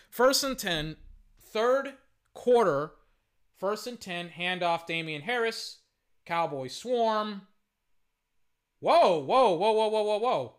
[0.09, 0.97] First and 10,
[1.39, 1.93] third
[2.33, 2.91] quarter,
[3.57, 5.77] first and 10, handoff Damien Harris.
[6.25, 7.43] Cowboy swarm.
[8.79, 10.55] Whoa, whoa, whoa, whoa, whoa, whoa, whoa.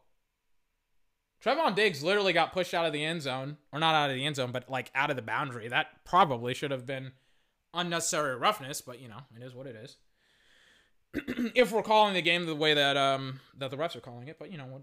[1.44, 4.24] Trevon Diggs literally got pushed out of the end zone, or not out of the
[4.24, 5.68] end zone, but like out of the boundary.
[5.68, 7.12] That probably should have been
[7.74, 9.96] unnecessary roughness, but you know, it is what it is.
[11.56, 14.38] if we're calling the game the way that um that the refs are calling it,
[14.38, 14.82] but you know,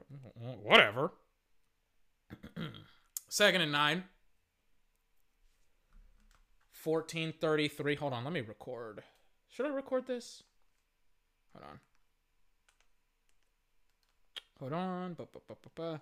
[0.64, 1.12] whatever.
[3.30, 4.04] Second and nine.
[6.84, 7.96] 1433.
[7.96, 9.04] Hold on, let me record.
[9.50, 10.44] Should I record this?
[11.54, 11.80] Hold on.
[14.60, 15.14] Hold on.
[15.14, 16.02] Ba, ba, ba,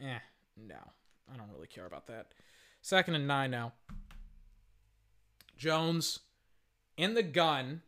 [0.00, 0.18] eh,
[0.56, 0.76] no.
[1.32, 2.32] I don't really care about that.
[2.82, 3.72] Second and nine now.
[5.56, 6.20] Jones
[6.96, 7.82] in the gun,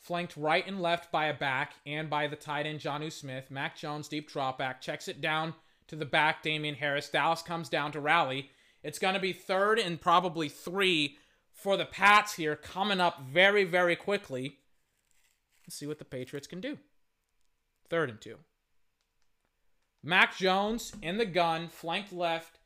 [0.00, 3.50] flanked right and left by a back and by the tight end Jonnu Smith.
[3.50, 5.54] Mac Jones, deep drop back, checks it down
[5.88, 7.08] to the back, Damien Harris.
[7.08, 8.50] Dallas comes down to rally.
[8.82, 11.18] It's going to be third and probably three
[11.52, 14.56] for the Pats here, coming up very, very quickly.
[15.66, 16.78] Let's see what the Patriots can do.
[17.90, 18.36] Third and two.
[20.02, 22.60] Mac Jones in the gun, flanked left.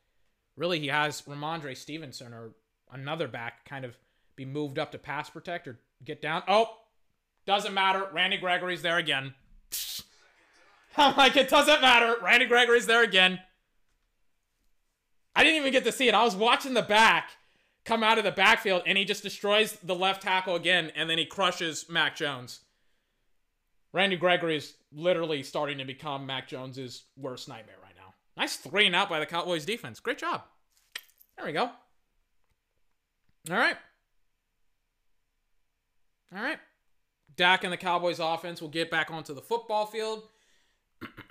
[0.57, 2.53] Really, he has Rhamondre Stevenson or
[2.93, 3.97] another back kind of
[4.37, 6.45] be moved up to pass protect or get down.
[6.47, 6.77] Oh,
[7.47, 8.07] doesn't matter.
[8.13, 9.35] Randy Gregory's there again.
[10.97, 12.17] I'm like, it doesn't matter.
[12.23, 13.41] Randy Gregory's there again.
[15.37, 16.15] I didn't even get to see it.
[16.15, 17.31] I was watching the back
[17.85, 21.19] come out of the backfield and he just destroys the left tackle again and then
[21.19, 22.61] he crushes Mac Jones.
[23.93, 28.15] Randy Gregory is literally starting to become Mac Jones's worst nightmare right now.
[28.37, 30.01] Nice three and out by the Cowboys defense.
[30.01, 30.43] Great job.
[31.37, 31.71] There we go.
[33.51, 33.77] All right.
[36.35, 36.59] All right.
[37.37, 40.23] Dak and the Cowboys offense will get back onto the football field.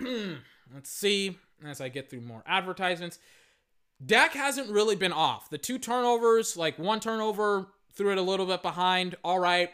[0.00, 3.18] Let's see as I get through more advertisements.
[4.04, 5.48] Dak hasn't really been off.
[5.50, 9.14] The two turnovers, like one turnover, threw it a little bit behind.
[9.24, 9.70] All right.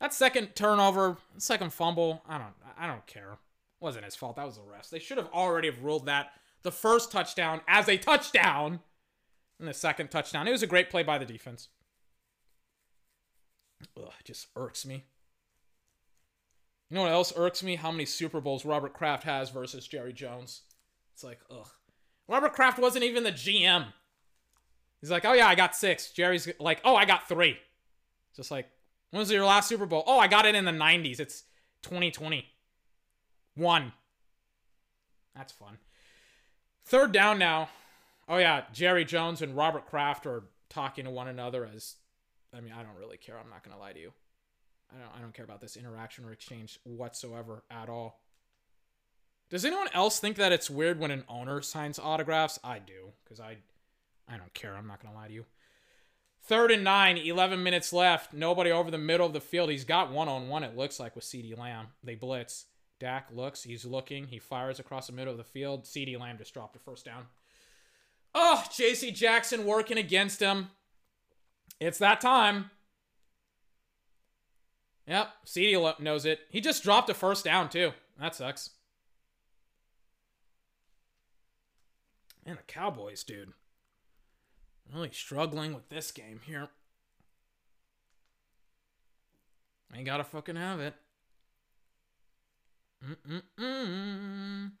[0.00, 3.38] That second turnover, second fumble, I don't I don't care.
[3.80, 4.36] Wasn't his fault.
[4.36, 4.90] That was the rest.
[4.90, 8.80] They should have already have ruled that the first touchdown as a touchdown
[9.58, 10.48] and the second touchdown.
[10.48, 11.68] It was a great play by the defense.
[13.96, 15.04] Ugh, it just irks me.
[16.94, 17.74] You know what else irks me?
[17.74, 20.62] How many Super Bowls Robert Kraft has versus Jerry Jones.
[21.12, 21.66] It's like, ugh.
[22.28, 23.86] Robert Kraft wasn't even the GM.
[25.00, 26.12] He's like, oh yeah, I got six.
[26.12, 27.58] Jerry's like, oh, I got three.
[28.36, 28.68] Just like,
[29.10, 30.04] when was your last Super Bowl?
[30.06, 31.18] Oh, I got it in the 90s.
[31.18, 31.42] It's
[31.82, 32.46] 2020.
[33.56, 33.92] One.
[35.34, 35.78] That's fun.
[36.84, 37.70] Third down now.
[38.28, 41.96] Oh yeah, Jerry Jones and Robert Kraft are talking to one another as
[42.56, 43.36] I mean, I don't really care.
[43.36, 44.12] I'm not going to lie to you.
[44.94, 48.20] I don't I don't care about this interaction or exchange whatsoever at all.
[49.50, 52.58] Does anyone else think that it's weird when an owner signs autographs?
[52.64, 53.58] I do, because I
[54.28, 54.74] I don't care.
[54.74, 55.44] I'm not gonna lie to you.
[56.46, 58.34] Third and nine, 11 minutes left.
[58.34, 59.70] Nobody over the middle of the field.
[59.70, 61.86] He's got one on one, it looks like, with CeeDee Lamb.
[62.02, 62.66] They blitz.
[63.00, 65.84] Dak looks, he's looking, he fires across the middle of the field.
[65.84, 67.26] CeeDee Lamb just dropped a first down.
[68.34, 70.68] Oh, JC Jackson working against him.
[71.80, 72.70] It's that time.
[75.06, 76.40] Yep, CeeDee knows it.
[76.50, 77.92] He just dropped a first down, too.
[78.18, 78.70] That sucks.
[82.46, 83.52] Man, the Cowboys, dude.
[84.92, 86.68] Really struggling with this game here.
[89.94, 90.94] Ain't gotta fucking have it.
[93.04, 94.72] Mm-mm-mm.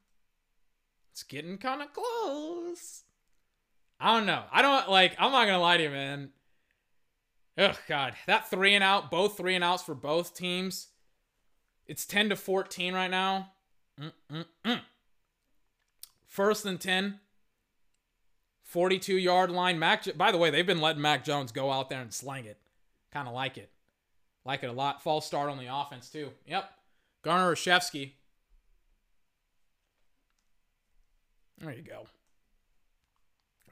[1.12, 3.04] It's getting kind of close.
[4.00, 4.42] I don't know.
[4.50, 5.14] I don't like.
[5.18, 6.30] I'm not gonna lie to you, man.
[7.56, 10.88] Oh God, that three and out, both three and outs for both teams.
[11.86, 13.50] It's ten to fourteen right now.
[14.00, 14.80] Mm-mm-mm.
[16.26, 17.20] First and ten.
[18.74, 19.78] 42 yard line.
[19.78, 22.58] Mac, by the way, they've been letting Mac Jones go out there and slang it.
[23.12, 23.70] Kind of like it.
[24.44, 25.00] Like it a lot.
[25.00, 26.30] False start on the offense, too.
[26.46, 26.68] Yep.
[27.22, 28.14] Gunner Olszewski.
[31.58, 32.06] There you go.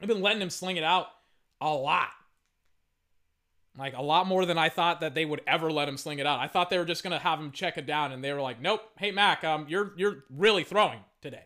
[0.01, 1.07] I've been letting him sling it out
[1.59, 2.09] a lot.
[3.77, 6.27] Like a lot more than I thought that they would ever let him sling it
[6.27, 6.39] out.
[6.39, 8.61] I thought they were just gonna have him check it down, and they were like,
[8.61, 11.45] "Nope, hey Mac, um, you're you're really throwing today."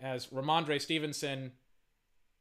[0.00, 1.52] As Rhamondre Stevenson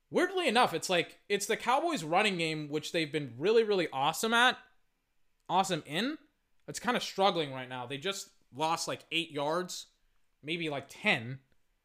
[0.09, 4.33] weirdly enough, it's like it's the Cowboys running game, which they've been really, really awesome
[4.33, 4.57] at,
[5.49, 6.17] awesome in.
[6.67, 7.85] It's kind of struggling right now.
[7.85, 9.87] They just lost like eight yards,
[10.43, 11.39] maybe like 10.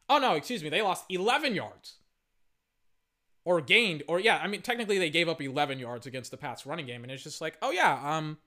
[0.08, 0.68] Oh, no, excuse me.
[0.68, 1.96] They lost 11 yards.
[3.44, 6.64] Or gained, or yeah, I mean, technically they gave up 11 yards against the Pats
[6.64, 7.02] running game.
[7.02, 8.38] And it's just like, oh, yeah, um,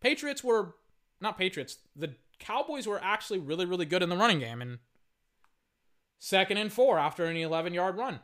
[0.00, 0.74] Patriots were,
[1.20, 4.60] not Patriots, the Cowboys were actually really, really good in the running game.
[4.60, 4.78] And
[6.18, 8.20] second and four after an 11 yard run.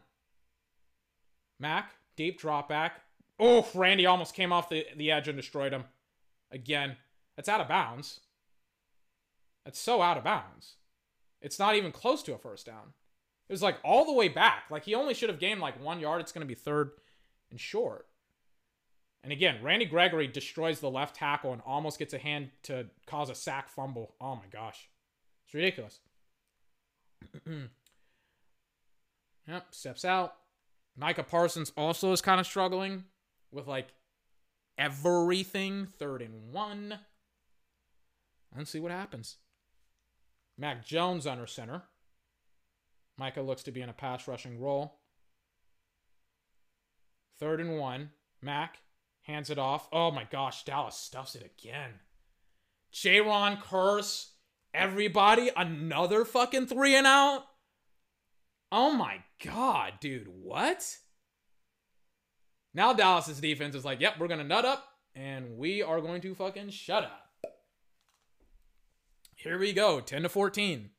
[1.58, 3.00] Mac, deep drop back.
[3.38, 5.84] Oh, Randy almost came off the, the edge and destroyed him.
[6.50, 6.96] Again,
[7.36, 8.20] that's out of bounds.
[9.64, 10.76] That's so out of bounds.
[11.42, 12.92] It's not even close to a first down.
[13.48, 14.64] It was like all the way back.
[14.70, 16.20] Like he only should have gained like one yard.
[16.20, 16.90] It's going to be third
[17.50, 18.06] and short.
[19.22, 23.30] And again, Randy Gregory destroys the left tackle and almost gets a hand to cause
[23.30, 24.14] a sack fumble.
[24.20, 24.88] Oh my gosh.
[25.44, 26.00] It's ridiculous.
[29.48, 30.34] yep, steps out.
[30.96, 33.04] Micah Parsons also is kind of struggling
[33.50, 33.88] with like
[34.78, 35.88] everything.
[35.98, 36.98] Third and one.
[38.56, 39.36] Let's see what happens.
[40.58, 41.82] Mac Jones under center.
[43.18, 45.00] Micah looks to be in a pass rushing role.
[47.38, 48.10] Third and one.
[48.42, 48.78] Mac
[49.22, 49.88] hands it off.
[49.92, 52.00] Oh my gosh, Dallas stuffs it again.
[52.92, 54.28] Jayron Kearse,
[54.76, 57.44] Everybody, another fucking three and out.
[58.70, 60.98] Oh my god, dude, what?
[62.74, 66.34] Now Dallas's defense is like, yep, we're gonna nut up and we are going to
[66.34, 67.52] fucking shut up.
[69.34, 70.90] Here we go, 10 to 14.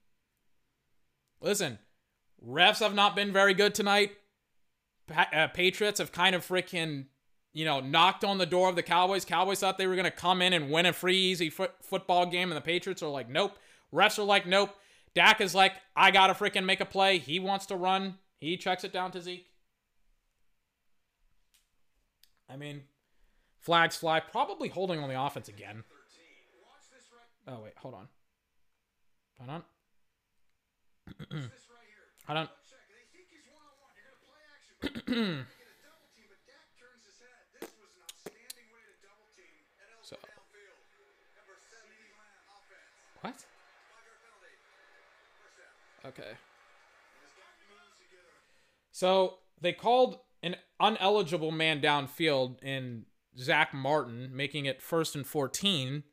[1.40, 1.78] Listen,
[2.46, 4.12] refs have not been very good tonight.
[5.08, 7.06] Pa- uh, Patriots have kind of freaking,
[7.54, 9.26] you know, knocked on the door of the Cowboys.
[9.26, 12.52] Cowboys thought they were going to come in and win a free, easy football game,
[12.52, 13.58] and the Patriots are like, nope.
[13.94, 14.76] Refs are like, nope.
[15.16, 17.18] Dak is like, I got to freaking make a play.
[17.18, 18.16] He wants to run.
[18.40, 19.48] He checks it down to Zeke.
[22.50, 22.84] I mean,
[23.60, 24.20] flags fly.
[24.20, 25.84] Probably holding on the offense again.
[27.48, 27.74] Oh, wait.
[27.78, 28.08] Hold on.
[29.40, 29.64] Hold on.
[32.28, 32.50] Hold on.
[40.02, 40.18] so.
[43.22, 43.46] What?
[46.06, 46.24] Okay.
[48.92, 53.06] So they called an uneligible man downfield in
[53.38, 56.04] Zack Martin, making it first and 14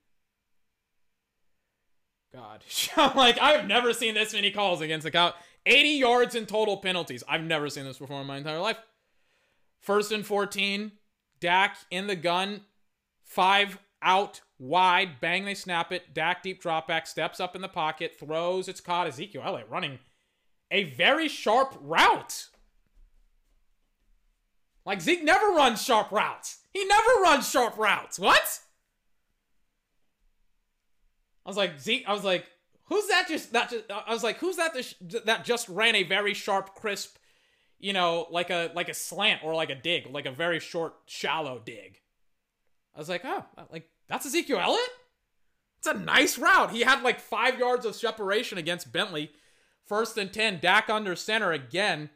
[2.34, 2.64] God.
[3.14, 5.34] like, I've never seen this many calls against the Cow.
[5.66, 7.24] 80 yards in total penalties.
[7.28, 8.78] I've never seen this before in my entire life.
[9.80, 10.92] First and 14.
[11.40, 12.62] Dak in the gun.
[13.22, 15.20] Five out wide.
[15.20, 16.14] Bang, they snap it.
[16.14, 17.06] Dak deep drop back.
[17.06, 18.16] Steps up in the pocket.
[18.18, 18.68] Throws.
[18.68, 19.06] It's caught.
[19.06, 19.98] Ezekiel Elliott running
[20.70, 22.48] a very sharp route.
[24.84, 26.58] Like, Zeke never runs sharp routes.
[26.72, 28.18] He never runs sharp routes.
[28.18, 28.60] What?
[31.46, 32.46] I was like, Zeke, I was like,
[32.86, 34.76] who's that just, that just, I was like, who's that
[35.24, 37.16] that just ran a very sharp, crisp,
[37.78, 40.94] you know, like a, like a slant or like a dig, like a very short,
[41.06, 42.00] shallow dig.
[42.94, 44.90] I was like, oh, like, that's Ezekiel Elliott?
[45.78, 46.70] It's a nice route.
[46.70, 49.32] He had like five yards of separation against Bentley.
[49.84, 52.08] First and 10, Dak under center again.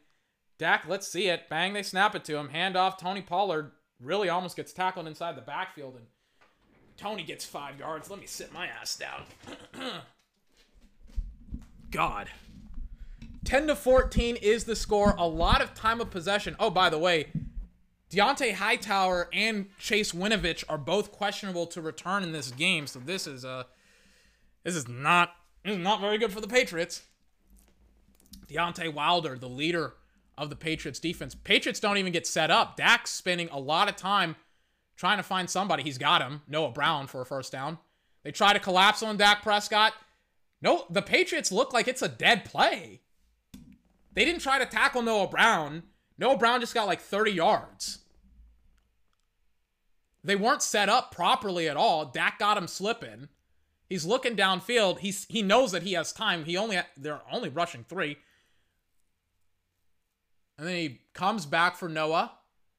[0.59, 1.49] Dak, let's see it.
[1.51, 2.49] Bang, they snap it to him.
[2.49, 2.97] Hand off.
[2.97, 6.07] Tony Pollard really almost gets tackled inside the backfield and
[6.97, 8.11] Tony gets five yards.
[8.11, 9.23] Let me sit my ass down.
[11.91, 12.31] God.
[13.45, 15.15] 10 to 14 is the score.
[15.17, 16.55] A lot of time of possession.
[16.59, 17.29] Oh, by the way,
[18.11, 22.87] Dont'a Hightower and Chase Winovich are both questionable to return in this game.
[22.87, 23.65] So this is uh
[24.65, 25.35] this is not
[25.65, 27.03] this is not very good for the Patriots.
[28.49, 29.95] Deontay Wilder, the leader
[30.39, 31.35] of the Patriots defense.
[31.35, 32.77] Patriots don't even get set up.
[32.77, 34.37] Dak's spending a lot of time
[34.97, 35.83] trying to find somebody.
[35.83, 37.79] He's got him, Noah Brown, for a first down.
[38.25, 39.93] They try to collapse on Dak Prescott.
[40.61, 43.01] No, the Patriots look like it's a dead play.
[44.13, 45.85] They didn't try to tackle Noah Brown.
[46.19, 48.01] Noah Brown just got like 30 yards.
[50.25, 52.07] They weren't set up properly at all.
[52.07, 53.29] Dak got him slipping.
[53.89, 54.99] He's looking downfield.
[54.99, 56.45] He's he knows that he has time.
[56.45, 58.19] He only they're only rushing three.
[60.59, 62.33] And then he comes back for Noah.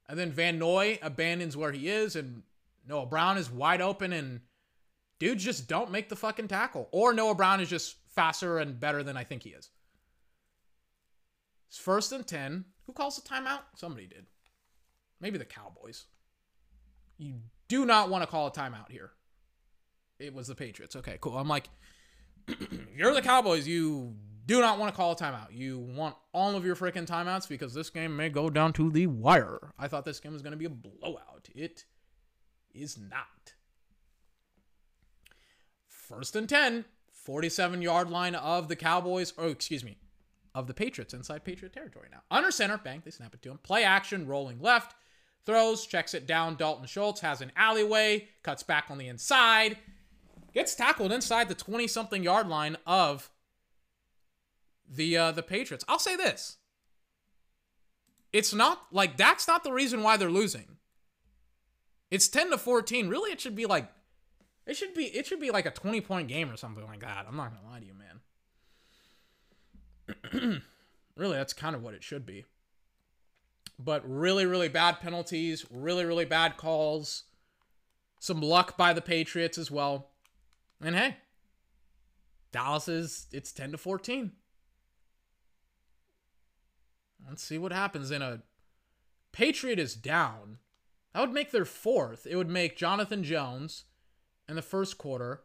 [0.07, 2.41] And then Van Noy abandons where he is, and
[2.87, 4.41] Noah Brown is wide open, and
[5.19, 6.89] dudes just don't make the fucking tackle.
[6.91, 9.69] Or Noah Brown is just faster and better than I think he is.
[11.67, 12.65] It's first and 10.
[12.85, 13.61] Who calls the timeout?
[13.75, 14.25] Somebody did.
[15.21, 16.05] Maybe the Cowboys.
[17.17, 17.35] You
[17.67, 19.11] do not want to call a timeout here.
[20.17, 20.95] It was the Patriots.
[20.95, 21.37] Okay, cool.
[21.37, 21.69] I'm like,
[22.95, 23.67] you're the Cowboys.
[23.67, 24.15] You
[24.45, 25.51] do not want to call a timeout.
[25.51, 29.05] You want all of your freaking timeouts because this game may go down to the
[29.05, 29.73] wire.
[29.77, 31.49] I thought this game was going to be a blowout.
[31.53, 31.85] It
[32.73, 33.27] is not.
[36.09, 39.99] First and 10, 47 yard line of the Cowboys, or excuse me,
[40.55, 42.23] of the Patriots inside Patriot territory now.
[42.31, 43.59] Under center, bang, they snap it to him.
[43.61, 44.95] Play action, rolling left,
[45.45, 46.55] throws, checks it down.
[46.55, 49.77] Dalton Schultz has an alleyway, cuts back on the inside,
[50.51, 53.29] gets tackled inside the 20 something yard line of
[54.89, 55.85] the uh, the Patriots.
[55.87, 56.57] I'll say this.
[58.33, 60.77] It's not like that's not the reason why they're losing.
[62.09, 63.09] It's 10 to 14.
[63.09, 63.91] Really, it should be like
[64.69, 67.25] It should be it should be like a 20 point game or something like that.
[67.27, 67.95] I'm not gonna lie to you,
[70.31, 70.61] man.
[71.15, 72.45] really, that's kind of what it should be.
[73.79, 77.23] But really, really bad penalties, really, really bad calls.
[78.19, 80.11] Some luck by the Patriots as well.
[80.79, 81.17] And hey,
[82.51, 84.33] Dallas is it's 10 to 14.
[87.27, 88.43] Let's see what happens in a
[89.31, 90.59] Patriot is down.
[91.15, 92.27] That would make their fourth.
[92.27, 93.85] It would make Jonathan Jones
[94.49, 95.43] in the first quarter,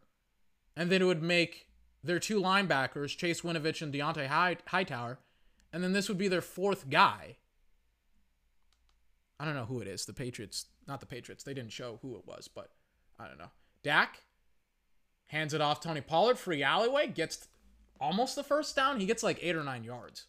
[0.76, 1.68] and then it would make
[2.02, 5.18] their two linebackers, Chase Winovich and Deontay Hightower,
[5.72, 7.36] and then this would be their fourth guy.
[9.38, 10.06] I don't know who it is.
[10.06, 11.44] The Patriots, not the Patriots.
[11.44, 12.70] They didn't show who it was, but
[13.18, 13.50] I don't know.
[13.82, 14.22] Dak
[15.26, 17.48] hands it off Tony Pollard, free alleyway, gets
[18.00, 19.00] almost the first down.
[19.00, 20.26] He gets like eight or nine yards.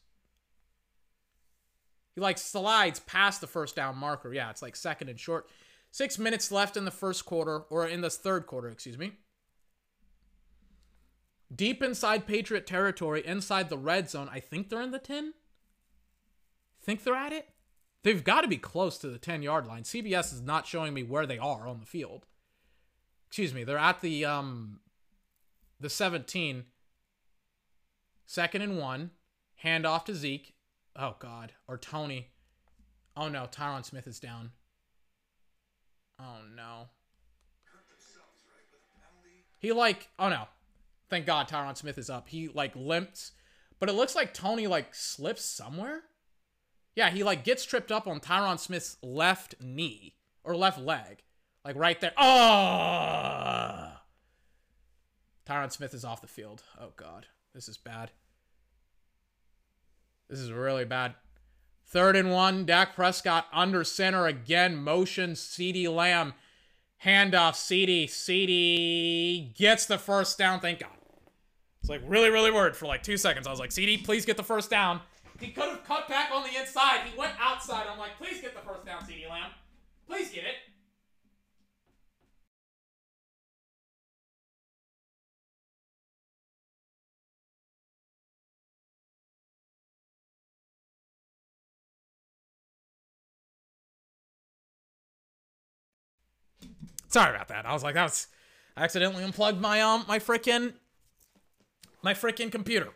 [2.15, 4.33] He like slides past the first down marker.
[4.33, 5.47] Yeah, it's like second and short.
[5.95, 9.13] Six minutes left in the first quarter, or in the third quarter, excuse me.
[11.55, 14.27] Deep inside Patriot territory, inside the red zone.
[14.29, 15.35] I think they're in the 10.
[16.81, 17.47] Think they're at it?
[18.03, 19.83] They've got to be close to the 10 yard line.
[19.83, 22.25] CBS is not showing me where they are on the field.
[23.27, 24.81] Excuse me, they're at the um
[25.79, 26.65] the 17.
[28.25, 29.11] Second and one.
[29.59, 30.55] Hand off to Zeke.
[30.93, 32.31] Oh God, or Tony.
[33.15, 34.51] Oh no, Tyron Smith is down.
[36.19, 36.87] Oh no.
[39.59, 40.47] He like, oh no.
[41.09, 42.29] Thank God Tyron Smith is up.
[42.29, 43.31] He like limps,
[43.79, 46.03] but it looks like Tony like slips somewhere.
[46.95, 51.23] Yeah, he like gets tripped up on Tyron Smith's left knee or left leg.
[51.63, 52.13] Like right there.
[52.17, 53.93] Oh!
[55.47, 56.63] Tyron Smith is off the field.
[56.79, 58.11] Oh God, this is bad.
[60.29, 61.15] This is really bad.
[61.87, 62.65] Third and one.
[62.65, 64.75] Dak Prescott under center again.
[64.75, 65.31] Motion.
[65.31, 66.33] CeeDee Lamb.
[67.03, 67.53] Handoff.
[67.53, 68.05] CeeDee.
[68.05, 70.59] CeeDee gets the first down.
[70.59, 70.89] Thank God.
[71.81, 73.45] It's like really, really worried for like two seconds.
[73.45, 75.01] I was like, CeeDee, please get the first down.
[75.39, 77.01] He could have cut back on the inside.
[77.05, 77.85] He went outside.
[77.91, 79.51] I'm like, please get the first down, CeeDee Lamb.
[80.07, 80.55] Please get it.
[97.07, 97.65] Sorry about that.
[97.65, 98.27] I was like, that was
[98.77, 100.73] I accidentally unplugged my um my freaking
[102.03, 102.89] my freaking computer.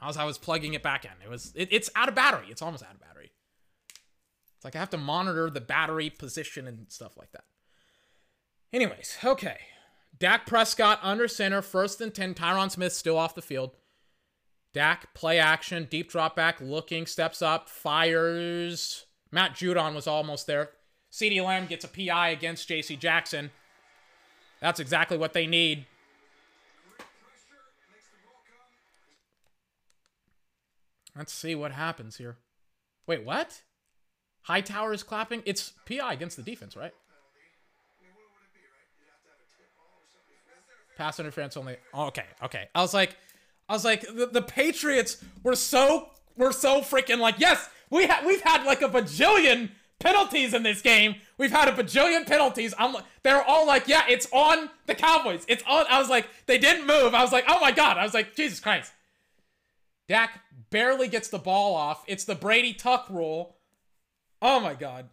[0.00, 1.10] As I was plugging it back in.
[1.24, 2.46] It was it, it's out of battery.
[2.50, 3.32] It's almost out of battery.
[4.56, 7.44] It's like I have to monitor the battery position and stuff like that.
[8.72, 9.58] Anyways, okay.
[10.18, 12.34] Dak Prescott under center, first and 10.
[12.34, 13.72] Tyron Smith still off the field.
[14.72, 19.06] Dak, play action, deep drop back, looking, steps up, fires.
[19.30, 20.70] Matt Judon was almost there.
[21.14, 23.52] CeeDee Lamb gets a PI against JC Jackson.
[24.60, 25.86] That's exactly what they need.
[31.16, 32.38] Let's see what happens here.
[33.06, 33.62] Wait, what?
[34.42, 35.44] Hightower is clapping?
[35.44, 36.92] It's PI against the defense, right?
[40.96, 41.76] Pass interference only.
[41.94, 42.68] Okay, okay.
[42.74, 43.16] I was like,
[43.68, 48.24] I was like, the, the Patriots were so were so freaking like, yes, we ha-
[48.26, 51.16] we've had like a bajillion penalties in this game.
[51.38, 52.74] We've had a bajillion penalties.
[52.78, 55.44] I'm they're all like, yeah, it's on the Cowboys.
[55.48, 55.86] It's on.
[55.90, 57.14] I was like, they didn't move.
[57.14, 57.98] I was like, oh my god.
[57.98, 58.92] I was like, Jesus Christ.
[60.08, 60.40] Dak
[60.70, 62.04] barely gets the ball off.
[62.06, 63.56] It's the Brady Tuck rule.
[64.42, 65.08] Oh my god.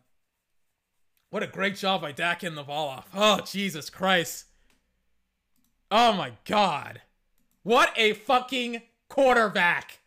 [1.29, 3.07] What a great job by Dak in the ball off.
[3.15, 4.45] Oh, Jesus Christ.
[5.89, 7.01] Oh my god.
[7.63, 9.99] What a fucking quarterback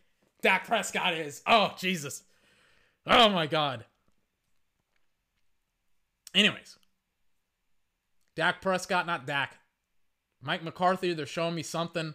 [0.43, 1.41] Dak Prescott is.
[1.47, 2.25] Oh, Jesus.
[3.07, 3.87] Oh my god.
[6.35, 6.77] Anyways,
[8.37, 9.59] Dak Prescott, not Dak.
[10.43, 12.15] Mike McCarthy, they're showing me something.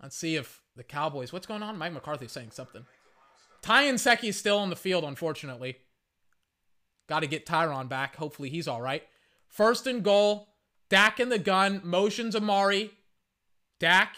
[0.00, 1.32] Let's see if the Cowboys.
[1.32, 1.76] What's going on?
[1.76, 2.86] Mike McCarthy's saying something.
[3.62, 5.76] Ty Nsekhe is still on the field, unfortunately.
[7.08, 8.16] Got to get Tyron back.
[8.16, 9.02] Hopefully he's all right.
[9.48, 10.48] First and goal.
[10.88, 11.80] Dak in the gun.
[11.84, 12.92] Motions Amari.
[13.78, 14.16] Dak.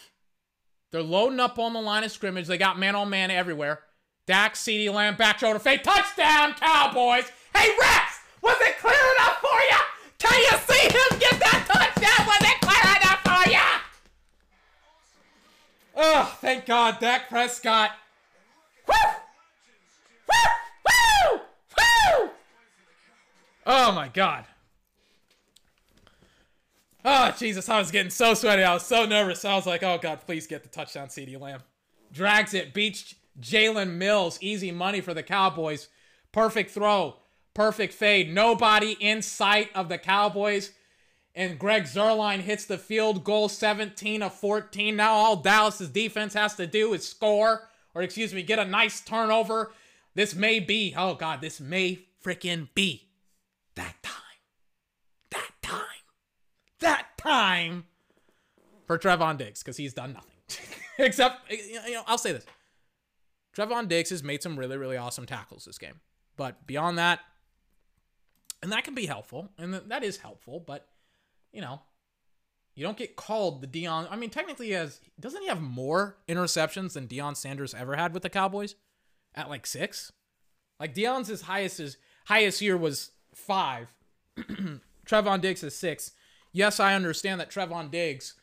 [0.93, 2.47] They're loading up on the line of scrimmage.
[2.47, 3.81] They got man on man everywhere.
[4.27, 5.82] Dak, CeeDee Lamb, back shoulder fake.
[5.82, 7.24] Touchdown, Cowboys.
[7.56, 8.12] Hey, rest!
[9.69, 9.81] Was it clear enough for you?
[10.19, 12.27] Can you see him get that touchdown?
[12.27, 13.69] Was it clear enough for you?
[15.95, 17.93] Oh, thank God, Dak Prescott.
[18.89, 18.95] Woo!
[20.29, 20.35] Woo!
[20.87, 21.41] Woo!
[21.79, 22.31] Woo!
[23.67, 24.47] Oh my God.
[27.05, 28.63] Oh, Jesus, I was getting so sweaty.
[28.63, 29.45] I was so nervous.
[29.45, 31.61] I was like, oh, God, please get the touchdown, CeeDee Lamb.
[32.13, 34.39] Drags it, beats Jalen Mills.
[34.41, 35.89] Easy money for the Cowboys.
[36.31, 37.17] Perfect throw.
[37.55, 38.33] Perfect fade.
[38.33, 40.73] Nobody in sight of the Cowboys.
[41.35, 44.95] and Greg Zuerlein hits the field goal 17 of 14.
[44.97, 49.01] Now all Dallas's defense has to do is score, or excuse me, get a nice
[49.01, 49.73] turnover.
[50.15, 53.09] This may be, oh God, this may freaking be
[53.77, 54.15] that time.
[55.31, 55.81] That time.
[56.81, 57.85] That time
[58.87, 60.37] for Trevon Diggs, because he's done nothing.
[60.99, 62.45] Except, you know, I'll say this.
[63.57, 66.01] Trevon Diggs has made some really, really awesome tackles this game.
[66.37, 67.20] But beyond that,
[68.63, 70.89] and that can be helpful, and that is helpful, but
[71.53, 71.83] you know,
[72.75, 74.07] you don't get called the Deion.
[74.11, 78.15] I mean, technically, he has doesn't he have more interceptions than Deion Sanders ever had
[78.15, 78.75] with the Cowboys?
[79.35, 80.13] At like six,
[80.79, 83.95] like Deion's his highest his highest year was five.
[85.07, 86.13] Trevon Diggs is six.
[86.53, 88.35] Yes, I understand that Trevon Diggs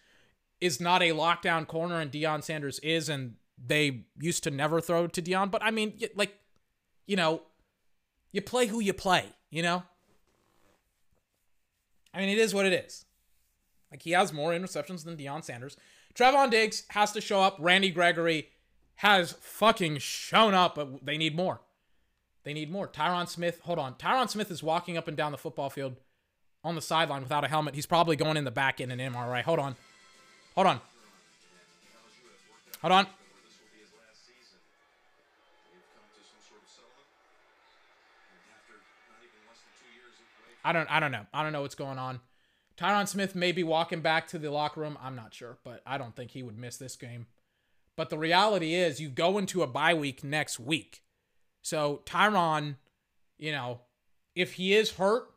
[0.60, 5.08] is not a lockdown corner and Deion Sanders is, and they used to never throw
[5.08, 5.52] to Deion.
[5.52, 6.36] But I mean, like,
[7.08, 7.44] you know,
[8.32, 9.84] you play who you play, you know?
[12.14, 13.06] I mean, it is what it is.
[13.92, 15.78] Like, he has more interceptions than Deion Sanders.
[16.14, 17.58] Trevon Diggs has to show up.
[17.60, 18.50] Randy Gregory
[18.96, 21.62] has fucking shown up, but they need more.
[22.44, 22.88] They need more.
[22.88, 23.96] Tyron Smith, hold on.
[23.96, 25.96] Tyron Smith is walking up and down the football field
[26.64, 27.76] on the sideline without a helmet.
[27.76, 29.42] He's probably going in the back in an MRI.
[29.44, 29.76] Hold on.
[30.56, 30.82] Hold on.
[32.82, 33.08] Hold on.
[40.64, 41.26] I don't I don't know.
[41.34, 42.20] I don't know what's going on.
[42.78, 44.98] Tyron Smith may be walking back to the locker room.
[45.02, 47.28] I'm not sure, but I don't think he would miss this game.
[47.98, 51.02] But the reality is you go into a bye week next week.
[51.62, 52.76] So Tyron,
[53.38, 53.82] you know,
[54.36, 55.30] if he is hurt,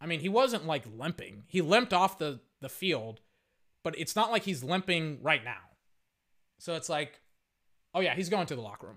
[0.00, 1.44] I mean, he wasn't like limping.
[1.46, 3.20] He limped off the the field,
[3.84, 5.60] but it's not like he's limping right now.
[6.58, 7.20] So it's like,
[7.94, 8.96] oh yeah, he's going to the locker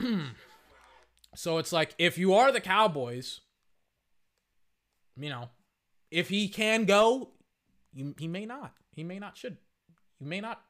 [0.00, 0.26] room.
[1.34, 3.40] So it's like if you are the Cowboys,
[5.16, 5.48] you know,
[6.10, 7.30] if he can go,
[7.94, 8.74] you, he may not.
[8.94, 9.56] He may not should.
[10.20, 10.60] You may not.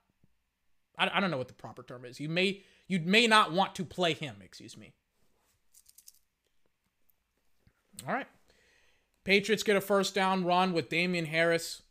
[0.97, 2.21] I, I don't know what the proper term is.
[2.21, 4.37] You may you may not want to play him.
[4.43, 4.93] Excuse me.
[8.07, 8.27] All right.
[9.25, 11.83] Patriots get a first down run with Damien Harris.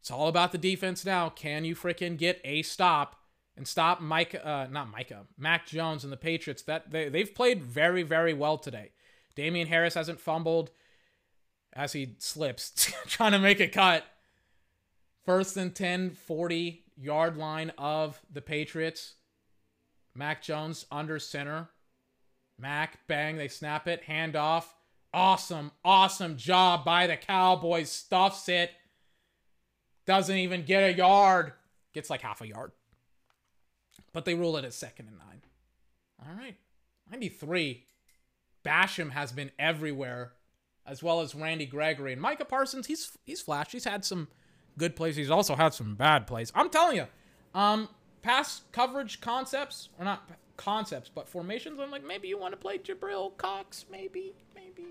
[0.00, 1.28] It's all about the defense now.
[1.28, 3.17] Can you freaking get a stop?
[3.58, 6.62] And stop Mike, uh, not Micah, Mac Jones and the Patriots.
[6.62, 8.92] That they, they've played very, very well today.
[9.34, 10.70] Damien Harris hasn't fumbled
[11.72, 14.04] as he slips, trying to make a cut.
[15.24, 19.14] First and 10, 40 yard line of the Patriots.
[20.14, 21.68] Mac Jones under center.
[22.58, 24.74] Mac, bang, they snap it, hand off.
[25.12, 27.90] Awesome, awesome job by the Cowboys.
[27.90, 28.70] Stuffs it.
[30.06, 31.52] Doesn't even get a yard.
[31.92, 32.72] Gets like half a yard
[34.12, 35.42] but they rule it as second and nine.
[36.20, 36.56] All right.
[37.10, 37.84] 93.
[38.64, 40.32] Basham has been everywhere,
[40.86, 42.12] as well as Randy Gregory.
[42.12, 43.72] And Micah Parsons, he's he's flashed.
[43.72, 44.28] He's had some
[44.76, 45.16] good plays.
[45.16, 46.52] He's also had some bad plays.
[46.54, 47.06] I'm telling you,
[47.54, 47.88] um,
[48.22, 51.78] pass coverage concepts, or not concepts, but formations.
[51.80, 53.86] I'm like, maybe you want to play Jabril Cox.
[53.90, 54.88] Maybe, maybe.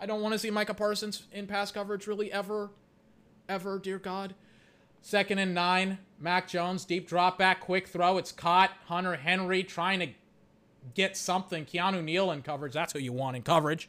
[0.00, 2.70] I don't want to see Micah Parsons in pass coverage really ever,
[3.48, 4.34] ever, dear God.
[5.00, 5.98] Second and nine.
[6.18, 8.18] Mac Jones, deep drop back, quick throw.
[8.18, 8.70] It's caught.
[8.86, 10.08] Hunter Henry trying to
[10.94, 11.64] get something.
[11.64, 12.74] Keanu Neal in coverage.
[12.74, 13.88] That's who you want in coverage.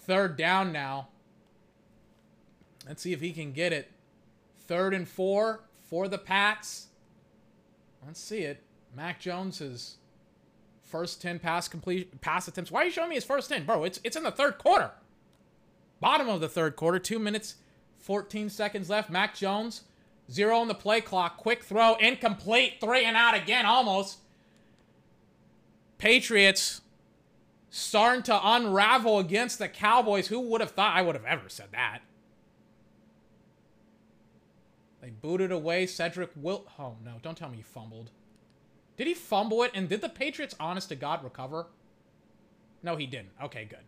[0.00, 1.08] Third down now.
[2.86, 3.90] Let's see if he can get it.
[4.66, 6.88] Third and four for the Pats.
[8.04, 8.62] Let's see it.
[8.96, 9.60] Mac Jones
[10.82, 12.70] first 10 pass complete pass attempts.
[12.70, 13.66] Why are you showing me his first 10?
[13.66, 14.92] Bro, it's it's in the third quarter.
[16.00, 17.56] Bottom of the third quarter, two minutes
[17.98, 19.10] 14 seconds left.
[19.10, 19.82] Mac Jones,
[20.30, 21.36] zero on the play clock.
[21.36, 22.74] Quick throw, incomplete.
[22.80, 24.18] Three and out again, almost.
[25.98, 26.80] Patriots
[27.70, 30.28] starting to unravel against the Cowboys.
[30.28, 32.00] Who would have thought I would have ever said that?
[35.00, 36.66] They booted away Cedric Will.
[36.78, 37.14] Oh, no.
[37.22, 38.10] Don't tell me he fumbled.
[38.96, 39.70] Did he fumble it?
[39.74, 41.66] And did the Patriots, honest to God, recover?
[42.82, 43.30] No, he didn't.
[43.42, 43.78] Okay, good.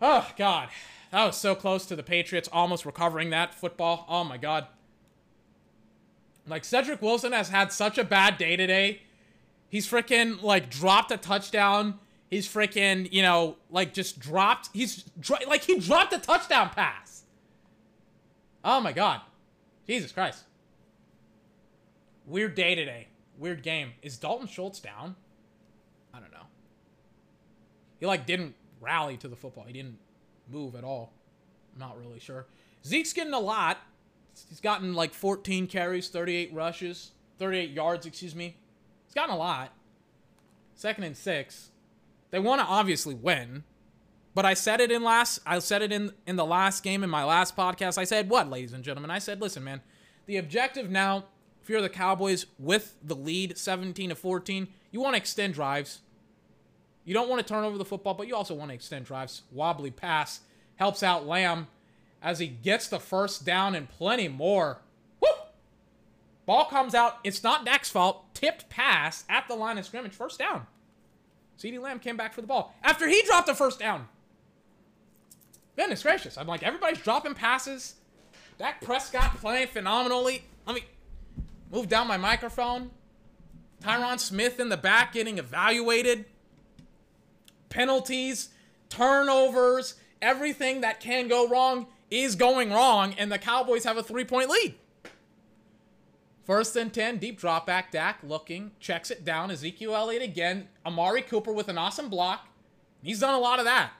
[0.00, 0.68] Oh, God.
[1.10, 4.04] That was so close to the Patriots almost recovering that football.
[4.08, 4.66] Oh my god.
[6.46, 9.02] Like Cedric Wilson has had such a bad day today.
[9.68, 11.98] He's freaking like dropped a touchdown.
[12.30, 14.70] He's freaking, you know, like just dropped.
[14.72, 15.04] He's
[15.46, 17.22] like he dropped a touchdown pass.
[18.64, 19.22] Oh my god.
[19.86, 20.44] Jesus Christ.
[22.26, 23.08] Weird day today.
[23.38, 23.92] Weird game.
[24.02, 25.16] Is Dalton Schultz down?
[26.12, 26.46] I don't know.
[27.98, 29.64] He like didn't rally to the football.
[29.64, 29.98] He didn't
[30.50, 31.12] move at all.
[31.74, 32.46] I'm not really sure.
[32.84, 33.78] Zeke's getting a lot.
[34.48, 38.56] He's gotten like 14 carries, 38 rushes, 38 yards, excuse me.
[39.06, 39.72] He's gotten a lot.
[40.74, 41.70] Second and six.
[42.30, 43.64] They want to obviously win,
[44.34, 47.10] But I said it in last I said it in in the last game in
[47.10, 47.98] my last podcast.
[47.98, 49.10] I said what, ladies and gentlemen?
[49.10, 49.80] I said, listen, man,
[50.26, 51.24] the objective now,
[51.60, 56.00] if you're the Cowboys with the lead 17 to 14, you want to extend drives.
[57.08, 59.40] You don't want to turn over the football, but you also want to extend drives.
[59.50, 60.40] Wobbly pass
[60.76, 61.68] helps out Lamb
[62.22, 64.82] as he gets the first down and plenty more.
[65.22, 65.30] Woo!
[66.44, 67.16] Ball comes out.
[67.24, 68.34] It's not Dak's fault.
[68.34, 70.12] Tipped pass at the line of scrimmage.
[70.12, 70.66] First down.
[71.58, 74.06] CeeDee Lamb came back for the ball after he dropped the first down.
[75.76, 76.36] Goodness gracious.
[76.36, 77.94] I'm like, everybody's dropping passes.
[78.58, 80.44] Dak Prescott playing phenomenally.
[80.66, 80.84] Let me
[81.72, 82.90] move down my microphone.
[83.82, 86.26] Tyron Smith in the back getting evaluated.
[87.68, 88.50] Penalties,
[88.88, 94.24] turnovers, everything that can go wrong is going wrong, and the Cowboys have a three
[94.24, 94.74] point lead.
[96.44, 97.92] First and 10, deep drop back.
[97.92, 99.50] Dak looking, checks it down.
[99.50, 100.68] Ezekiel Elliott again.
[100.86, 102.48] Amari Cooper with an awesome block.
[103.02, 103.92] He's done a lot of that.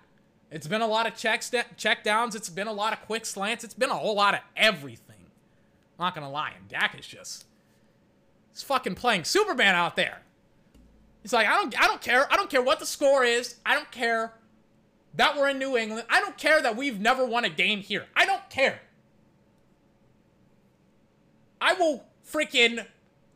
[0.50, 2.34] It's been a lot of checks, check downs.
[2.34, 3.64] It's been a lot of quick slants.
[3.64, 5.26] It's been a whole lot of everything.
[5.98, 7.44] I'm not gonna lie, and Dak is just
[8.50, 10.22] he's fucking playing Superman out there.
[11.22, 12.30] He's like, I don't, I don't care.
[12.32, 13.56] I don't care what the score is.
[13.66, 14.32] I don't care
[15.14, 16.06] that we're in New England.
[16.08, 18.06] I don't care that we've never won a game here.
[18.14, 18.80] I don't care.
[21.60, 22.86] I will freaking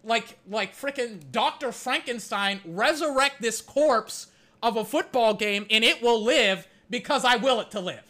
[0.05, 1.73] like like freaking Dr.
[1.73, 4.29] Frankenstein resurrect this corpse
[4.63, 8.05] of a football game and it will live because I will it to live.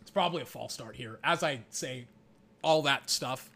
[0.00, 2.06] It's probably a false start here, as I say
[2.62, 3.48] all that stuff.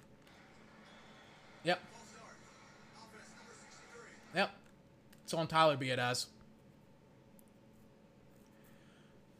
[5.25, 6.27] It's on Tyler Biadasz.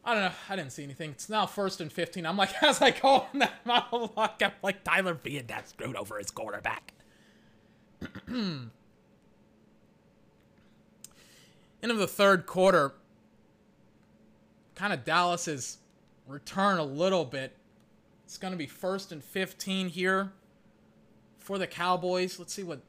[0.03, 0.31] I don't know.
[0.49, 1.11] I didn't see anything.
[1.11, 2.25] It's now first and 15.
[2.25, 6.93] I'm like, as I on that monologue, I'm like, Tyler Biadasz screwed over his quarterback.
[8.27, 8.71] End
[11.83, 12.93] of the third quarter,
[14.75, 15.77] kind of Dallas's
[16.27, 17.55] return a little bit.
[18.25, 20.33] It's going to be first and 15 here
[21.39, 22.39] for the Cowboys.
[22.39, 22.81] Let's see what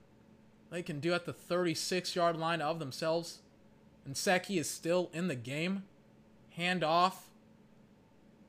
[0.70, 3.40] they can do at the 36 yard line of themselves.
[4.08, 5.84] Nsekhe is still in the game.
[6.50, 7.28] Hand off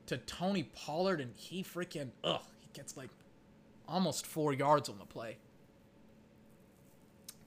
[0.06, 3.10] to Tony Pollard, and he freaking, ugh, he gets like
[3.86, 5.36] almost four yards on the play.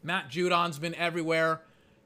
[0.03, 1.61] Matt Judon's been everywhere.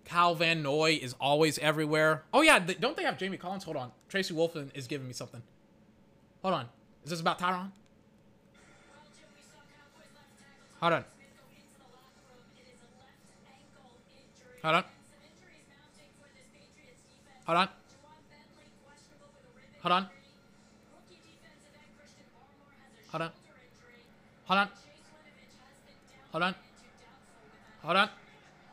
[0.05, 2.23] Kyle Van Noy is always everywhere.
[2.33, 2.59] Oh, yeah.
[2.59, 3.63] don't they have Jamie Collins?
[3.63, 3.91] Hold on.
[4.07, 5.41] Tracy Wolfson is giving me something.
[6.43, 6.65] Hold on.
[7.03, 7.71] Is this about Tyron?
[10.79, 11.05] Hold on.
[14.65, 14.83] Hold on.
[17.45, 17.69] Hold on.
[19.83, 20.09] Hold on.
[23.11, 23.31] Hold on.
[24.45, 24.69] Hold on.
[26.31, 26.55] Hold on.
[27.83, 28.09] Hold on.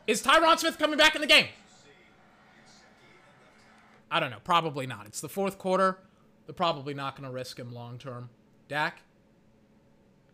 [0.07, 1.45] Is Tyron Smith coming back in the game?
[4.09, 4.39] I don't know.
[4.43, 5.05] Probably not.
[5.05, 5.99] It's the fourth quarter.
[6.47, 8.31] They're probably not going to risk him long term.
[8.67, 9.03] Dak,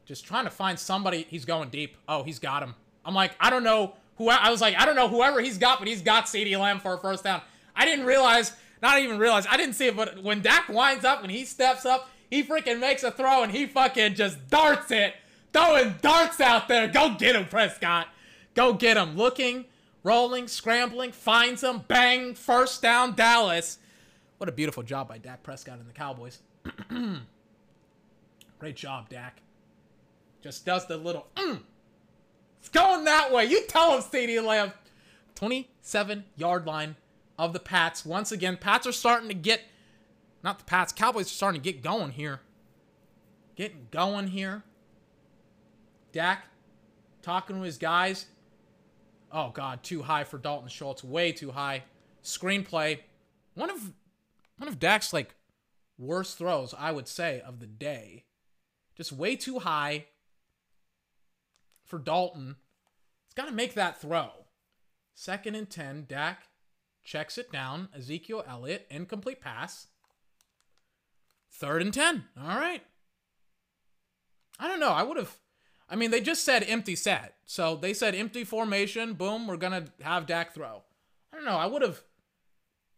[0.05, 1.27] just trying to find somebody.
[1.29, 1.97] He's going deep.
[2.07, 2.75] Oh, he's got him.
[3.03, 4.29] I'm like, I don't know who.
[4.29, 6.93] I was like, I don't know whoever he's got, but he's got CeeDee Lamb for
[6.93, 7.41] a first down.
[7.75, 8.51] I didn't realize,
[8.83, 11.85] not even realize, I didn't see it, but when Dak winds up, when he steps
[11.85, 15.15] up, he freaking makes a throw and he fucking just darts it.
[15.51, 16.87] Throwing darts out there.
[16.87, 18.07] Go get him, Prescott.
[18.53, 19.15] Go get him.
[19.15, 19.65] Looking,
[20.03, 23.79] rolling, scrambling, finds him, bang, first down, Dallas.
[24.37, 26.39] What a beautiful job by Dak Prescott and the Cowboys.
[28.59, 29.41] Great job, Dak.
[30.41, 31.61] Just does the little, mm.
[32.59, 33.45] It's going that way.
[33.45, 34.73] You tell him, CeeDee Lamb.
[35.35, 36.95] 27 yard line
[37.37, 38.05] of the Pats.
[38.05, 39.61] Once again, Pats are starting to get,
[40.43, 42.41] not the Pats, Cowboys are starting to get going here.
[43.55, 44.63] Getting going here.
[46.11, 46.45] Dak
[47.21, 48.25] talking to his guys.
[49.31, 51.03] Oh God, too high for Dalton Schultz.
[51.03, 51.83] Way too high.
[52.23, 52.99] Screenplay.
[53.53, 53.93] One of
[54.57, 55.35] one of Dak's like
[55.97, 58.23] worst throws, I would say, of the day.
[58.95, 60.05] Just way too high
[61.89, 62.55] for Dalton.
[63.25, 64.29] He's got to make that throw.
[65.13, 66.47] Second and 10, Dak
[67.03, 67.89] checks it down.
[67.95, 69.87] Ezekiel Elliott, incomplete pass.
[71.51, 72.25] Third and 10.
[72.41, 72.83] All right.
[74.59, 74.91] I don't know.
[74.91, 75.37] I would have
[75.89, 77.35] I mean, they just said empty set.
[77.45, 79.13] So they said empty formation.
[79.13, 80.83] Boom, we're going to have Dak throw.
[81.33, 81.57] I don't know.
[81.57, 82.03] I would have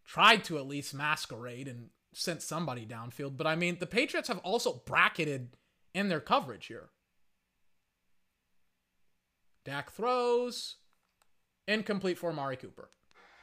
[0.06, 3.38] tried to at least masquerade and sent somebody downfield.
[3.38, 5.56] But I mean, the Patriots have also bracketed
[5.94, 6.90] in their coverage here.
[9.66, 10.78] Dak throws.
[11.68, 12.90] Incomplete for Amari Cooper.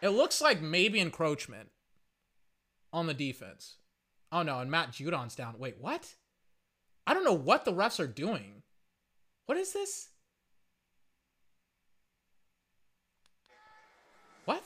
[0.03, 1.71] It looks like maybe encroachment
[2.93, 3.77] on the defense.
[4.31, 5.55] Oh no, and Matt Judon's down.
[5.59, 6.15] Wait, what?
[7.07, 8.63] I don't know what the refs are doing.
[9.47, 10.11] What is this?
[14.45, 14.65] What?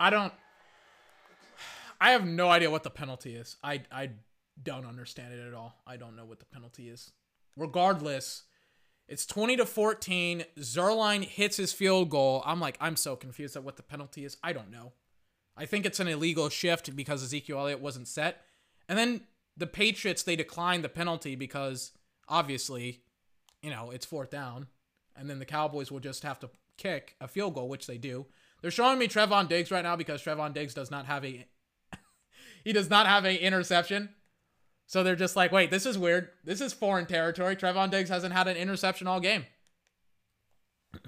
[0.00, 0.32] I don't.
[2.00, 3.56] I have no idea what the penalty is.
[3.62, 4.10] I I
[4.62, 5.76] don't understand it at all.
[5.86, 7.12] I don't know what the penalty is.
[7.56, 8.44] Regardless,
[9.06, 10.44] it's 20 to 14.
[10.58, 12.42] Zuerlein hits his field goal.
[12.46, 14.38] I'm like, I'm so confused at what the penalty is.
[14.42, 14.92] I don't know.
[15.56, 18.42] I think it's an illegal shift because Ezekiel Elliott wasn't set.
[18.88, 19.22] And then
[19.56, 21.92] the Patriots, they declined the penalty because
[22.28, 23.02] obviously,
[23.62, 24.68] you know, it's fourth down.
[25.16, 28.26] And then the Cowboys will just have to kick a field goal, which they do.
[28.62, 31.46] They're showing me Trevon Diggs right now because Trevon Diggs does not have a
[32.64, 34.10] he does not have a interception.
[34.86, 36.30] So they're just like, wait, this is weird.
[36.44, 37.54] This is foreign territory.
[37.54, 39.46] Trevon Diggs hasn't had an interception all game.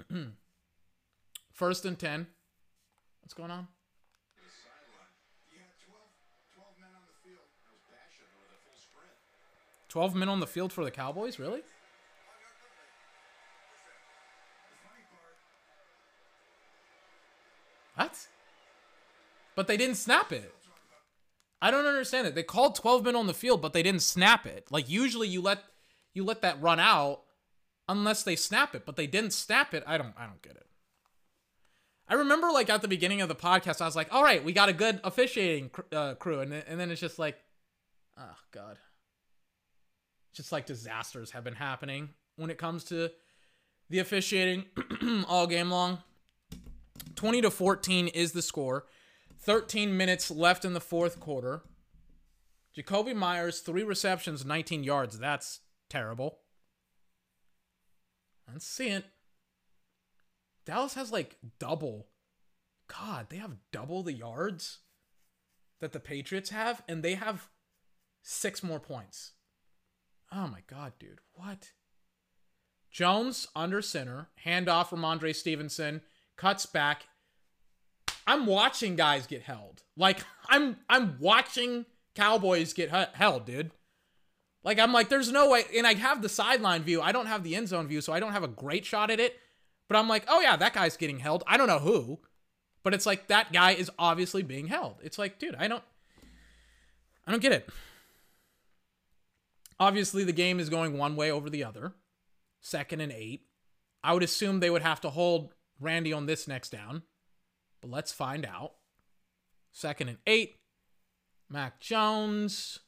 [1.51, 2.27] First and 10.
[3.21, 3.67] What's going on?
[4.39, 5.11] the sideline,
[5.51, 5.99] you had 12,
[6.55, 7.43] 12 men on the field.
[7.67, 9.11] That was passion with a full sprint.
[9.89, 11.37] 12 men on the field for the Cowboys?
[11.37, 11.59] Really?
[11.59, 11.67] The
[14.87, 15.35] funny part,
[17.95, 18.27] What?
[19.55, 20.53] But they didn't snap it.
[21.61, 22.35] I don't understand it.
[22.35, 24.67] They called 12 men on the field, but they didn't snap it.
[24.69, 25.63] Like usually you let
[26.13, 27.21] you let that run out
[27.87, 29.83] unless they snap it, but they didn't snap it.
[29.87, 30.65] I don't I don't get it.
[32.07, 34.51] I remember like at the beginning of the podcast I was like, "All right, we
[34.51, 37.37] got a good officiating cr- uh, crew." And and then it's just like
[38.17, 38.77] oh god.
[40.33, 43.09] Just like disasters have been happening when it comes to
[43.89, 44.65] the officiating
[45.29, 45.99] all game long.
[47.23, 48.85] 20 to 14 is the score.
[49.39, 51.63] 13 minutes left in the fourth quarter.
[52.77, 55.17] Jakobi Meyers, three receptions, 19 yards.
[55.17, 56.39] That's terrible.
[58.51, 59.05] Let's see it.
[60.65, 62.07] Dallas has like double.
[62.89, 64.79] God, they have double the yards
[65.79, 67.47] that the Patriots have, and they have
[68.21, 69.31] six more points.
[70.29, 71.19] Oh my God, dude.
[71.35, 71.71] What?
[72.91, 76.01] Jones under center, handoff from Rhamondre Stevenson,
[76.35, 77.05] cuts back.
[78.25, 79.83] I'm watching guys get held.
[79.97, 81.85] Like I'm I'm watching
[82.15, 83.71] Cowboys get he- held, dude.
[84.63, 87.01] Like I'm like there's no way and I have the sideline view.
[87.01, 89.19] I don't have the end zone view, so I don't have a great shot at
[89.19, 89.39] it.
[89.89, 92.19] But I'm like, "Oh yeah, that guy's getting held." I don't know who,
[92.83, 94.95] but it's like that guy is obviously being held.
[95.03, 95.83] It's like, dude, I don't
[97.27, 97.69] I don't get it.
[99.79, 101.93] Obviously, the game is going one way over the other.
[102.61, 103.41] Second and 8.
[104.03, 107.03] I would assume they would have to hold Randy on this next down.
[107.83, 108.75] But let's find out.
[109.73, 110.55] Second and eight.
[111.49, 112.79] Mac Jones.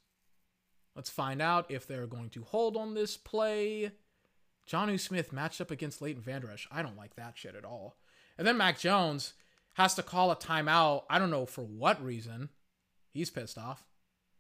[0.96, 3.92] Let's find out if they're going to hold on this play.
[4.72, 6.66] Jonnu Smith matched up against Leighton Vander Esch.
[6.72, 7.98] I don't like that shit at all.
[8.38, 9.34] And then Mac Jones
[9.74, 11.04] has to call a timeout.
[11.10, 12.48] I don't know for what reason.
[13.12, 13.86] He's pissed off.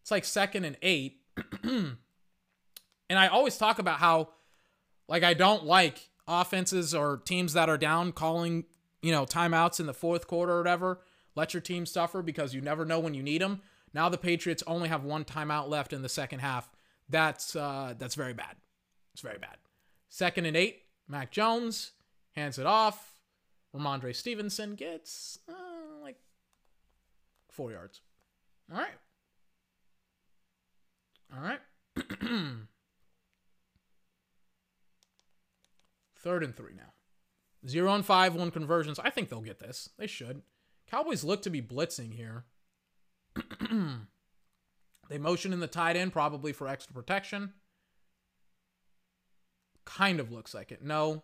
[0.01, 1.17] It's like second and eight.
[1.63, 1.97] and
[3.09, 4.29] I always talk about how,
[5.09, 8.63] like, I don't like offenses or teams that are down calling
[9.05, 10.99] you know, timeouts in the fourth quarter or whatever.
[11.35, 13.61] Let your team suffer because you never know when you need them.
[13.93, 16.71] Now the Patriots only have one timeout left in the second half.
[17.07, 18.55] That's uh, that's very bad.
[19.13, 19.57] It's very bad.
[20.09, 20.81] Second and eight.
[21.07, 21.91] Mac Jones
[22.31, 23.19] hands it off.
[23.75, 26.17] Rhamondre Stevenson gets uh, like
[27.51, 28.01] four yards.
[28.73, 28.97] All right.
[31.31, 31.59] All right.
[36.17, 36.94] Third and three now.
[37.67, 38.99] Zero and five, one conversions.
[38.99, 39.89] I think they'll get this.
[39.97, 40.41] They should.
[40.87, 42.45] Cowboys look to be blitzing here.
[45.09, 47.53] they motion in the tight end, probably for extra protection.
[49.85, 50.83] Kind of looks like it.
[50.83, 51.23] No.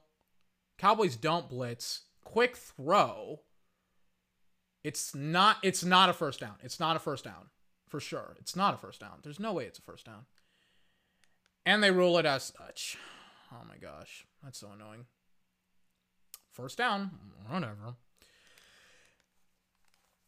[0.77, 2.01] Cowboys don't blitz.
[2.23, 3.41] Quick throw.
[4.83, 6.55] It's not it's not a first down.
[6.63, 7.49] It's not a first down.
[7.87, 8.35] For sure.
[8.39, 9.19] It's not a first down.
[9.21, 10.25] There's no way it's a first down.
[11.65, 12.97] And they rule it as such.
[13.51, 14.25] Oh my gosh.
[14.43, 15.05] That's so annoying.
[16.51, 17.11] First down,
[17.47, 17.95] whatever.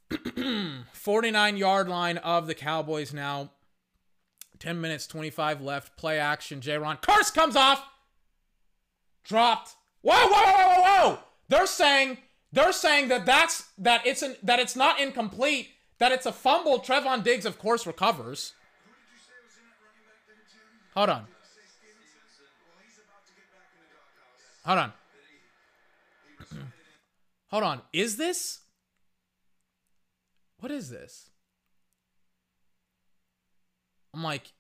[0.94, 3.52] 49 yard line of the Cowboys now.
[4.60, 5.98] 10 minutes, 25 left.
[5.98, 6.62] Play action.
[6.62, 7.86] Jayron Kearse comes off.
[9.24, 9.76] Dropped.
[10.02, 11.20] Whoa, whoa, whoa, whoa, whoa!
[11.48, 12.18] They're saying
[12.52, 15.70] they're saying that that's that it's an that it's not incomplete.
[16.00, 16.80] That it's a fumble.
[16.80, 18.54] Trevon Diggs, of course, recovers.
[20.94, 21.10] Hold Jim?
[21.10, 22.46] Hold on say Stevenson?
[22.70, 24.62] Well, he's about to get back in the doghouse.
[24.66, 24.94] Hold on.
[26.22, 27.82] He responded in Hold on.
[27.94, 28.62] Is this?
[30.58, 31.30] What is this?
[34.12, 34.54] I'm like,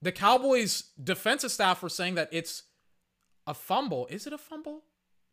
[0.00, 2.62] the Cowboys defensive staff were saying that it's
[3.46, 4.06] a fumble.
[4.06, 4.84] Is it a fumble?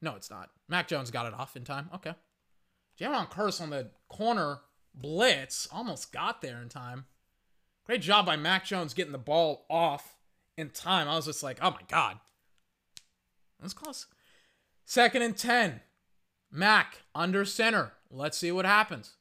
[0.02, 0.50] No, it's not.
[0.68, 1.90] Mac Jones got it off in time.
[1.96, 2.16] Okay.
[3.00, 4.60] Jayron Kearse on the corner
[4.94, 7.06] blitz almost got there in time.
[7.86, 10.18] Great job by Mac Jones getting the ball off
[10.58, 11.08] in time.
[11.08, 12.20] I was just like, oh my God.
[13.62, 14.06] That's close.
[14.84, 15.80] Second and 10.
[16.52, 17.94] Mac under center.
[18.12, 19.16] Let's see what happens.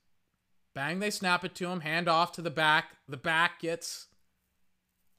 [0.75, 1.81] Bang, they snap it to him.
[1.81, 2.97] Hand off to the back.
[3.09, 4.07] The back gets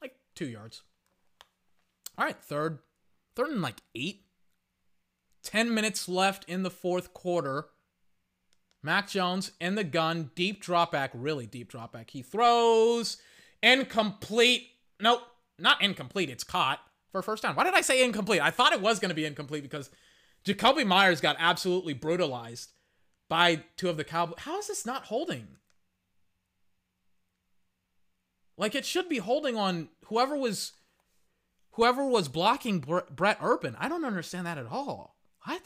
[0.00, 0.82] like two yards.
[2.16, 2.78] All right, third,
[3.36, 4.22] third and like eight.
[5.42, 7.66] 10 minutes left in the fourth quarter.
[8.82, 12.10] Mac Jones in the gun, deep drop back, really deep drop back.
[12.10, 13.18] He throws
[13.62, 14.68] incomplete.
[15.00, 15.22] Nope,
[15.58, 16.30] not incomplete.
[16.30, 16.80] It's caught
[17.12, 17.54] for first down.
[17.54, 18.40] Why did I say incomplete?
[18.40, 19.90] I thought it was going to be incomplete because
[20.44, 22.72] Jakobi Meyers got absolutely brutalized
[23.28, 24.40] by two of the Cowboys.
[24.40, 25.48] How is this not holding?
[28.56, 30.72] Like it should be holding on whoever was
[31.72, 33.76] whoever was blocking Brent Urban.
[33.78, 35.16] I don't understand that at all.
[35.44, 35.62] What?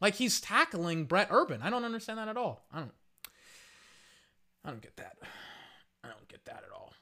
[0.00, 1.62] Like he's tackling Brent Urban.
[1.62, 2.66] I don't understand that at all.
[2.70, 2.92] I don't
[4.64, 5.16] I don't get that.
[6.02, 6.92] I don't get that at all.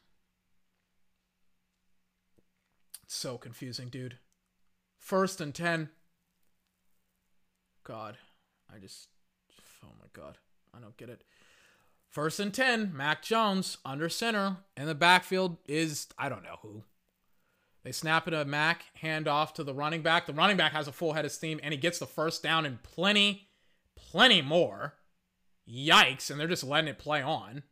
[3.03, 4.19] It's so confusing, dude.
[5.03, 5.89] First and 10.
[7.83, 8.17] God,
[8.73, 9.09] I just
[9.85, 10.39] oh my god.
[10.73, 11.25] I don't get it.
[12.09, 16.85] First and 10, Mac Jones under center in the backfield is I don't know who.
[17.83, 20.27] They snap it a Mac, hand off to the running back.
[20.27, 22.65] The running back has a full head of steam and he gets the first down
[22.65, 23.49] and plenty,
[23.97, 24.95] plenty more.
[25.69, 26.31] Yikes.
[26.31, 27.65] And they're just letting it play on.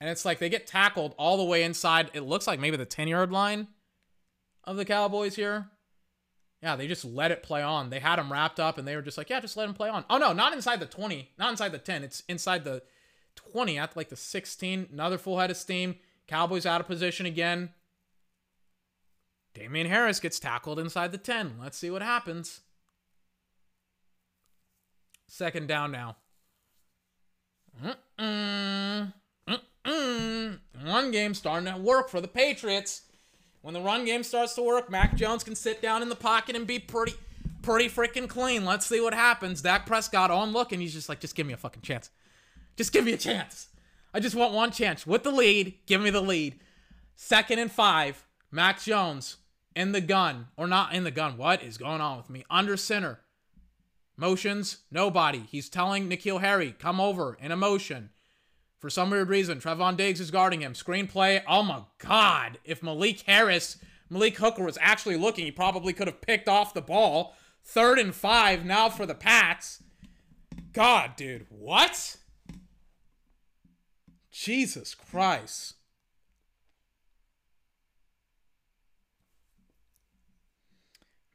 [0.00, 2.10] And it's like they get tackled all the way inside.
[2.14, 3.68] It looks like maybe the 10 yard line
[4.64, 5.68] of the Cowboys here.
[6.62, 7.90] Yeah, they just let it play on.
[7.90, 9.88] They had him wrapped up and they were just like, yeah, just let him play
[9.88, 10.04] on.
[10.08, 12.04] Oh, no, not inside the 20, not inside the 10.
[12.04, 12.82] It's inside the
[13.34, 14.88] 20 at like the 16.
[14.92, 15.96] Another full head of steam.
[16.28, 17.70] Cowboys out of position again.
[19.54, 21.56] Damien Harris gets tackled inside the 10.
[21.60, 22.60] Let's see what happens.
[25.26, 26.16] Second down now.
[27.82, 29.12] Mm-mm.
[29.48, 30.58] Mm-mm.
[30.84, 33.02] Run game starting to work for the Patriots.
[33.62, 36.56] When the run game starts to work, Mac Jones can sit down in the pocket
[36.56, 37.14] and be pretty,
[37.62, 38.64] pretty freaking clean.
[38.64, 39.62] Let's see what happens.
[39.62, 42.10] Dak Prescott oh, on look, and he's just like, just give me a fucking chance.
[42.76, 43.68] Just give me a chance.
[44.12, 45.06] I just want one chance.
[45.06, 46.58] With the lead, give me the lead.
[47.14, 49.36] Second and five, Mac Jones
[49.76, 51.36] in the gun, or not in the gun.
[51.36, 52.44] What is going on with me?
[52.50, 53.20] Under center.
[54.16, 55.44] Motions, nobody.
[55.48, 58.10] He's telling N'Keal Harry, come over in a motion.
[58.82, 60.72] For some weird reason, Trevon Diggs is guarding him.
[60.72, 62.58] Screenplay, oh my god.
[62.64, 63.76] If Malik Harris,
[64.10, 67.36] Malik Hooker was actually looking, he probably could have picked off the ball.
[67.62, 69.84] Third and five now for the Pats.
[70.72, 72.16] God, dude, what?
[74.32, 75.74] Jesus Christ.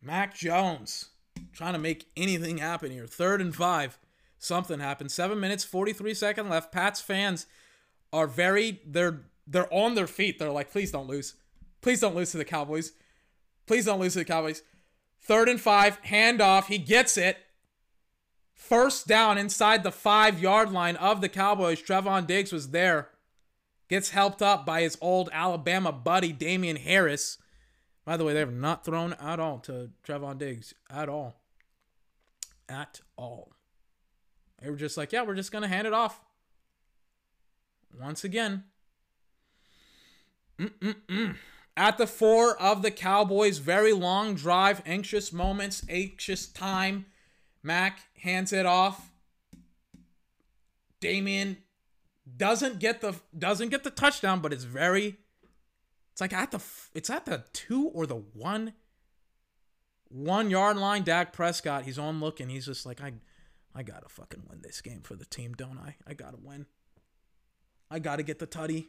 [0.02, 1.11] Mac Jones
[1.53, 3.07] trying to make anything happen here.
[3.07, 3.98] Third and five.
[4.40, 5.12] Something happened.
[5.12, 6.72] Seven minutes, 43 second left.
[6.72, 7.48] Pats fans
[8.14, 10.40] are very they're they're on their feet.
[10.40, 11.36] They're like, please don't lose.
[11.82, 12.92] Please don't lose to the Cowboys.
[13.66, 14.62] Please don't lose to the Cowboys.
[15.22, 16.66] Third and five, handoff.
[16.66, 17.38] He gets it.
[18.54, 21.82] First down inside the five yard line of the Cowboys.
[21.82, 23.10] Trevon Diggs was there.
[23.88, 27.38] Gets helped up by his old Alabama buddy, Damien Harris.
[28.04, 30.74] By the way, they have not thrown at all to Trevon Diggs.
[30.90, 31.42] At all.
[32.68, 33.54] At all.
[34.62, 36.22] They were just like, yeah, we're just going to hand it off.
[38.00, 38.64] Once again.
[40.60, 41.36] Mm-mm-mm.
[41.76, 47.06] At the four of the Cowboys, very long drive, anxious moments, anxious time.
[47.62, 49.12] Mac hands it off.
[51.00, 51.58] Damien
[52.36, 55.18] doesn't get the doesn't get the touchdown, but it's very
[56.12, 56.60] it's like at the
[56.96, 58.74] it's at the two or the one
[60.10, 61.04] one yard line.
[61.04, 62.50] Dak Prescott, he's on looking.
[62.50, 63.14] He's just like I,
[63.78, 65.98] I gotta fucking win this game for the team, don't I?
[66.08, 66.66] I gotta win.
[67.91, 68.88] I gotta get the tutty.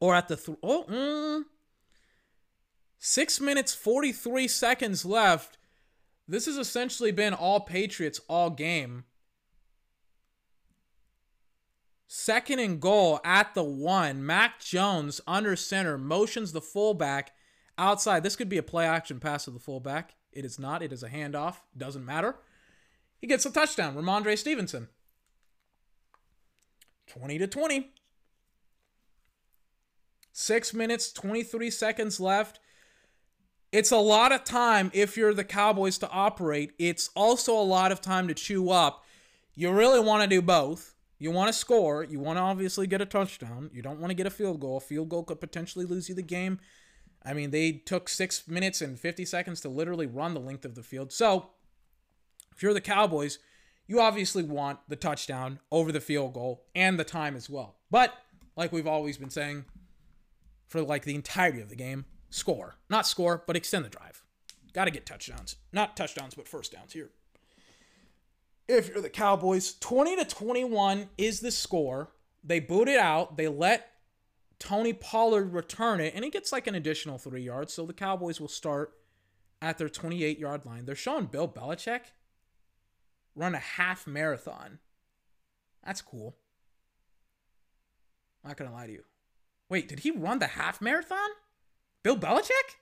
[0.00, 1.44] Or at the th- oh, mm,
[2.98, 5.56] six minutes forty three seconds left.
[6.26, 9.04] This has essentially been all Patriots all game.
[12.08, 14.26] Second and goal at the one.
[14.26, 17.30] Mac Jones under center motions the fullback
[17.78, 18.24] outside.
[18.24, 20.16] This could be a play action pass to the fullback.
[20.32, 20.82] It is not.
[20.82, 21.58] It is a handoff.
[21.76, 22.34] Doesn't matter.
[23.20, 23.94] He gets a touchdown.
[23.96, 24.88] Rhamondre Stevenson.
[27.06, 27.90] 20 to 20.
[30.32, 32.60] Six minutes, 23 seconds left.
[33.72, 36.72] It's a lot of time if you're the Cowboys to operate.
[36.78, 39.04] It's also a lot of time to chew up.
[39.54, 40.94] You really want to do both.
[41.18, 42.02] You want to score.
[42.02, 43.70] You want to obviously get a touchdown.
[43.72, 44.78] You don't want to get a field goal.
[44.78, 46.58] A field goal could potentially lose you the game.
[47.22, 50.74] I mean, they took six minutes and 50 seconds to literally run the length of
[50.74, 51.12] the field.
[51.12, 51.50] So,
[52.54, 53.38] if you're the Cowboys,
[53.86, 57.76] you obviously want the touchdown over the field goal and the time as well.
[57.90, 58.14] But
[58.56, 59.64] like we've always been saying
[60.68, 62.76] for like the entirety of the game, score.
[62.88, 64.22] Not score, but extend the drive.
[64.72, 65.56] Got to get touchdowns.
[65.72, 67.10] Not touchdowns, but first downs here.
[68.68, 72.12] If you're the Cowboys, 20 to 21 is the score.
[72.44, 73.36] They boot it out.
[73.36, 73.88] They let
[74.60, 77.72] Tony Pollard return it, and he gets like an additional three yards.
[77.72, 78.92] So the Cowboys will start
[79.60, 80.84] at their 28 yard line.
[80.84, 82.12] They're showing Bill Belichick
[83.34, 84.78] run a half marathon.
[85.84, 86.36] That's cool.
[88.44, 89.04] Not gonna lie to you.
[89.68, 91.28] Wait, did he run the half marathon?
[92.02, 92.76] Bill Belichick?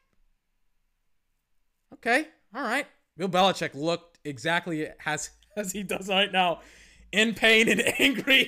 [1.94, 2.86] Okay, all right.
[3.16, 6.60] Bill Belichick looked exactly as as he does right now,
[7.12, 8.44] in pain and angry.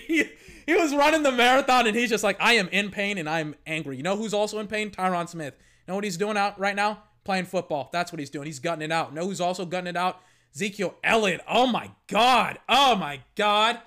[0.67, 3.57] he was running the marathon and he's just like, I am in pain and I'm
[3.67, 3.97] angry.
[3.97, 4.91] You know who's also in pain?
[4.91, 5.55] Tyron Smith.
[5.59, 7.03] You know what he's doing out right now?
[7.25, 7.91] Playing football.
[7.93, 8.47] That's what he's doing.
[8.47, 9.11] He's gutting it out.
[9.11, 10.21] You know who's also gutting it out?
[10.55, 11.41] Ezekiel Elliott.
[11.49, 12.59] Oh my God.
[12.69, 13.81] Oh my God.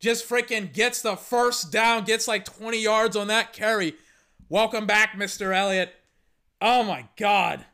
[0.00, 3.94] Just freaking gets the first down, gets like 20 yards on that carry.
[4.48, 5.54] Welcome back, Mr.
[5.54, 5.94] Elliott.
[6.60, 7.64] Oh my God.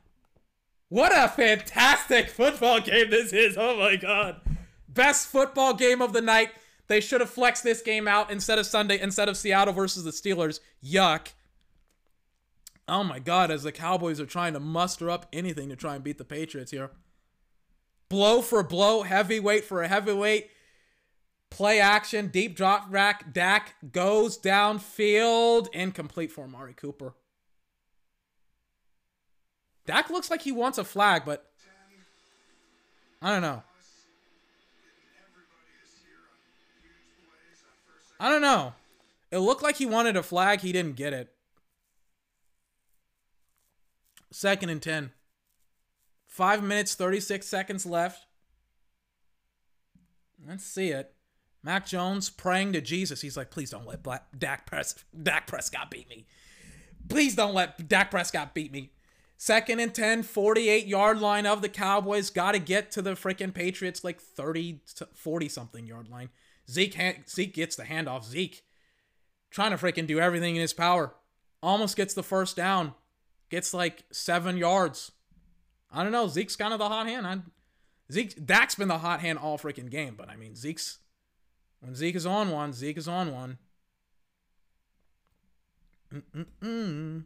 [0.88, 3.56] What a fantastic football game this is.
[3.58, 4.40] Oh my God.
[4.88, 6.50] Best football game of the night.
[6.86, 10.10] They should have flexed this game out instead of Sunday, instead of Seattle versus the
[10.10, 10.60] Steelers.
[10.84, 11.28] Yuck.
[12.86, 16.04] Oh my God, as the Cowboys are trying to muster up anything to try and
[16.04, 16.90] beat the Patriots here.
[18.08, 20.50] Blow for blow, heavyweight for a heavyweight.
[21.50, 23.32] Play action, deep drop rack.
[23.32, 25.68] Dak goes downfield.
[25.72, 27.14] Incomplete for Amari Cooper.
[29.86, 31.50] Dak looks like he wants a flag, but
[33.22, 33.62] I don't know.
[38.18, 38.74] I don't know.
[39.30, 40.60] It looked like he wanted a flag.
[40.60, 41.32] He didn't get it.
[44.30, 45.12] Second and 10.
[46.34, 48.26] Five minutes, 36 seconds left.
[50.44, 51.14] Let's see it.
[51.62, 53.20] Mac Jones praying to Jesus.
[53.20, 56.26] He's like, please don't let Black, Dak, Pres- Dak Prescott beat me.
[57.08, 58.90] Please don't let Dak Prescott beat me.
[59.36, 62.30] Second and 10, 48 yard line of the Cowboys.
[62.30, 64.80] Got to get to the freaking Patriots like 30,
[65.14, 66.30] 40 something yard line.
[66.68, 68.24] Zeke, Zeke gets the handoff.
[68.24, 68.64] Zeke
[69.52, 71.14] trying to freaking do everything in his power.
[71.62, 72.94] Almost gets the first down.
[73.50, 75.12] Gets like seven yards.
[75.94, 76.26] I don't know.
[76.26, 77.26] Zeke's kind of the hot hand.
[77.26, 77.38] I,
[78.12, 80.98] Zeke, Dak's been the hot hand all freaking game, but I mean, Zeke's
[81.80, 83.58] when Zeke is on one, Zeke is on one.
[86.12, 87.24] Mm-mm-mm.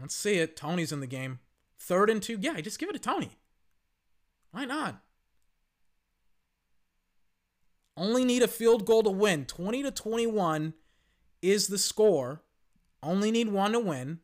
[0.00, 0.56] Let's see it.
[0.56, 1.40] Tony's in the game.
[1.78, 2.38] Third and two.
[2.40, 3.32] Yeah, just give it to Tony.
[4.52, 5.02] Why not?
[7.96, 9.44] Only need a field goal to win.
[9.44, 10.72] 20 to 21
[11.42, 12.42] is the score.
[13.02, 14.20] Only need one to win.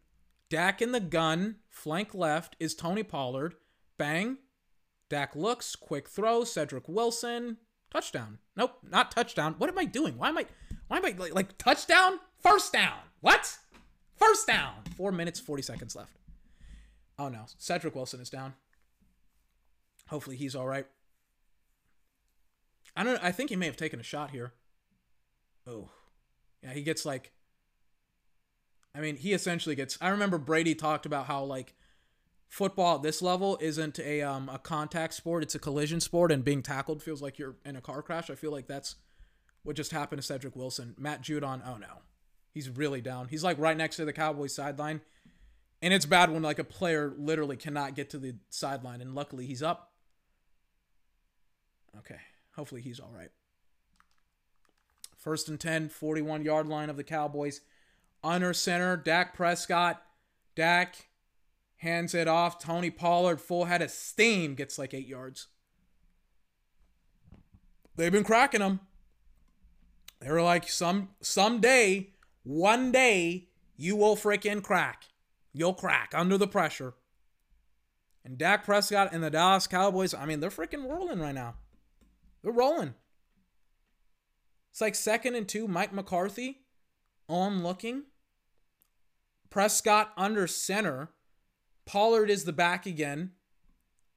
[0.49, 3.55] Dak in the gun, flank left is Tony Pollard.
[3.97, 4.39] Bang.
[5.09, 7.57] Dak looks, quick throw, Cedric Wilson,
[7.91, 8.39] touchdown.
[8.57, 9.55] Nope, not touchdown.
[9.57, 10.19] What am I doing?
[10.19, 10.47] Why am I
[10.89, 12.19] why am I like, like touchdown?
[12.39, 12.99] First down.
[13.21, 13.57] What?
[14.17, 14.75] First down.
[14.97, 16.19] 4 minutes 40 seconds left.
[17.19, 18.55] Oh no, Cedric Wilson is down.
[20.09, 20.87] Hopefully he's all right.
[22.95, 24.53] I don't I think he may have taken a shot here.
[25.67, 25.91] Oh.
[26.63, 27.33] Yeah, he gets like
[28.99, 29.97] I mean, he essentially gets.
[30.01, 31.75] I remember Brady talked about how like
[32.49, 36.45] football at this level isn't a um a contact sport; it's a collision sport, and
[36.45, 38.29] being tackled feels like you're in a car crash.
[38.29, 38.97] I feel like that's
[39.63, 40.97] what just happened to Cedric Wilson.
[40.99, 42.03] Matt Judon, oh no,
[42.53, 43.29] he's really down.
[43.29, 45.01] He's like right next to the Cowboys sideline,
[45.81, 49.47] and it's bad when like a player literally cannot get to the sideline, and luckily
[49.47, 49.93] he's up.
[51.97, 52.19] Okay,
[52.57, 53.31] hopefully he's all right.
[55.17, 57.61] First and 10, 41 yard line of the Cowboys
[58.23, 60.03] under center, Dak Prescott.
[60.55, 61.09] Dak
[61.77, 62.59] hands it off.
[62.59, 65.49] Tony Pollard, full head of steam, gets like eight yards.
[67.97, 68.81] They've been cracking them.
[70.21, 72.11] They were like, some someday,
[72.43, 75.05] one day, you will freaking crack.
[75.53, 76.95] You'll crack under the pressure.
[78.25, 81.55] And Dak Prescott and the Dallas Cowboys, I mean, they're freaking rolling right now.
[82.43, 82.95] They're rolling.
[84.71, 86.63] It's like second and two, Mike McCarthy
[87.29, 88.05] on looking.
[89.51, 91.11] Prescott under center.
[91.87, 93.33] Pollard is the back again.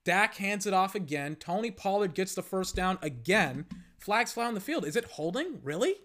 [0.04, 1.36] Dak hands it off again.
[1.36, 3.66] Tony Pollard gets the first down again.
[4.00, 4.86] Flags fly on the field.
[4.86, 5.60] Is it holding?
[5.64, 5.96] Really?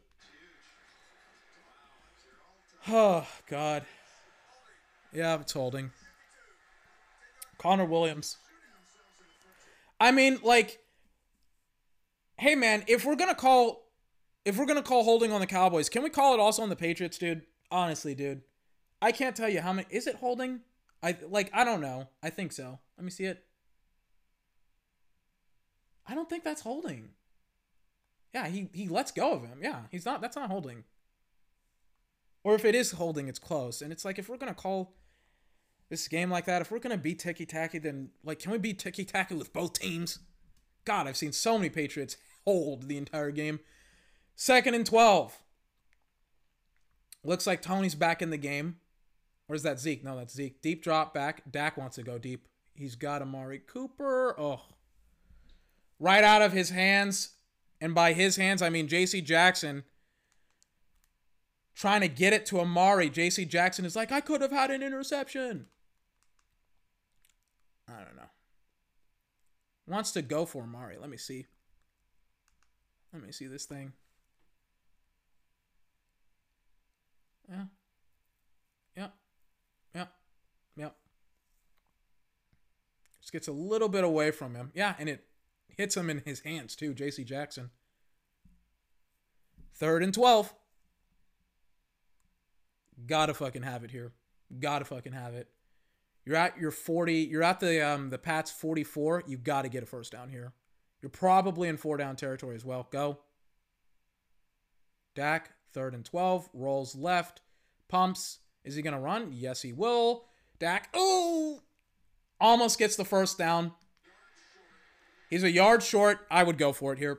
[2.89, 3.85] Oh, God.
[5.13, 5.91] Yeah, it's holding.
[7.59, 8.37] Connor Williams.
[9.99, 10.79] I mean, like,
[12.37, 13.86] hey, man, if we're going to call
[14.47, 16.77] if we're gonna call holding on the Cowboys, can we call it also on the
[16.77, 17.43] Patriots, dude?
[17.71, 18.43] Honestly, dude,
[19.03, 19.89] I can't tell you how many.
[19.91, 20.61] Is it holding?
[21.03, 21.51] I like.
[21.53, 22.09] I don't know.
[22.23, 22.79] I think so.
[22.97, 23.45] Let me see it.
[26.07, 27.11] I don't think that's holding.
[28.33, 29.59] Yeah, he he lets go of him.
[29.61, 30.21] Yeah, he's not.
[30.21, 30.85] That's not holding.
[32.45, 33.83] Or if it is holding, it's close.
[33.83, 34.95] And it's like if we're gonna call
[35.89, 38.75] this game like that, if we're gonna be ticky tacky, then like can we be
[38.75, 40.21] ticky tacky with both teams?
[40.85, 43.59] God, I've seen so many Patriots hold the entire game.
[44.37, 45.37] Second and twelve.
[47.25, 48.77] Looks like Tony's back in the game.
[49.49, 50.05] Or is that Zeke?
[50.05, 50.61] No, that's Zeke.
[50.63, 51.51] Deep drop back.
[51.51, 52.47] Dak wants to go deep.
[52.75, 54.39] He's got Amari Cooper.
[54.39, 54.63] Oh.
[55.99, 57.31] Right out of his hands.
[57.81, 59.85] And by his hands, I mean JC Jackson
[61.75, 63.11] trying to get it to Amari.
[63.11, 65.67] JC Jackson is like, I could have had an interception.
[67.89, 68.23] I don't know.
[69.87, 70.97] Wants to go for Amari.
[71.01, 71.47] Let me see.
[73.13, 73.93] Let me see this thing.
[77.49, 77.65] Yeah.
[78.97, 79.15] Yep.
[79.95, 80.13] Yep.
[80.77, 80.97] Yep.
[83.21, 84.71] Just gets a little bit away from him.
[84.75, 85.25] Yeah, and it
[85.69, 87.71] hits him in his hands too, JC Jackson.
[89.75, 90.55] Third and 12.
[93.07, 94.13] Gotta fucking have it here.
[94.59, 95.49] Gotta fucking have it.
[96.25, 99.25] You're at your 40, you're at the um the Pats 44.
[99.27, 100.53] You gotta get a first down here.
[101.03, 102.89] You're probably in four down territory as well.
[102.91, 103.19] Go.
[105.15, 107.43] Dak, third and 12, rolls left,
[107.87, 108.39] pumps.
[108.65, 109.29] Is he gonna run?
[109.31, 110.25] Yes, he will.
[110.59, 111.61] Dak, oh,
[112.41, 113.73] almost gets the first down.
[115.29, 116.27] He's a yard short.
[116.31, 117.19] I would go for it here.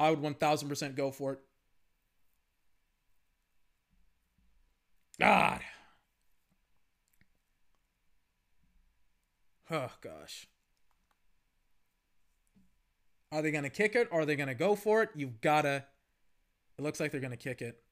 [0.00, 1.38] I would 1000% go for it.
[5.20, 5.60] God.
[9.70, 10.48] Oh, gosh.
[13.30, 14.08] Are they going to kick it?
[14.10, 15.10] Or are they going to go for it?
[15.14, 15.84] You've got to.
[16.78, 17.82] It looks like they're going to kick it.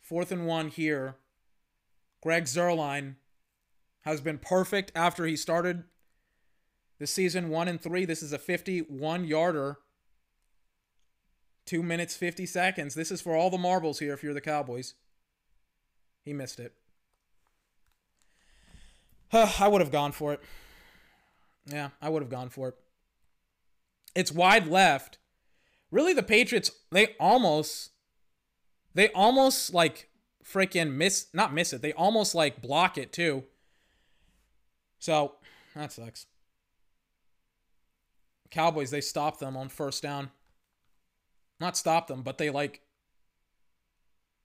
[0.00, 1.16] Fourth and one here.
[2.22, 3.14] Greg Zuerlein
[4.02, 5.84] has been perfect after he started
[6.98, 8.04] this season, one and three.
[8.04, 9.78] This is a 51 yarder.
[11.64, 12.94] Two minutes, 50 seconds.
[12.94, 14.94] This is for all the marbles here if you're the Cowboys.
[16.24, 16.74] He missed it.
[19.32, 20.40] I would have gone for it.
[21.66, 22.76] Yeah, I would have gone for it.
[24.14, 25.18] It's wide left.
[25.90, 27.90] Really, the Patriots, they almost,
[28.94, 30.08] they almost like
[30.44, 31.82] freaking miss, not miss it.
[31.82, 33.44] They almost like block it too.
[34.98, 35.34] So
[35.74, 36.26] that sucks.
[38.50, 40.30] Cowboys, they stop them on first down.
[41.60, 42.82] Not stop them, but they like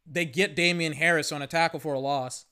[0.05, 2.45] they get Damien Harris on a tackle for a loss.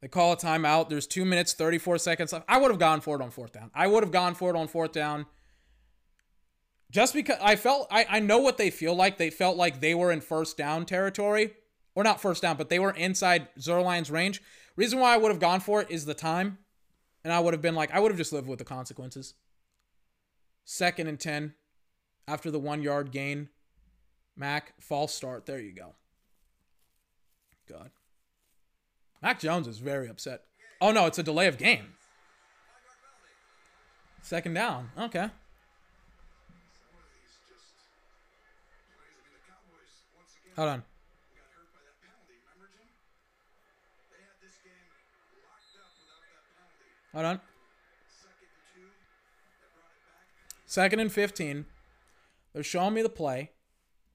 [0.00, 0.88] They call a timeout.
[0.88, 2.46] There's two minutes, 34 seconds left.
[2.48, 3.70] I would have gone for it on fourth down.
[3.74, 5.26] I would have gone for it on fourth down.
[6.90, 9.16] Just because I felt I, I know what they feel like.
[9.16, 11.52] They felt like they were in first down territory.
[11.94, 14.40] Or not first down, but they were inside Zuerlein's range.
[14.76, 16.58] Reason why I would have gone for it is the time.
[17.24, 19.34] And I would have been like, I would have just lived with the consequences.
[20.64, 21.54] Second and 10
[22.28, 23.48] after the one yard gain.
[24.36, 25.46] Mac, false start.
[25.46, 25.94] There you go.
[27.68, 27.90] God.
[29.20, 30.44] Mac Jones is very upset.
[30.80, 31.94] Oh, no, it's a delay of game.
[34.22, 34.90] Second down.
[34.96, 35.20] Okay.
[35.20, 35.30] Some
[36.96, 38.96] of these just plays.
[38.96, 40.49] I mean, the Cowboys once again Hold on.
[40.49, 40.49] got hurt by that penalty.
[40.49, 40.49] Remember, Jim?
[40.49, 40.82] They had this game locked up without that on.
[47.14, 47.40] Hold on.
[50.66, 51.64] Second and 15.
[52.52, 53.50] They're showing me the play.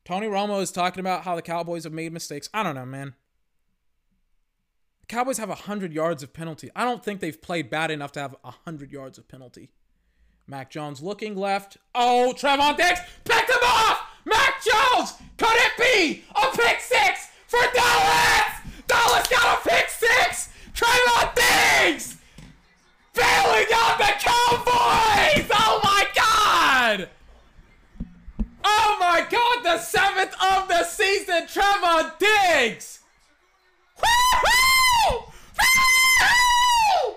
[0.05, 2.47] Tony Romo is talking about how the Cowboys have made mistakes.
[2.53, 3.15] I don't know, man.
[5.01, 6.69] The Cowboys have 100 yards of penalty.
[6.75, 9.71] I don't think they've played bad enough to have 100 yards of penalty.
[10.47, 11.77] Mac Jones looking left.
[11.95, 14.01] Oh, Trevon Diggs picked him off!
[14.25, 15.13] Mac Jones!
[15.77, 18.61] Be a pick six for Dallas?
[18.87, 20.49] Dallas got a pick six!
[20.73, 22.17] Trevon Diggs!
[23.13, 25.49] Failing out the Cowboys!
[25.51, 27.09] Oh my god!
[28.63, 32.99] Oh my god, the seventh of the season, Trevon Diggs!
[33.97, 35.17] Woo-hoo!
[35.17, 37.15] Woo-hoo!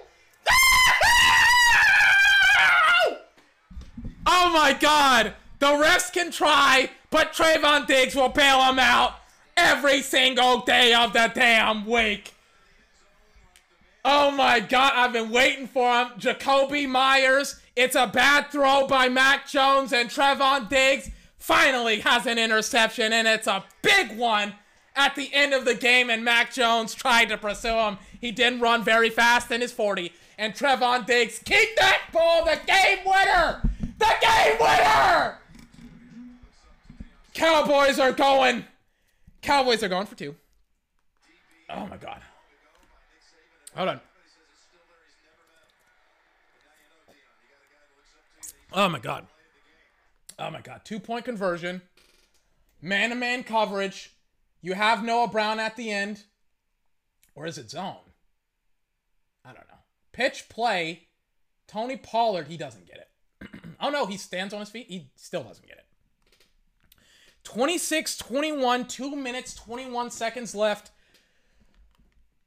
[4.26, 5.34] Oh my god!
[5.58, 9.14] The refs can try, but Trevon Diggs will bail him out
[9.56, 12.34] every single day of the damn week.
[14.04, 16.08] Oh my god, I've been waiting for him.
[16.18, 17.60] Jakobi Meyers.
[17.76, 23.28] It's a bad throw by Mac Jones and Trevon Diggs finally has an interception, and
[23.28, 24.54] it's a big one
[24.96, 26.10] at the end of the game.
[26.10, 27.98] And Mac Jones tried to pursue him.
[28.20, 30.12] He didn't run very fast in his 40.
[30.38, 33.70] And Trevon Diggs kicked that ball, the game winner!
[33.98, 35.38] The game winner!
[37.38, 38.64] Cowboys are going.
[39.42, 40.34] Cowboys are going for two.
[41.70, 42.20] Oh my god.
[43.76, 44.00] Hold on.
[48.72, 49.28] Oh my god.
[50.36, 50.80] Oh my god.
[50.84, 51.80] Two point conversion.
[52.82, 54.16] Man to man coverage.
[54.60, 56.24] You have Noah Brown at the end.
[57.36, 57.94] Or is it zone?
[59.44, 59.78] I don't know.
[60.12, 61.06] Pitch play.
[61.68, 63.60] Tony Pollard, he doesn't get it.
[63.80, 64.88] oh no, he stands on his feet.
[64.88, 65.84] He still doesn't get it.
[67.48, 70.90] 26 21, 2 minutes, 21 seconds left.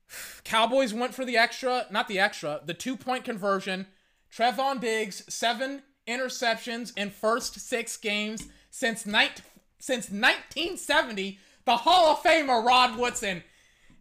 [0.44, 3.88] Cowboys went for the extra, not the extra, the two point conversion.
[4.32, 11.40] Trevon Diggs, seven interceptions in first six games since since 1970.
[11.66, 13.42] The Hall of Famer Rod Woodson,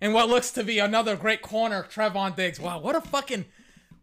[0.03, 2.61] and what looks to be another great corner, Trevon Diggs.
[2.61, 3.47] Wow, what a fucking,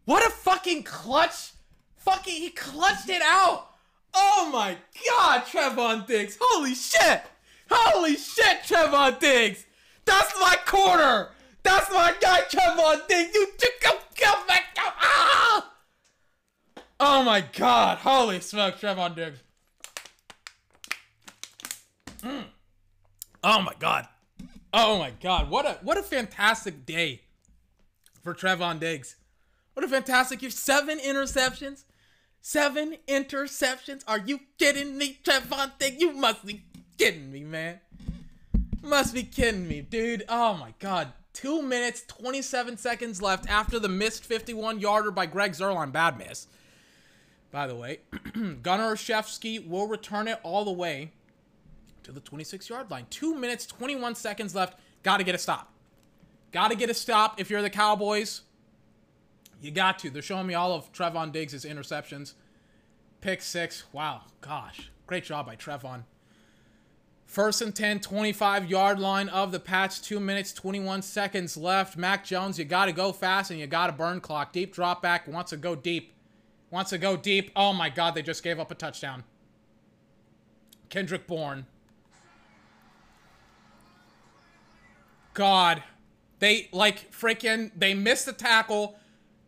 [0.04, 1.52] what a fucking clutch,
[1.96, 3.67] fucking he clutched it out.
[4.14, 4.76] Oh my
[5.06, 6.38] God, Trevon Diggs!
[6.40, 7.22] Holy shit!
[7.70, 9.66] Holy shit, Trevon Diggs!
[10.04, 11.28] That's my corner.
[11.62, 13.34] That's my guy, Trevon Diggs.
[13.34, 15.72] You took him, come back, ah!
[17.00, 17.98] Oh my god.
[17.98, 19.38] Holy smoke, Trevon Diggs.
[22.22, 22.44] Mm.
[23.44, 24.08] Oh my god.
[24.72, 25.50] Oh my god.
[25.50, 27.22] What a what a fantastic day
[28.22, 29.16] for Trevon Diggs.
[29.74, 30.50] What a fantastic year.
[30.50, 31.84] Seven interceptions.
[32.40, 34.02] Seven interceptions.
[34.06, 36.00] Are you kidding me, Diggs?
[36.00, 36.62] You must be
[36.96, 37.80] kidding me, man.
[38.82, 40.24] Must be kidding me, dude.
[40.28, 41.12] Oh my god.
[41.32, 45.92] Two minutes, 27 seconds left after the missed 51 yarder by Greg Zuerlein.
[45.92, 46.48] Bad miss
[47.50, 48.00] by the way.
[48.62, 51.12] Gunner Olszewski will return it all the way
[52.02, 53.06] to the 26 yard line.
[53.10, 54.78] Two minutes, 21 seconds left.
[55.02, 55.72] Got to get a stop.
[56.52, 58.42] Got to get a stop if you're the Cowboys.
[59.60, 60.10] You got to.
[60.10, 62.34] They're showing me all of Trevon Diggs' interceptions.
[63.20, 63.84] Pick six.
[63.92, 64.22] Wow.
[64.40, 64.90] Gosh.
[65.06, 66.04] Great job by Trevon.
[67.26, 70.00] First and 10, 25 yard line of the Pats.
[70.00, 71.96] Two minutes, 21 seconds left.
[71.96, 74.52] Mac Jones, you got to go fast and you got to burn clock.
[74.52, 75.28] Deep drop back.
[75.28, 76.14] Wants to go deep.
[76.70, 77.50] Wants to go deep.
[77.56, 79.24] Oh my god, they just gave up a touchdown.
[80.88, 81.66] Kendrick Bourne.
[85.34, 85.82] God.
[86.38, 88.96] They, like, freaking, they missed the tackle.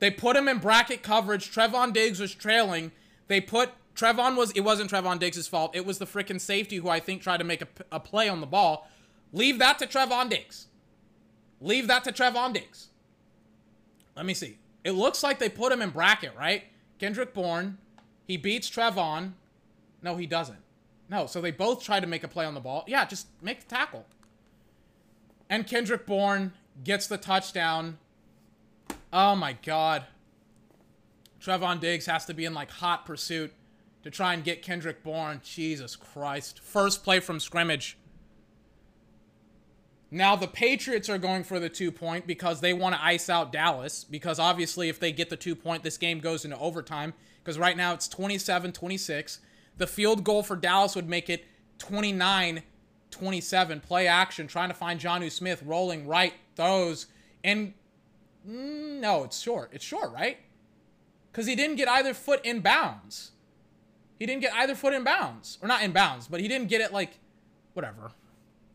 [0.01, 1.55] They put him in bracket coverage.
[1.55, 2.90] Trevon Diggs was trailing.
[3.28, 5.77] They put, Trevon was, it wasn't Trevon Diggs' fault.
[5.77, 8.40] It was the freaking safety who I think tried to make a, a play on
[8.40, 8.89] the ball.
[9.32, 10.66] Leave that to Trevon Diggs.
[11.60, 12.89] Leave that to Trevon Diggs.
[14.16, 14.59] Let me see.
[14.82, 16.64] It looks like they put him in bracket, right?
[16.98, 17.78] Kendrick Bourne.
[18.27, 19.32] He beats Trevon.
[20.02, 20.59] No, he doesn't.
[21.10, 22.85] No, so they both try to make a play on the ball.
[22.86, 24.06] Yeah, just make the tackle.
[25.51, 26.52] And Kendrick Bourne
[26.85, 27.98] gets the touchdown.
[29.12, 30.04] Oh my god.
[31.40, 33.52] Trevon Diggs has to be in like hot pursuit
[34.02, 35.40] to try and get Kendrick Bourne.
[35.42, 36.60] Jesus Christ.
[36.60, 37.96] First play from scrimmage.
[40.10, 43.52] Now the Patriots are going for the two point because they want to ice out
[43.52, 44.04] Dallas.
[44.04, 47.14] Because obviously, if they get the two point, this game goes into overtime.
[47.42, 49.40] Because right now it's 27 26.
[49.78, 51.44] The field goal for Dallas would make it
[51.78, 52.62] 29
[53.10, 53.80] 27.
[53.80, 57.06] Play action, trying to find Jonnu Smith rolling right, throws.
[57.42, 57.74] And
[58.48, 59.70] mm, no, it's short.
[59.72, 60.38] It's short, right?
[61.30, 63.32] Because he didn't get either foot in bounds.
[64.18, 65.58] He didn't get either foot in bounds.
[65.62, 67.18] Or not in bounds, but he didn't get it like,
[67.74, 68.12] whatever.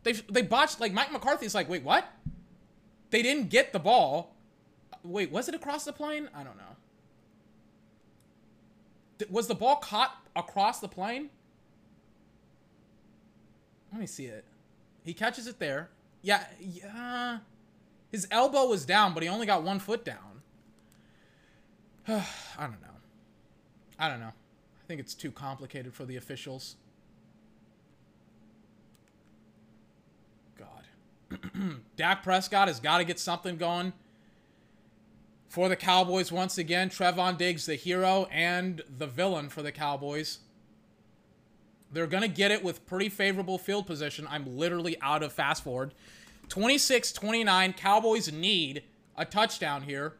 [0.02, 2.06] They they botched like Mike McCarthy's like, wait, what?
[3.10, 4.34] They didn't get the ball.
[5.02, 6.28] Wait, was it across the plane?
[6.34, 6.62] I don't know.
[9.30, 11.30] Was the ball caught across the plane?
[13.90, 14.44] Let me see it.
[15.04, 15.90] He catches it there.
[16.22, 17.38] Yeah, yeah.
[18.16, 20.40] His elbow was down, but he only got one foot down.
[22.08, 22.96] I don't know.
[23.98, 24.32] I don't know.
[24.32, 26.76] I think it's too complicated for the officials.
[30.58, 31.40] God.
[31.96, 33.92] Dak Prescott has got to get something going
[35.50, 36.88] for the Cowboys once again.
[36.88, 40.38] Trevon Diggs, the hero and the villain for the Cowboys.
[41.92, 44.26] They're going to get it with pretty favorable field position.
[44.30, 45.92] I'm literally out of fast forward.
[46.48, 47.72] 26 29.
[47.74, 48.82] Cowboys need
[49.16, 50.14] a touchdown here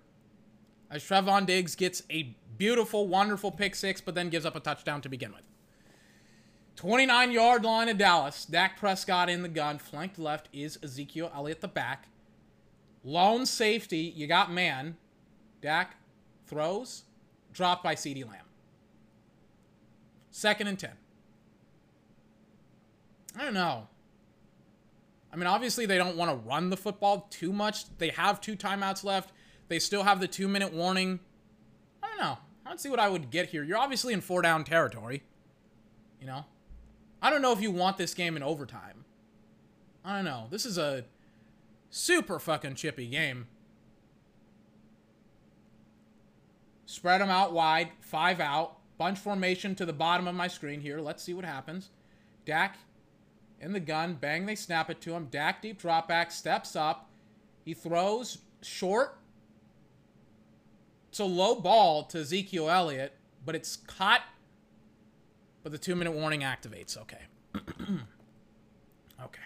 [0.91, 5.01] as Trevon Diggs gets a beautiful, wonderful pick six, but then gives up a touchdown
[5.03, 5.43] to begin with.
[6.77, 8.45] 29 yard line of Dallas.
[8.45, 9.79] Dak Prescott in the gun.
[9.79, 12.09] Flanked left is Ezekiel Elliott the back.
[13.03, 14.97] Lone safety, you got man.
[15.63, 15.97] Dak
[16.47, 17.05] throws.
[17.53, 18.45] Dropped by CeeDee Lamb.
[20.31, 20.91] Second and 10.
[23.39, 23.89] I don't know.
[25.37, 27.95] I mean, obviously, they don't want to run the football too much.
[27.99, 29.33] They have two timeouts left.
[29.69, 31.21] They still have the two minute warning.
[32.03, 32.39] I don't know.
[32.65, 33.63] I don't see what I would get here.
[33.63, 35.25] You're obviously in four down territory.
[36.23, 36.47] You know?
[37.21, 39.05] I don't know if you want this game in overtime.
[40.03, 40.47] I don't know.
[40.51, 41.05] This is a
[41.91, 43.47] super fucking chippy game.
[46.87, 48.79] Spread them out wide, five out.
[48.97, 50.99] Bunch formation to the bottom of my screen here.
[50.99, 51.91] Let's see what happens.
[52.47, 52.79] Dak
[53.67, 54.15] in the gun.
[54.15, 55.27] Bang, they snap it to him.
[55.29, 57.11] Dak deep drop back, steps up.
[57.65, 59.19] He throws short.
[61.09, 63.15] It's a low ball to Ezekiel Elliott,
[63.45, 64.23] but it's caught.
[65.65, 66.97] But the two minute warning activates.
[66.97, 67.23] Okay.
[69.25, 69.43] okay.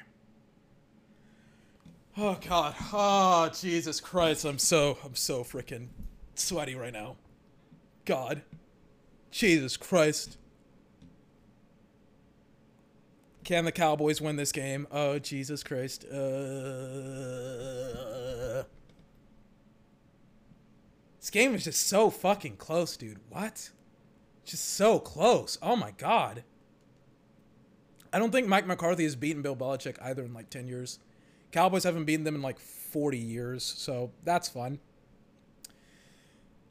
[2.19, 2.75] Oh God.
[2.93, 4.45] Oh Jesus Christ.
[4.45, 5.87] I'm so I'm so freaking
[6.35, 7.17] sweaty right now.
[8.05, 8.43] God.
[9.31, 10.37] Jesus Christ.
[13.45, 14.87] Can the Cowboys win this game?
[14.91, 16.05] Oh Jesus Christ.
[16.05, 16.21] Uh
[21.21, 23.19] This game is just so fucking close, dude.
[23.29, 23.71] What?
[24.45, 25.59] Just so close.
[25.63, 26.45] Oh my god.
[28.13, 30.99] I don't think Mike McCarthy has beaten Bill Belichick either in like 10 years.
[31.53, 34.81] Cowboys haven't beaten them in like 40 years, so that's fun.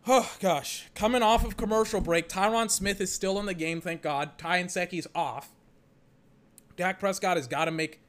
[0.08, 4.02] Oh gosh, coming off of commercial break, Tyron Smith is still in the game, thank
[4.02, 4.38] God.
[4.38, 5.52] Ty Nsekhe's off.
[6.80, 8.00] Dak Prescott has got to make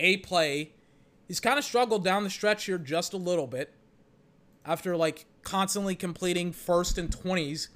[0.00, 0.72] a play.
[1.28, 3.72] He's kind of struggled down the stretch here just a little bit
[4.64, 7.68] after like constantly completing first and 20s.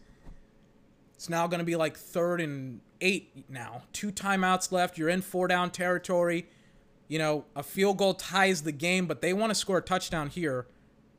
[1.14, 3.82] It's now going to be like third and eight now.
[3.92, 4.98] Two timeouts left.
[4.98, 6.48] You're in four down territory.
[7.06, 10.30] You know, a field goal ties the game, but they want to score a touchdown
[10.30, 10.66] here.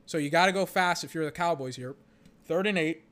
[0.06, 1.96] So you got to go fast if you're the Cowboys here.
[2.44, 3.04] Third and eight.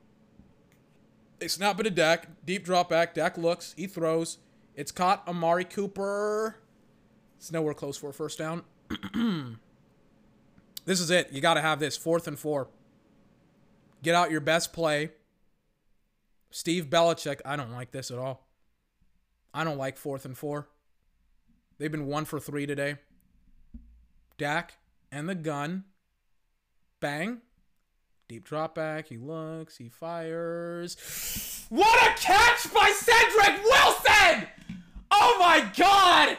[1.39, 2.27] They snap it to Dak.
[2.45, 3.13] Deep drop back.
[3.13, 3.73] Dak looks.
[3.77, 4.39] He throws.
[4.79, 5.27] It's caught.
[5.27, 6.55] Amari Cooper.
[7.37, 8.63] It's nowhere close for a first down.
[10.85, 11.33] this is it.
[11.33, 11.97] You got to have this.
[11.97, 12.69] Fourth and four.
[14.01, 15.11] Get out your best play.
[16.49, 17.41] Steve Belichick.
[17.43, 18.47] I don't like this at all.
[19.53, 20.69] I don't like fourth and four.
[21.77, 22.95] They've been one for three today.
[24.37, 24.75] Dak
[25.11, 25.83] and the gun.
[27.01, 27.41] Bang.
[28.29, 29.09] Deep drop back.
[29.09, 29.75] He looks.
[29.75, 31.65] He fires.
[31.69, 34.47] What a catch by Cedric Wilson!
[35.19, 36.37] Oh my god!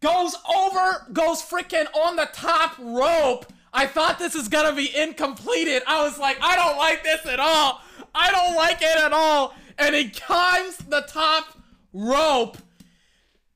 [0.00, 3.46] Goes over, goes freaking on the top rope.
[3.72, 5.82] I thought this is gonna be incompleted.
[5.86, 7.80] I was like, I don't like this at all.
[8.14, 9.54] I don't like it at all.
[9.78, 11.58] And he climbs the top
[11.92, 12.58] rope.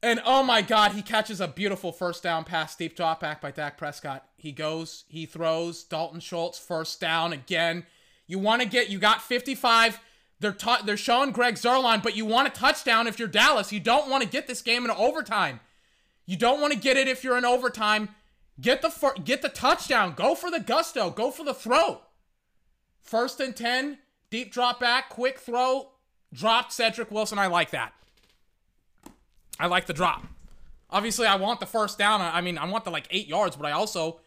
[0.02, 3.52] And oh my God, he catches a beautiful first down pass, deep drop back by
[3.52, 4.26] Dak Prescott.
[4.36, 7.86] He goes, he throws, Dalton Schultz first down again.
[8.26, 10.00] You want to get, you got 55.
[10.42, 13.72] They're ta- they're showing Greg Zuerlein, but you want a touchdown if you're Dallas.
[13.72, 15.60] You don't want to get this game in overtime.
[16.26, 18.08] You don't want to get it if you're in overtime.
[18.60, 20.14] Get the fir- get the touchdown.
[20.14, 21.10] Go for the gusto.
[21.10, 22.00] Go for the throw.
[23.00, 23.98] First and 10,
[24.30, 25.92] deep drop back, quick throw,
[26.32, 27.38] dropped Cedric Wilson.
[27.38, 27.92] I like that.
[29.60, 30.24] I like the drop.
[30.90, 32.20] Obviously, I want the first down.
[32.20, 34.20] I mean, I want the like eight yards, but I also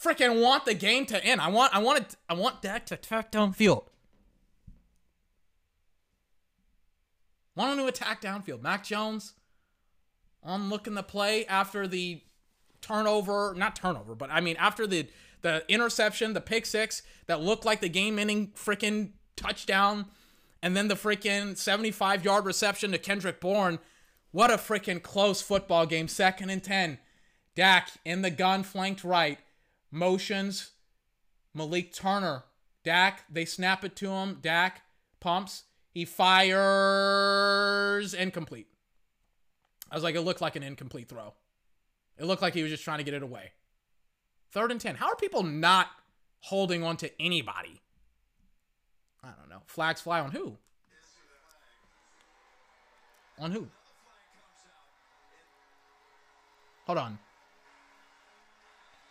[0.00, 1.40] freaking want the game to end.
[1.40, 3.84] I want, I want it, I want Dak to attack downfield.
[3.84, 3.91] Want
[7.56, 8.62] him to attack downfield.
[8.62, 9.34] Mac Jones
[10.42, 12.22] on looking the play after the
[12.80, 15.08] turnover, not turnover, but I mean after the
[15.42, 20.06] the interception, the pick six that looked like the game-ending freaking touchdown,
[20.62, 23.78] and then the freaking 75 yard reception to Kendrick Bourne.
[24.30, 26.08] What a freaking close football game.
[26.08, 26.98] Second and 10.
[27.54, 29.38] Dak in the gun, flanked right.
[29.90, 30.70] Motions.
[31.52, 32.44] Malik Turner.
[32.84, 34.38] Dak, they snap it to him.
[34.40, 34.82] Dak
[35.20, 35.64] pumps.
[35.92, 36.52] He fires.
[38.14, 38.66] Incomplete.
[39.90, 41.34] I was like, it looked like an incomplete throw.
[42.18, 43.52] It looked like he was just trying to get it away.
[44.50, 44.96] Third and 10.
[44.96, 45.88] How are people not
[46.40, 47.80] holding on to anybody?
[49.22, 49.62] I don't know.
[49.66, 50.56] Flags fly on who?
[53.38, 53.68] On who?
[56.86, 57.18] Hold on.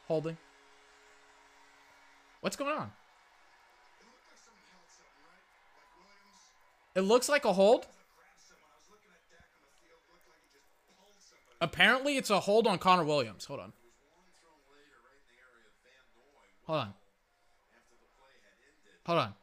[0.07, 0.37] Holding.
[2.41, 2.91] What's going on?
[3.99, 5.45] It looked like someone held something, right?
[5.77, 6.51] Like Williams
[6.93, 7.87] It looks like a hold.
[11.61, 13.45] Apparently, it's a hold on Connor Williams.
[13.45, 13.73] Hold on.
[16.65, 16.93] Hold on.
[19.05, 19.33] Hold on.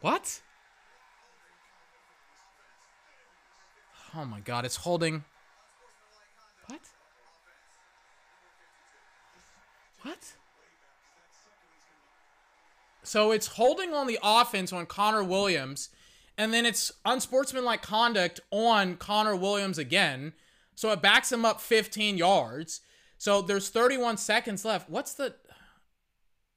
[0.00, 0.40] What?
[4.14, 5.24] Oh my god, it's holding.
[6.66, 6.80] What?
[10.02, 10.18] What?
[13.08, 15.88] So it's holding on the offense on Connor Williams,
[16.36, 20.34] and then it's unsportsmanlike conduct on Connor Williams again.
[20.74, 22.82] So it backs him up 15 yards.
[23.16, 24.90] So there's 31 seconds left.
[24.90, 25.34] What's the.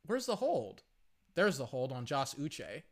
[0.05, 0.83] Where's the hold?
[1.35, 2.83] There's the hold on Josh Uche.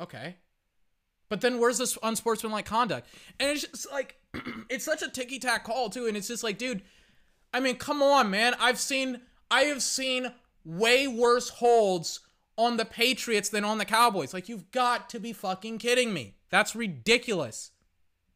[0.00, 0.36] Okay.
[1.28, 3.08] But then where's this unsportsmanlike conduct?
[3.38, 4.16] And it's just like,
[4.70, 6.06] it's such a ticky tack call, too.
[6.06, 6.80] And it's just like, dude,
[7.52, 8.54] I mean, come on, man.
[8.58, 9.20] I've seen
[9.52, 10.32] I have seen
[10.64, 12.20] way worse holds
[12.56, 14.32] on the Patriots than on the Cowboys.
[14.32, 16.36] Like you've got to be fucking kidding me.
[16.48, 17.70] That's ridiculous.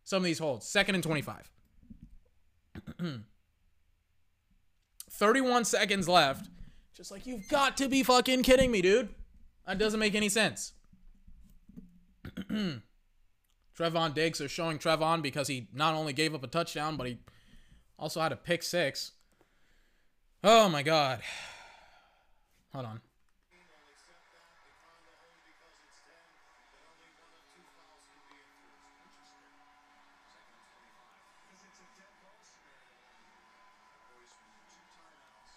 [0.05, 0.69] Some of these holds.
[0.69, 1.51] Second and 25.
[5.11, 6.51] 31 seconds left.
[6.95, 9.09] Just like you've got to be fucking kidding me, dude.
[9.67, 10.75] That doesn't make any sense.
[12.51, 17.21] Trevon Diggs are showing Trevon because he not only gave up a touchdown, but he
[17.99, 19.13] also had a pick six.
[20.45, 21.21] Oh my god.
[22.73, 23.01] Hold on.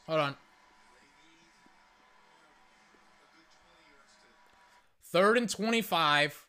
[0.07, 0.35] Hold on.
[5.03, 6.47] Third and 25.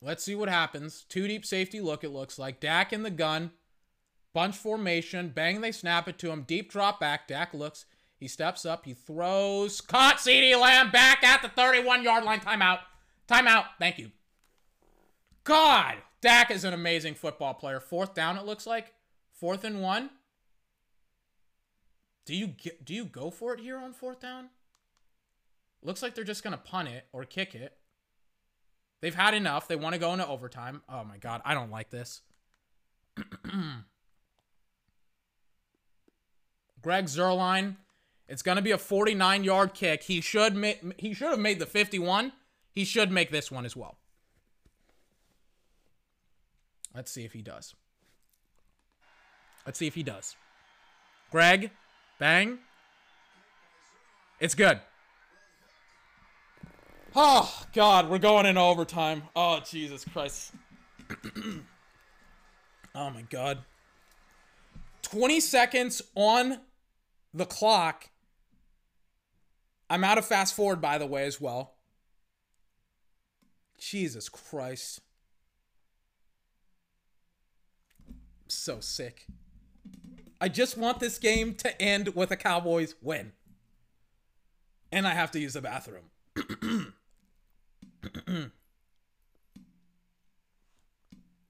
[0.00, 1.04] Let's see what happens.
[1.08, 2.58] Two deep safety look, it looks like.
[2.58, 3.50] Dak in the gun.
[4.36, 5.30] Bunch formation.
[5.30, 6.42] Bang, they snap it to him.
[6.42, 7.26] Deep drop back.
[7.26, 7.86] Dak looks.
[8.18, 8.84] He steps up.
[8.84, 9.80] He throws.
[9.80, 12.40] Caught CeeDee Lamb back at the 31 yard line.
[12.40, 12.80] Timeout.
[13.26, 13.64] Timeout.
[13.78, 14.10] Thank you.
[15.44, 15.94] God.
[16.20, 17.80] Dak is an amazing football player.
[17.80, 18.92] Fourth down, it looks like.
[19.32, 20.10] Fourth and one.
[22.26, 24.50] Do you get, do you go for it here on fourth down?
[25.82, 27.72] Looks like they're just gonna punt it or kick it.
[29.00, 29.66] They've had enough.
[29.66, 30.82] They want to go into overtime.
[30.90, 32.20] Oh my god, I don't like this.
[36.86, 37.74] Greg Zuerlein.
[38.28, 40.04] It's gonna be a 49 yard kick.
[40.04, 42.30] He should ma- he should have made the 51.
[42.70, 43.96] He should make this one as well.
[46.94, 47.74] Let's see if he does.
[49.66, 50.36] Let's see if he does.
[51.32, 51.72] Greg,
[52.20, 52.60] bang.
[54.38, 54.78] It's good.
[57.16, 59.24] Oh, God, we're going into overtime.
[59.34, 60.52] Oh, Jesus Christ.
[62.94, 63.58] oh, my God.
[65.02, 66.60] 20 seconds on
[67.36, 68.10] the clock.
[69.88, 71.74] I'm out of fast forward, by the way, as well.
[73.78, 75.00] Jesus Christ.
[78.48, 79.26] so sick.
[80.40, 83.32] I just want this game to end with a Cowboys win.
[84.92, 86.10] And I have to use the bathroom.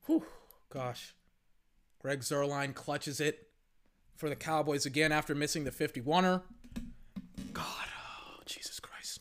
[0.07, 0.25] Whew,
[0.71, 1.15] gosh.
[2.01, 3.46] Greg Zuerlein clutches it
[4.17, 6.43] for the Cowboys again after missing the 51er.
[7.53, 9.21] God, oh, Jesus Christ.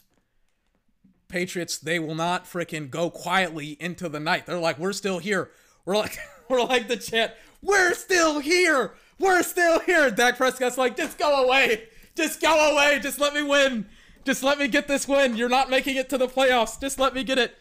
[1.28, 4.46] Patriots, they will not freaking go quietly into the night.
[4.46, 5.52] They're like, we're still here.
[5.86, 6.18] We're like,
[6.50, 8.94] we're like the chant, we're still here.
[9.20, 10.12] We're still here.
[10.12, 11.88] Dak Prescott's like, just go away.
[12.16, 13.00] Just go away.
[13.02, 13.86] Just let me win.
[14.24, 15.36] Just let me get this win.
[15.36, 16.80] You're not making it to the playoffs.
[16.80, 17.56] Just let me get it.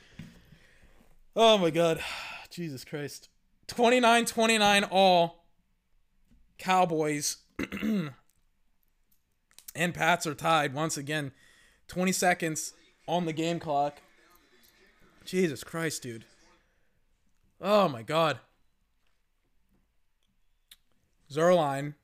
[1.36, 2.00] Oh my God.
[2.50, 3.28] Jesus Christ.
[3.66, 5.43] 29 29 all.
[6.58, 7.38] Cowboys
[7.82, 8.12] and
[9.94, 11.32] Pats are tied once again.
[11.88, 12.72] 20 seconds
[13.06, 14.00] on the game clock.
[15.24, 16.24] Jesus Christ, dude.
[17.60, 18.40] Oh my God.
[21.30, 21.94] Zuerlein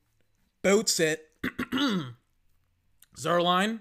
[0.63, 1.29] boots it.
[3.17, 3.81] Zuerlein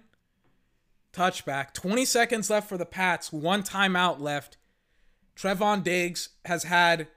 [1.13, 1.73] touchback.
[1.73, 3.31] 20 seconds left for the Pats.
[3.31, 4.57] One timeout left.
[5.35, 7.07] Trevon Diggs has had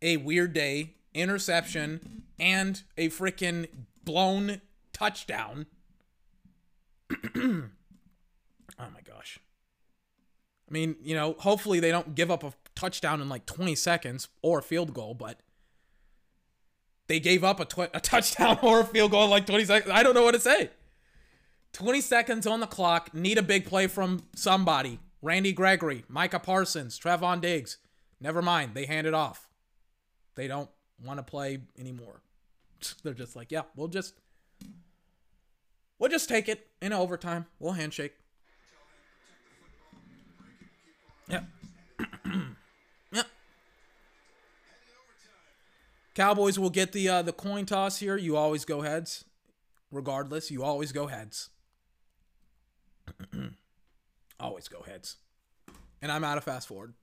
[0.00, 3.66] a weird day, interception, and a freaking
[4.04, 4.60] blown
[4.92, 5.66] touchdown.
[7.36, 7.68] oh
[8.78, 9.38] my gosh.
[10.68, 14.28] I mean, you know, hopefully they don't give up a touchdown in like 20 seconds
[14.40, 15.40] or a field goal, but
[17.08, 19.92] they gave up a, tw- a touchdown or a field goal in like 20 seconds.
[19.94, 20.70] I don't know what to say.
[21.74, 23.14] 20 seconds on the clock.
[23.14, 24.98] Need a big play from somebody.
[25.20, 27.78] Randy Gregory, Micah Parsons, Trevon Diggs.
[28.20, 28.72] Never mind.
[28.74, 29.48] They hand it off.
[30.34, 30.70] They don't
[31.04, 32.20] want to play anymore.
[33.02, 34.14] They're just like, yeah, we'll just
[35.98, 37.46] we'll just take it in overtime.
[37.58, 38.14] We'll handshake.
[41.28, 41.42] Yeah.
[43.12, 43.22] yeah.
[46.14, 48.16] Cowboys will get the uh, the coin toss here.
[48.16, 49.24] You always go heads,
[49.90, 50.50] regardless.
[50.50, 51.50] You always go heads.
[54.40, 55.16] always go heads.
[56.00, 56.94] And I'm out of fast forward.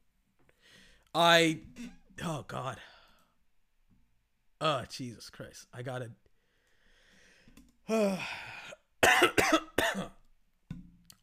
[1.16, 1.60] I,
[2.24, 2.78] oh God.
[4.62, 5.68] Oh Jesus Christ!
[5.74, 6.12] I gotta.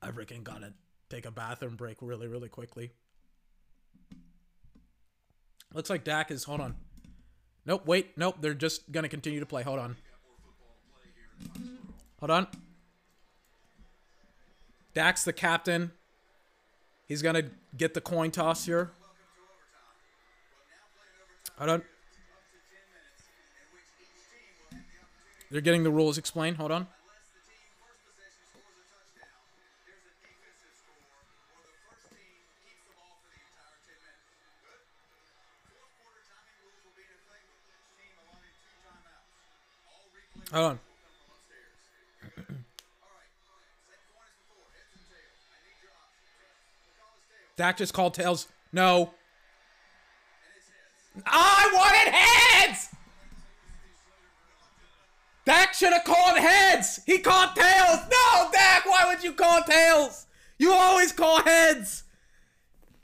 [0.02, 0.72] I freaking gotta
[1.10, 2.92] take a bathroom break really, really quickly.
[5.74, 6.44] Looks like Dak is.
[6.44, 6.76] Hold on.
[7.66, 8.36] Nope, wait, nope.
[8.40, 9.62] They're just gonna continue to play.
[9.62, 9.96] Hold on.
[12.20, 12.46] Hold on.
[14.94, 15.92] Dak's the captain.
[17.06, 17.42] He's gonna
[17.76, 18.90] get the coin toss here.
[21.58, 21.82] Hold on.
[25.50, 26.56] They're getting the rules explained.
[26.58, 26.86] Hold on.
[26.90, 29.40] Unless the team first possession scores a touchdown,
[29.86, 31.22] there's a defensive score,
[31.54, 34.26] or the first team keeps the ball for the entire 10 minutes.
[34.66, 34.82] Good?
[35.70, 39.30] Fourth quarter timing rules will be in effect with each team allotted two timeouts.
[39.86, 40.78] All replay Hold on.
[47.54, 48.48] Dak just called tails.
[48.72, 49.14] No.
[51.24, 52.90] I wanted heads.
[55.46, 57.00] Dak should have called heads.
[57.06, 58.00] He called tails.
[58.10, 60.26] No, Dak, why would you call tails?
[60.58, 62.02] You always call heads.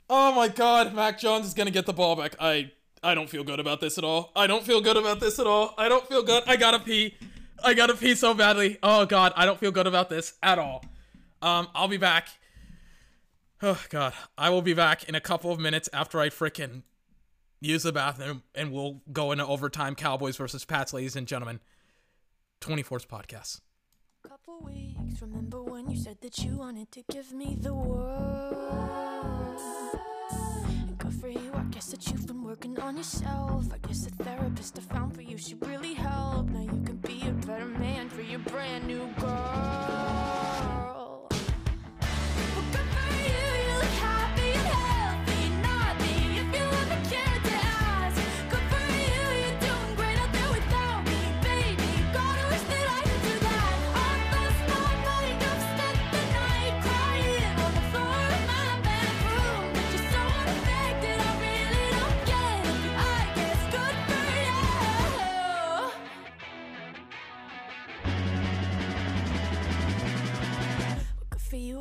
[0.09, 2.35] Oh my god, Mac Jones is gonna get the ball back.
[2.39, 2.71] I
[3.01, 4.31] I don't feel good about this at all.
[4.35, 5.73] I don't feel good about this at all.
[5.77, 6.43] I don't feel good.
[6.45, 7.15] I gotta pee.
[7.63, 8.77] I gotta pee so badly.
[8.83, 10.83] Oh god, I don't feel good about this at all.
[11.41, 12.27] Um, I'll be back.
[13.61, 16.83] Oh god, I will be back in a couple of minutes after I frickin'
[17.61, 19.95] use the bathroom, and we'll go into overtime.
[19.95, 21.61] Cowboys versus Pats, ladies and gentlemen.
[22.63, 23.59] 24's podcast.
[24.25, 29.59] Couple weeks, remember when you said that you wanted to give me the world?
[30.31, 33.65] And good for you, I guess that you've been working on yourself.
[33.73, 36.47] I guess the therapist I found for you should really help.
[36.51, 40.42] Now you can be a better man for your brand new girl.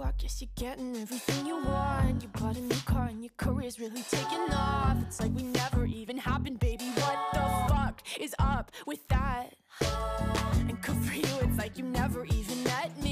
[0.05, 2.23] I guess you're getting everything you want.
[2.23, 4.97] You bought a new car and your career's really taking off.
[5.03, 6.87] It's like we never even happened, baby.
[6.97, 9.55] What the fuck is up with that?
[9.81, 13.12] And good for you, it's like you never even met me.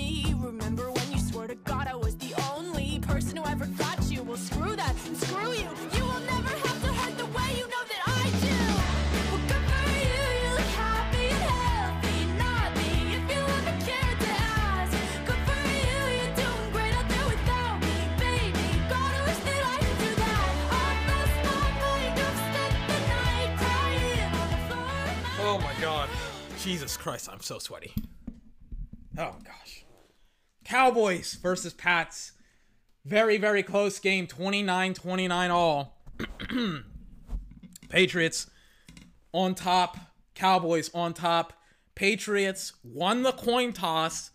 [26.70, 27.92] Jesus Christ, I'm so sweaty.
[29.18, 29.84] Oh gosh.
[30.64, 32.30] Cowboys versus Pats.
[33.05, 34.28] Very, very close game.
[34.28, 36.01] 29 29 all.
[37.88, 38.48] Patriots
[39.32, 39.97] on top.
[40.36, 41.55] Cowboys on top.
[41.97, 44.30] Patriots won the coin toss.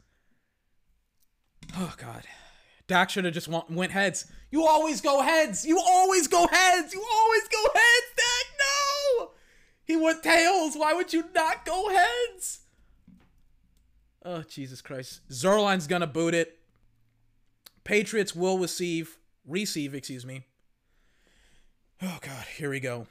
[1.78, 2.26] Oh god.
[2.86, 4.30] Dak should have just went heads.
[4.52, 5.66] You always go heads.
[5.66, 6.94] You always go heads.
[6.94, 8.57] You always go heads, Dak.
[8.60, 8.85] No!
[9.86, 10.76] He went tails.
[10.76, 12.62] Why would you not go heads?
[14.24, 15.22] Oh, Jesus Christ.
[15.30, 16.57] Zuerlein's gonna boot it.
[17.84, 20.41] Patriots will receive, receive, excuse me.
[22.02, 23.06] Oh God, here we go.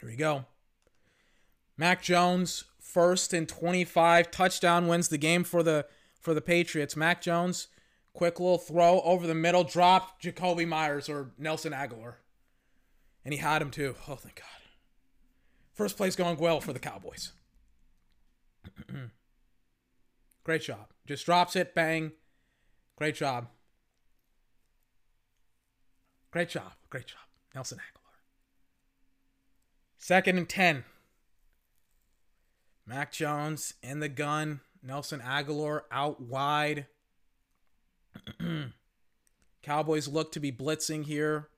[0.00, 0.44] Here we go.
[1.76, 5.86] Mac Jones, first and 25, touchdown wins the game for the
[6.20, 6.96] for the Patriots.
[6.96, 7.68] Mac Jones,
[8.12, 12.14] quick little throw over the middle, drop Jakobi Meyers or Nelson Agholor.
[13.24, 13.94] And he had him too.
[14.08, 14.63] Oh, thank God.
[15.74, 17.32] First place going well for the Cowboys.
[20.44, 20.86] Great job.
[21.06, 22.12] Just drops it, bang.
[22.96, 23.48] Great job.
[26.30, 26.72] Great job.
[26.90, 27.18] Great job.
[27.54, 28.18] Nelson Agholor.
[29.98, 30.84] Second and 10.
[32.86, 34.60] Mac Jones in the gun.
[34.82, 36.86] Nelson Agholor out wide.
[39.62, 41.48] Cowboys look to be blitzing here.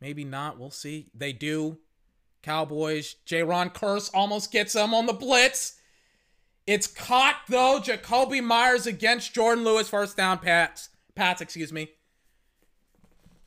[0.00, 0.58] Maybe not.
[0.58, 1.10] We'll see.
[1.14, 1.78] They do.
[2.46, 3.16] Cowboys.
[3.26, 5.80] Jayron Kearse almost gets them on the blitz.
[6.64, 7.80] It's caught though.
[7.82, 9.88] Jakobi Meyers against Jourdan Lewis.
[9.88, 10.90] First down, Pats.
[11.16, 11.90] Pats, excuse me.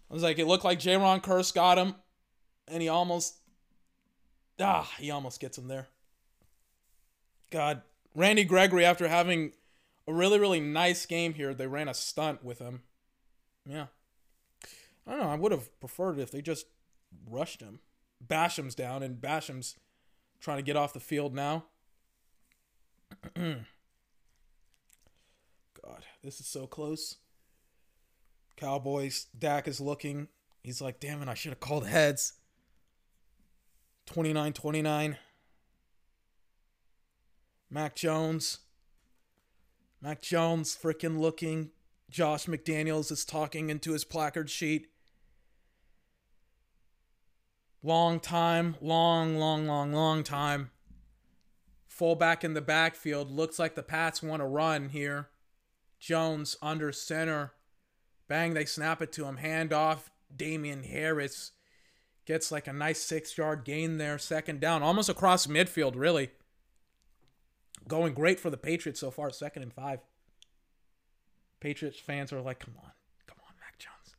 [0.10, 1.96] I was like, it looked like Jayron Kearse got him,
[2.68, 3.36] and he almost,
[4.60, 5.88] ah, he almost gets him there.
[7.52, 7.84] God,
[8.16, 9.54] Randy Gregory, after having
[10.08, 12.82] a really, really nice game here, they ran a stunt with him.
[13.66, 13.86] Yeah.
[15.08, 15.30] I don't know.
[15.30, 16.66] I would have preferred if they just
[17.30, 17.80] rushed him.
[18.22, 19.76] Basham's down, and Basham's
[20.40, 21.66] trying to get off the field now.
[23.36, 23.66] God,
[26.24, 27.18] this is so close.
[28.56, 30.28] Cowboys, Dak is looking.
[30.64, 32.34] He's like, damn it, I should have called heads.
[34.06, 35.18] 29 29.
[37.70, 38.60] Mac Jones.
[40.02, 41.72] Mac Jones freaking looking.
[42.10, 44.88] Josh McDaniels is talking into his placard sheet.
[47.82, 50.72] Long time, long, long, long, long time.
[51.88, 53.32] Fullback in the backfield.
[53.32, 55.30] Looks like the Pats want to run here.
[56.00, 57.54] Jones under center.
[58.28, 59.38] Bang, they snap it to him.
[59.38, 60.12] Hand off.
[60.36, 61.52] Damien Harris
[62.26, 64.18] gets like a nice six yard gain there.
[64.18, 64.84] Second down.
[64.84, 66.32] Almost across midfield, really.
[67.88, 69.32] Going great for the Patriots so far.
[69.32, 70.00] Second and five.
[71.60, 72.92] Patriots fans are like, come on.
[73.26, 74.16] Come on, Mac Jones.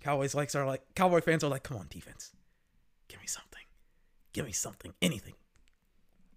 [0.00, 2.32] Cowboys likes are like Cowboy fans are like, come on, defense.
[3.10, 3.62] Give me something.
[4.32, 4.94] Give me something.
[5.02, 5.34] Anything.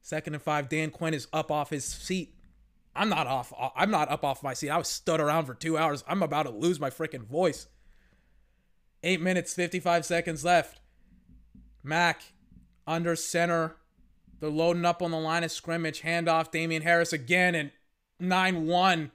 [0.02, 0.70] Second and five.
[0.70, 2.36] Dan Quinn is up off his seat.
[2.95, 3.54] I'm not off.
[3.58, 4.70] Uh, I'm not up off my seat.
[4.70, 6.04] I was stood around for two hours.
[6.08, 7.68] I'm about to lose my freaking voice.
[9.04, 10.80] Eight minutes, 55 seconds left.
[11.84, 12.24] Mac
[12.88, 13.76] under center.
[14.40, 16.02] They're loading up on the line of scrimmage.
[16.02, 17.72] Handoff, Damien Harris again, and
[18.20, 19.12] 9 1.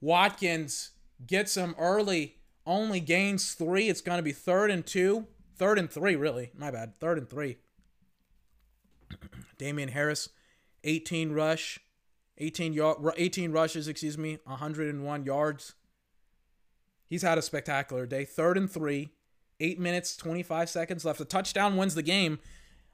[0.00, 0.90] Watkins
[1.26, 2.36] gets him early.
[2.66, 3.88] Only gains three.
[3.88, 5.26] It's going to be third and two.
[5.58, 6.52] Third and three, really.
[6.56, 6.98] My bad.
[7.00, 7.58] Third and three.
[9.58, 10.28] Damien Harris,
[10.84, 11.80] 18 rush,
[12.38, 15.74] 18 yard, 18 rushes, excuse me, 101 yards.
[17.08, 18.24] He's had a spectacular day.
[18.24, 19.10] Third and three,
[19.58, 21.20] eight minutes, 25 seconds left.
[21.20, 22.38] A touchdown wins the game.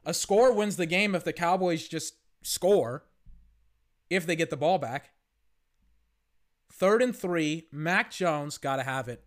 [0.06, 3.04] A score wins the game if the Cowboys just score,
[4.08, 5.10] if they get the ball back.
[6.72, 9.22] Third and three, Mac Jones, got to have it.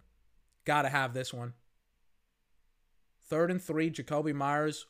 [0.65, 1.53] Got to have this one.
[3.29, 4.85] Third and three, Jakobi Meyers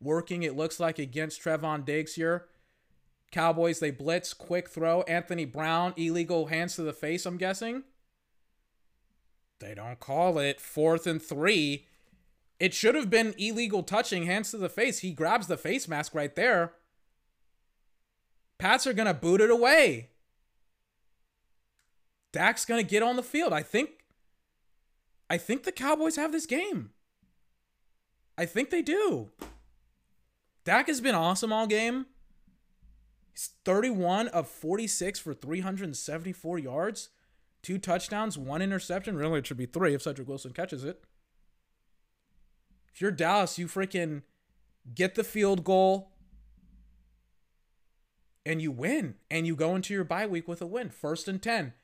[0.00, 2.46] working, it looks like, against Trevon Diggs here.
[3.30, 5.02] Cowboys, they blitz, quick throw.
[5.02, 7.84] Anthony Brown, illegal hands to the face, I'm guessing.
[9.60, 10.60] They don't call it.
[10.60, 11.86] Fourth and three.
[12.58, 15.00] It should have been illegal touching, hands to the face.
[15.00, 16.72] He grabs the face mask right there.
[18.58, 20.10] Pats are going to boot it away.
[22.32, 23.52] Dak's going to get on the field.
[23.52, 23.90] I think
[25.30, 26.90] I think the Cowboys have this game.
[28.38, 29.30] I think they do.
[30.64, 32.06] Dak has been awesome all game.
[33.32, 37.08] He's 31 of 46 for 374 yards,
[37.62, 39.16] two touchdowns, one interception.
[39.16, 41.02] Really, it should be three if Cedric Wilson catches it.
[42.94, 44.22] If you're Dallas, you freaking
[44.94, 46.12] get the field goal
[48.46, 50.90] and you win and you go into your bye week with a win.
[50.90, 51.74] First and 10.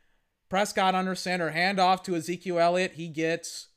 [0.49, 2.93] Prescott under center, hand off to Ezekiel Elliott.
[2.93, 3.69] He gets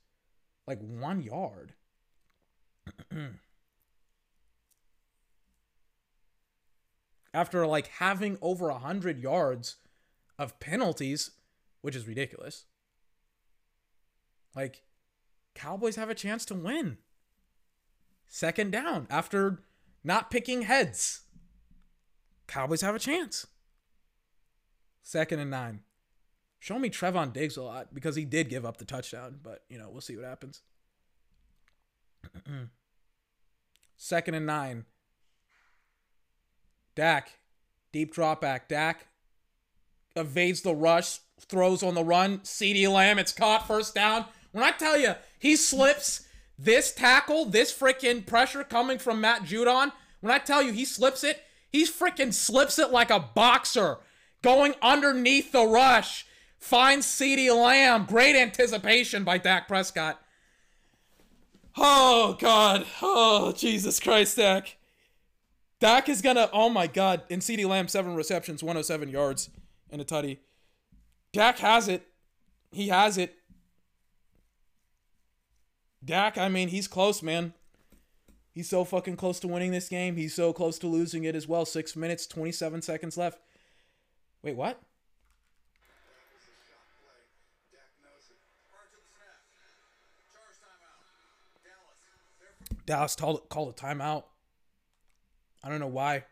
[0.68, 1.74] like one yard.
[7.34, 9.76] After like having over a hundred yards
[10.40, 11.32] of penalties,
[11.82, 12.66] which is ridiculous.
[14.56, 14.84] Like,
[15.58, 16.98] Cowboys have a chance to win.
[18.28, 19.64] Second down after
[20.04, 21.22] not picking heads.
[22.48, 23.48] Cowboys have a chance.
[25.02, 25.82] Second and nine.
[26.60, 29.78] Show me Trevon Diggs a lot because he did give up the touchdown, but you
[29.78, 30.62] know, we'll see what happens.
[33.96, 34.86] Second and nine.
[36.96, 37.32] Dak,
[37.92, 38.68] deep drop back.
[38.68, 39.08] Dak
[40.16, 42.40] evades the rush, throws on the run.
[42.40, 44.26] CeeDee Lamb, it's caught, first down.
[44.52, 46.28] When I tell you, he slips
[46.58, 51.24] this tackle, this freaking pressure coming from Matt Judon, when I tell you he slips
[51.24, 53.98] it, he freaking slips it like a boxer
[54.42, 56.26] going underneath the rush.
[56.60, 58.06] Finds CeeDee Lamb.
[58.06, 60.20] Great anticipation by Dak Prescott.
[61.78, 62.86] Oh, God.
[63.02, 64.78] Oh, Jesus Christ, Dak.
[65.80, 66.50] Dak is gonna.
[66.52, 67.22] Oh my God!
[67.30, 69.50] And CeeDee Lamb seven receptions, 107 yards,
[69.92, 70.40] and a tutty.
[71.32, 72.08] Dak has it.
[72.72, 73.36] He has it.
[76.04, 77.54] Dak, I mean, he's close, man.
[78.54, 80.16] He's so fucking close to winning this game.
[80.16, 81.66] He's so close to losing it as well.
[81.66, 83.40] Six minutes, 27 seconds left.
[84.42, 84.82] Wait, what?
[87.72, 88.38] Dak knows it.
[88.72, 89.46] Prior to the snap.
[90.34, 90.98] Charge timeout.
[92.88, 93.16] Dallas.
[93.16, 94.24] Called, called a timeout.
[95.64, 96.24] I don't know why.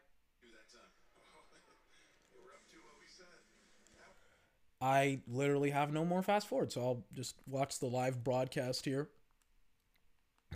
[4.81, 9.09] I literally have no more fast forward, so I'll just watch the live broadcast here.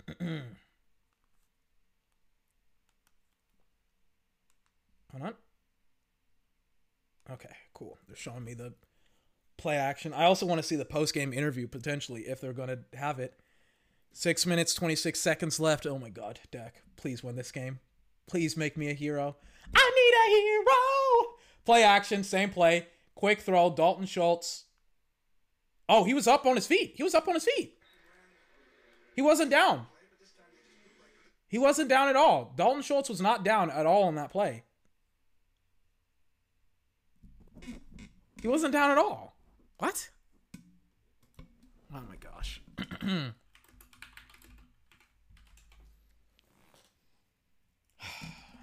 [0.20, 0.42] Hold
[5.22, 5.34] on.
[7.30, 7.98] Okay, cool.
[8.06, 8.74] They're showing me the
[9.56, 10.12] play action.
[10.12, 13.18] I also want to see the post game interview potentially if they're going to have
[13.18, 13.40] it.
[14.12, 15.86] Six minutes, 26 seconds left.
[15.86, 17.78] Oh my God, Dak, please win this game.
[18.26, 19.36] Please make me a hero.
[19.74, 21.34] I need a hero.
[21.64, 22.88] Play action, same play.
[23.14, 24.64] Quick throw, Dalton Schultz.
[25.88, 26.94] Oh, he was up on his feet.
[26.96, 27.76] He was up on his feet.
[29.14, 29.86] He wasn't down.
[31.48, 32.52] He wasn't down at all.
[32.56, 34.62] Dalton Schultz was not down at all on that play.
[38.40, 39.36] He wasn't down at all.
[39.78, 40.10] What?
[41.92, 42.62] Oh my gosh.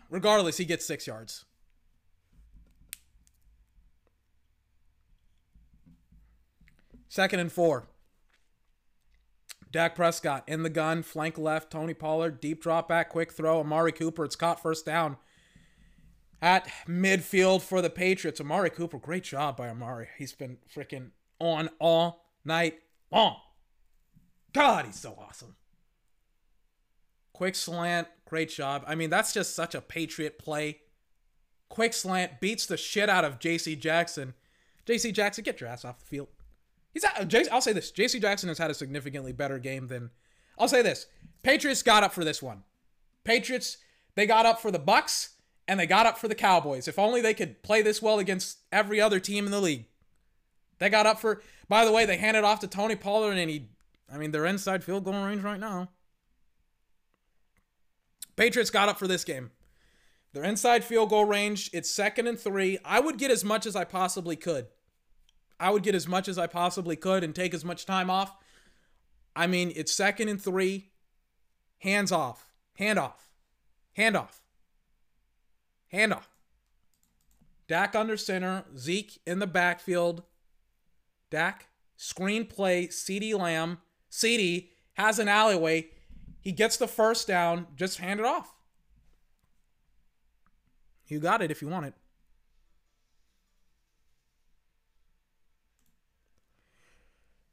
[0.09, 1.45] Regardless, he gets six yards.
[7.09, 7.87] Second and four.
[9.71, 13.91] Dak Prescott in the gun, flank left, Tony Pollard, deep drop back, quick throw, Amari
[13.91, 14.23] Cooper.
[14.23, 15.17] It's caught first down
[16.41, 18.39] at midfield for the Patriots.
[18.39, 20.07] Amari Cooper, great job by Amari.
[20.17, 22.79] He's been freaking on all night
[23.11, 23.37] long.
[24.53, 25.55] God, he's so awesome.
[27.37, 28.83] Quick slant, great job.
[28.87, 30.79] I mean, that's just such a Patriot play.
[31.69, 33.75] Quick slant beats the shit out of J.C.
[33.75, 34.33] Jackson.
[34.87, 35.11] J.C.
[35.11, 36.29] Jackson, get your ass off the field.
[36.95, 38.19] He's at, I'll say this: J.C.
[38.19, 40.09] Jackson has had a significantly better game than.
[40.57, 41.05] I'll say this:
[41.43, 42.63] Patriots got up for this one.
[43.23, 43.77] Patriots
[44.15, 45.35] they got up for the Bucks
[45.67, 46.87] and they got up for the Cowboys.
[46.87, 49.85] If only they could play this well against every other team in the league.
[50.79, 51.43] They got up for.
[51.69, 53.69] By the way, they handed off to Tony Pollard, and he.
[54.11, 55.89] I mean, they're inside field goal range right now.
[58.37, 59.51] Patriots got up for this game.
[60.31, 61.69] They're inside field goal range.
[61.73, 62.77] It's second and three.
[62.85, 64.67] I would get as much as I possibly could.
[65.59, 68.35] I would get as much as I possibly could and take as much time off.
[69.35, 70.91] I mean, it's second and three.
[71.79, 72.53] Hands off.
[72.75, 73.29] Hand off.
[73.93, 74.41] Hand off.
[75.91, 76.29] Hand off.
[77.67, 78.65] Dak under center.
[78.77, 80.23] Zeke in the backfield.
[81.31, 82.87] Dak, Screen play.
[82.87, 83.79] CeeDee Lamb.
[84.11, 85.87] CeeDee has an alleyway.
[86.41, 87.67] He gets the first down.
[87.75, 88.53] Just hand it off.
[91.07, 91.93] You got it if you want it.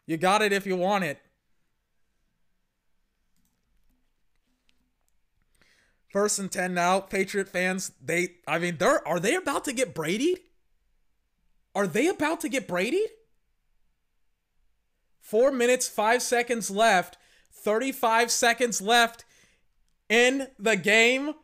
[0.06, 1.18] You got it if you want it.
[6.08, 7.00] First and 10 now.
[7.00, 10.36] Patriot fans, they I mean, they're are they about to get Brady?
[11.74, 13.04] Are they about to get Brady?
[15.20, 17.16] 4 minutes 5 seconds left.
[17.54, 19.24] 35 seconds left
[20.08, 21.34] in the game.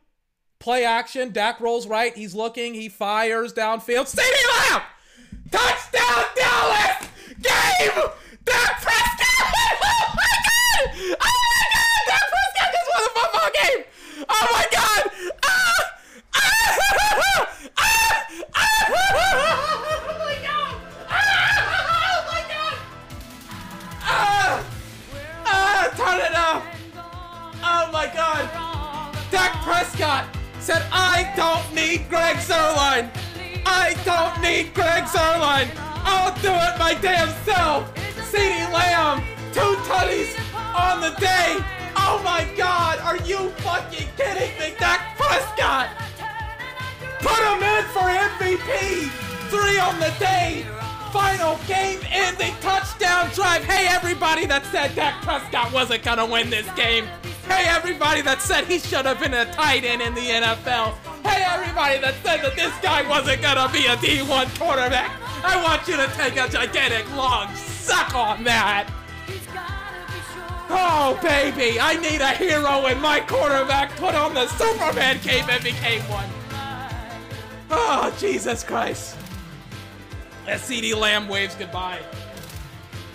[0.59, 1.33] Play action.
[1.33, 2.15] Dak rolls right.
[2.15, 2.75] He's looking.
[2.75, 4.07] He fires downfield.
[4.15, 4.83] CeeDee Lamb!
[5.51, 7.09] Touchdown Dallas!
[7.41, 8.11] Game!
[8.45, 9.27] Dak Prescott!
[9.83, 11.17] Oh my god!
[11.21, 12.01] Oh my god!
[12.07, 13.85] Dak Prescott just won the football game!
[14.29, 14.80] Oh my god!
[29.71, 30.27] Prescott
[30.59, 33.09] said, I don't need Greg Zuerlein!
[33.65, 35.71] I don't need Greg Zuerlein!
[36.03, 37.95] I'll do it my damn self!
[38.35, 39.23] CeeDee Lamb,
[39.53, 40.35] two tutties
[40.75, 41.55] on the day!
[41.95, 44.75] Oh my god, are you fucking kidding me?
[44.77, 45.91] Dak Prescott!
[47.21, 49.07] Put him in for MVP!
[49.55, 50.67] Three on the day!
[51.13, 53.63] Final game ending touchdown drive!
[53.63, 57.07] Hey everybody that said Dak Prescott wasn't gonna win this game!
[57.51, 60.95] Hey everybody that said he should have been a tight end in the NFL!
[61.27, 65.11] Hey everybody that said that this guy wasn't gonna be a D1 quarterback!
[65.43, 68.89] I want you to take a gigantic long suck on that!
[70.71, 75.63] Oh baby, I need a hero in my quarterback put on the Superman cape and
[75.65, 76.31] became one!
[77.69, 79.17] Oh, Jesus Christ.
[80.47, 82.01] As CeeDee Lamb waves goodbye.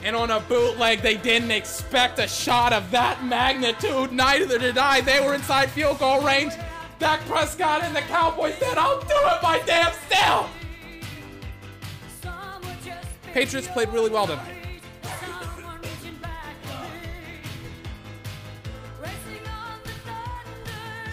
[0.06, 4.12] And on a bootleg, they didn't expect a shot of that magnitude.
[4.12, 5.02] Neither did I.
[5.02, 6.54] They were inside field goal range.
[7.00, 10.52] Dak Prescott and the Cowboys said, I'll do it my damn self.
[13.34, 14.56] Patriots played really well tonight.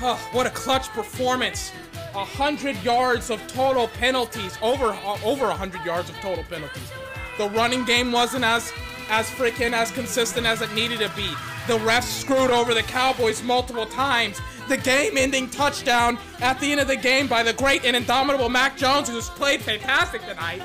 [0.02, 1.72] Oh, what a clutch performance.
[2.14, 4.58] A hundred yards of total penalties.
[4.60, 6.92] Over uh, over a hundred yards of total penalties.
[7.38, 8.72] The running game wasn't as
[9.08, 11.28] as freaking as consistent as it needed to be.
[11.66, 14.40] The refs screwed over the Cowboys multiple times.
[14.68, 18.76] The game-ending touchdown at the end of the game by the great and indomitable Mac
[18.76, 20.62] Jones, who's played fantastic tonight.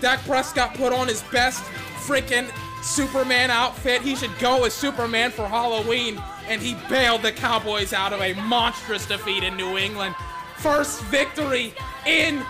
[0.00, 1.64] Dak Prescott put on his best
[2.06, 2.48] freaking
[2.82, 4.02] Superman outfit.
[4.02, 6.22] He should go as Superman for Halloween.
[6.48, 10.14] And he bailed the Cowboys out of a monstrous defeat in New England.
[10.58, 11.74] First victory
[12.06, 12.44] in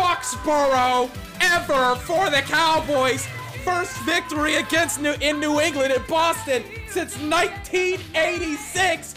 [0.00, 1.10] Foxborough
[1.42, 3.26] ever for the Cowboys.
[3.64, 9.14] First victory against New in New England in Boston since 1986.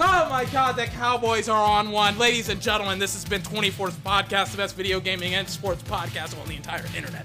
[0.00, 2.18] Oh my god, the Cowboys are on one.
[2.18, 6.36] Ladies and gentlemen, this has been 24th Podcast, the best video gaming and sports podcast
[6.40, 7.24] on the entire internet.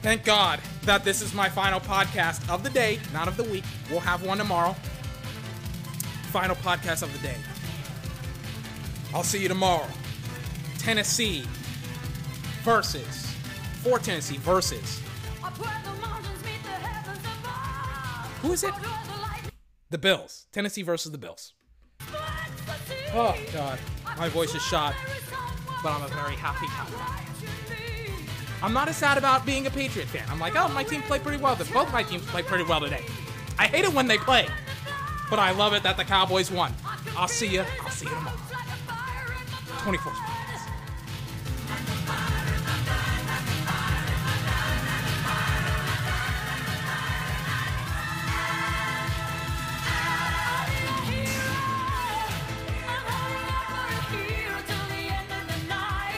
[0.00, 3.64] Thank God that this is my final podcast of the day, not of the week.
[3.90, 4.74] We'll have one tomorrow.
[6.32, 7.36] Final podcast of the day.
[9.14, 9.86] I'll see you tomorrow.
[10.78, 11.44] Tennessee
[12.62, 13.34] versus,
[13.82, 15.02] for Tennessee versus,
[18.42, 18.74] who is it?
[19.90, 20.46] The Bills.
[20.52, 21.54] Tennessee versus the Bills.
[23.14, 23.78] Oh, God.
[24.18, 24.94] My voice is shot.
[25.82, 26.98] but I'm a very happy Cowboy.
[28.62, 30.24] I'm not as sad about being a Patriot fan.
[30.28, 31.56] I'm like, oh, my team played pretty well.
[31.56, 33.04] Both my teams played pretty well today.
[33.58, 34.46] I hate it when they play,
[35.30, 36.74] but I love it that the Cowboys won.
[37.16, 37.64] I'll see you.
[37.82, 38.47] I'll see you tomorrow.
[39.78, 40.38] 24 spots.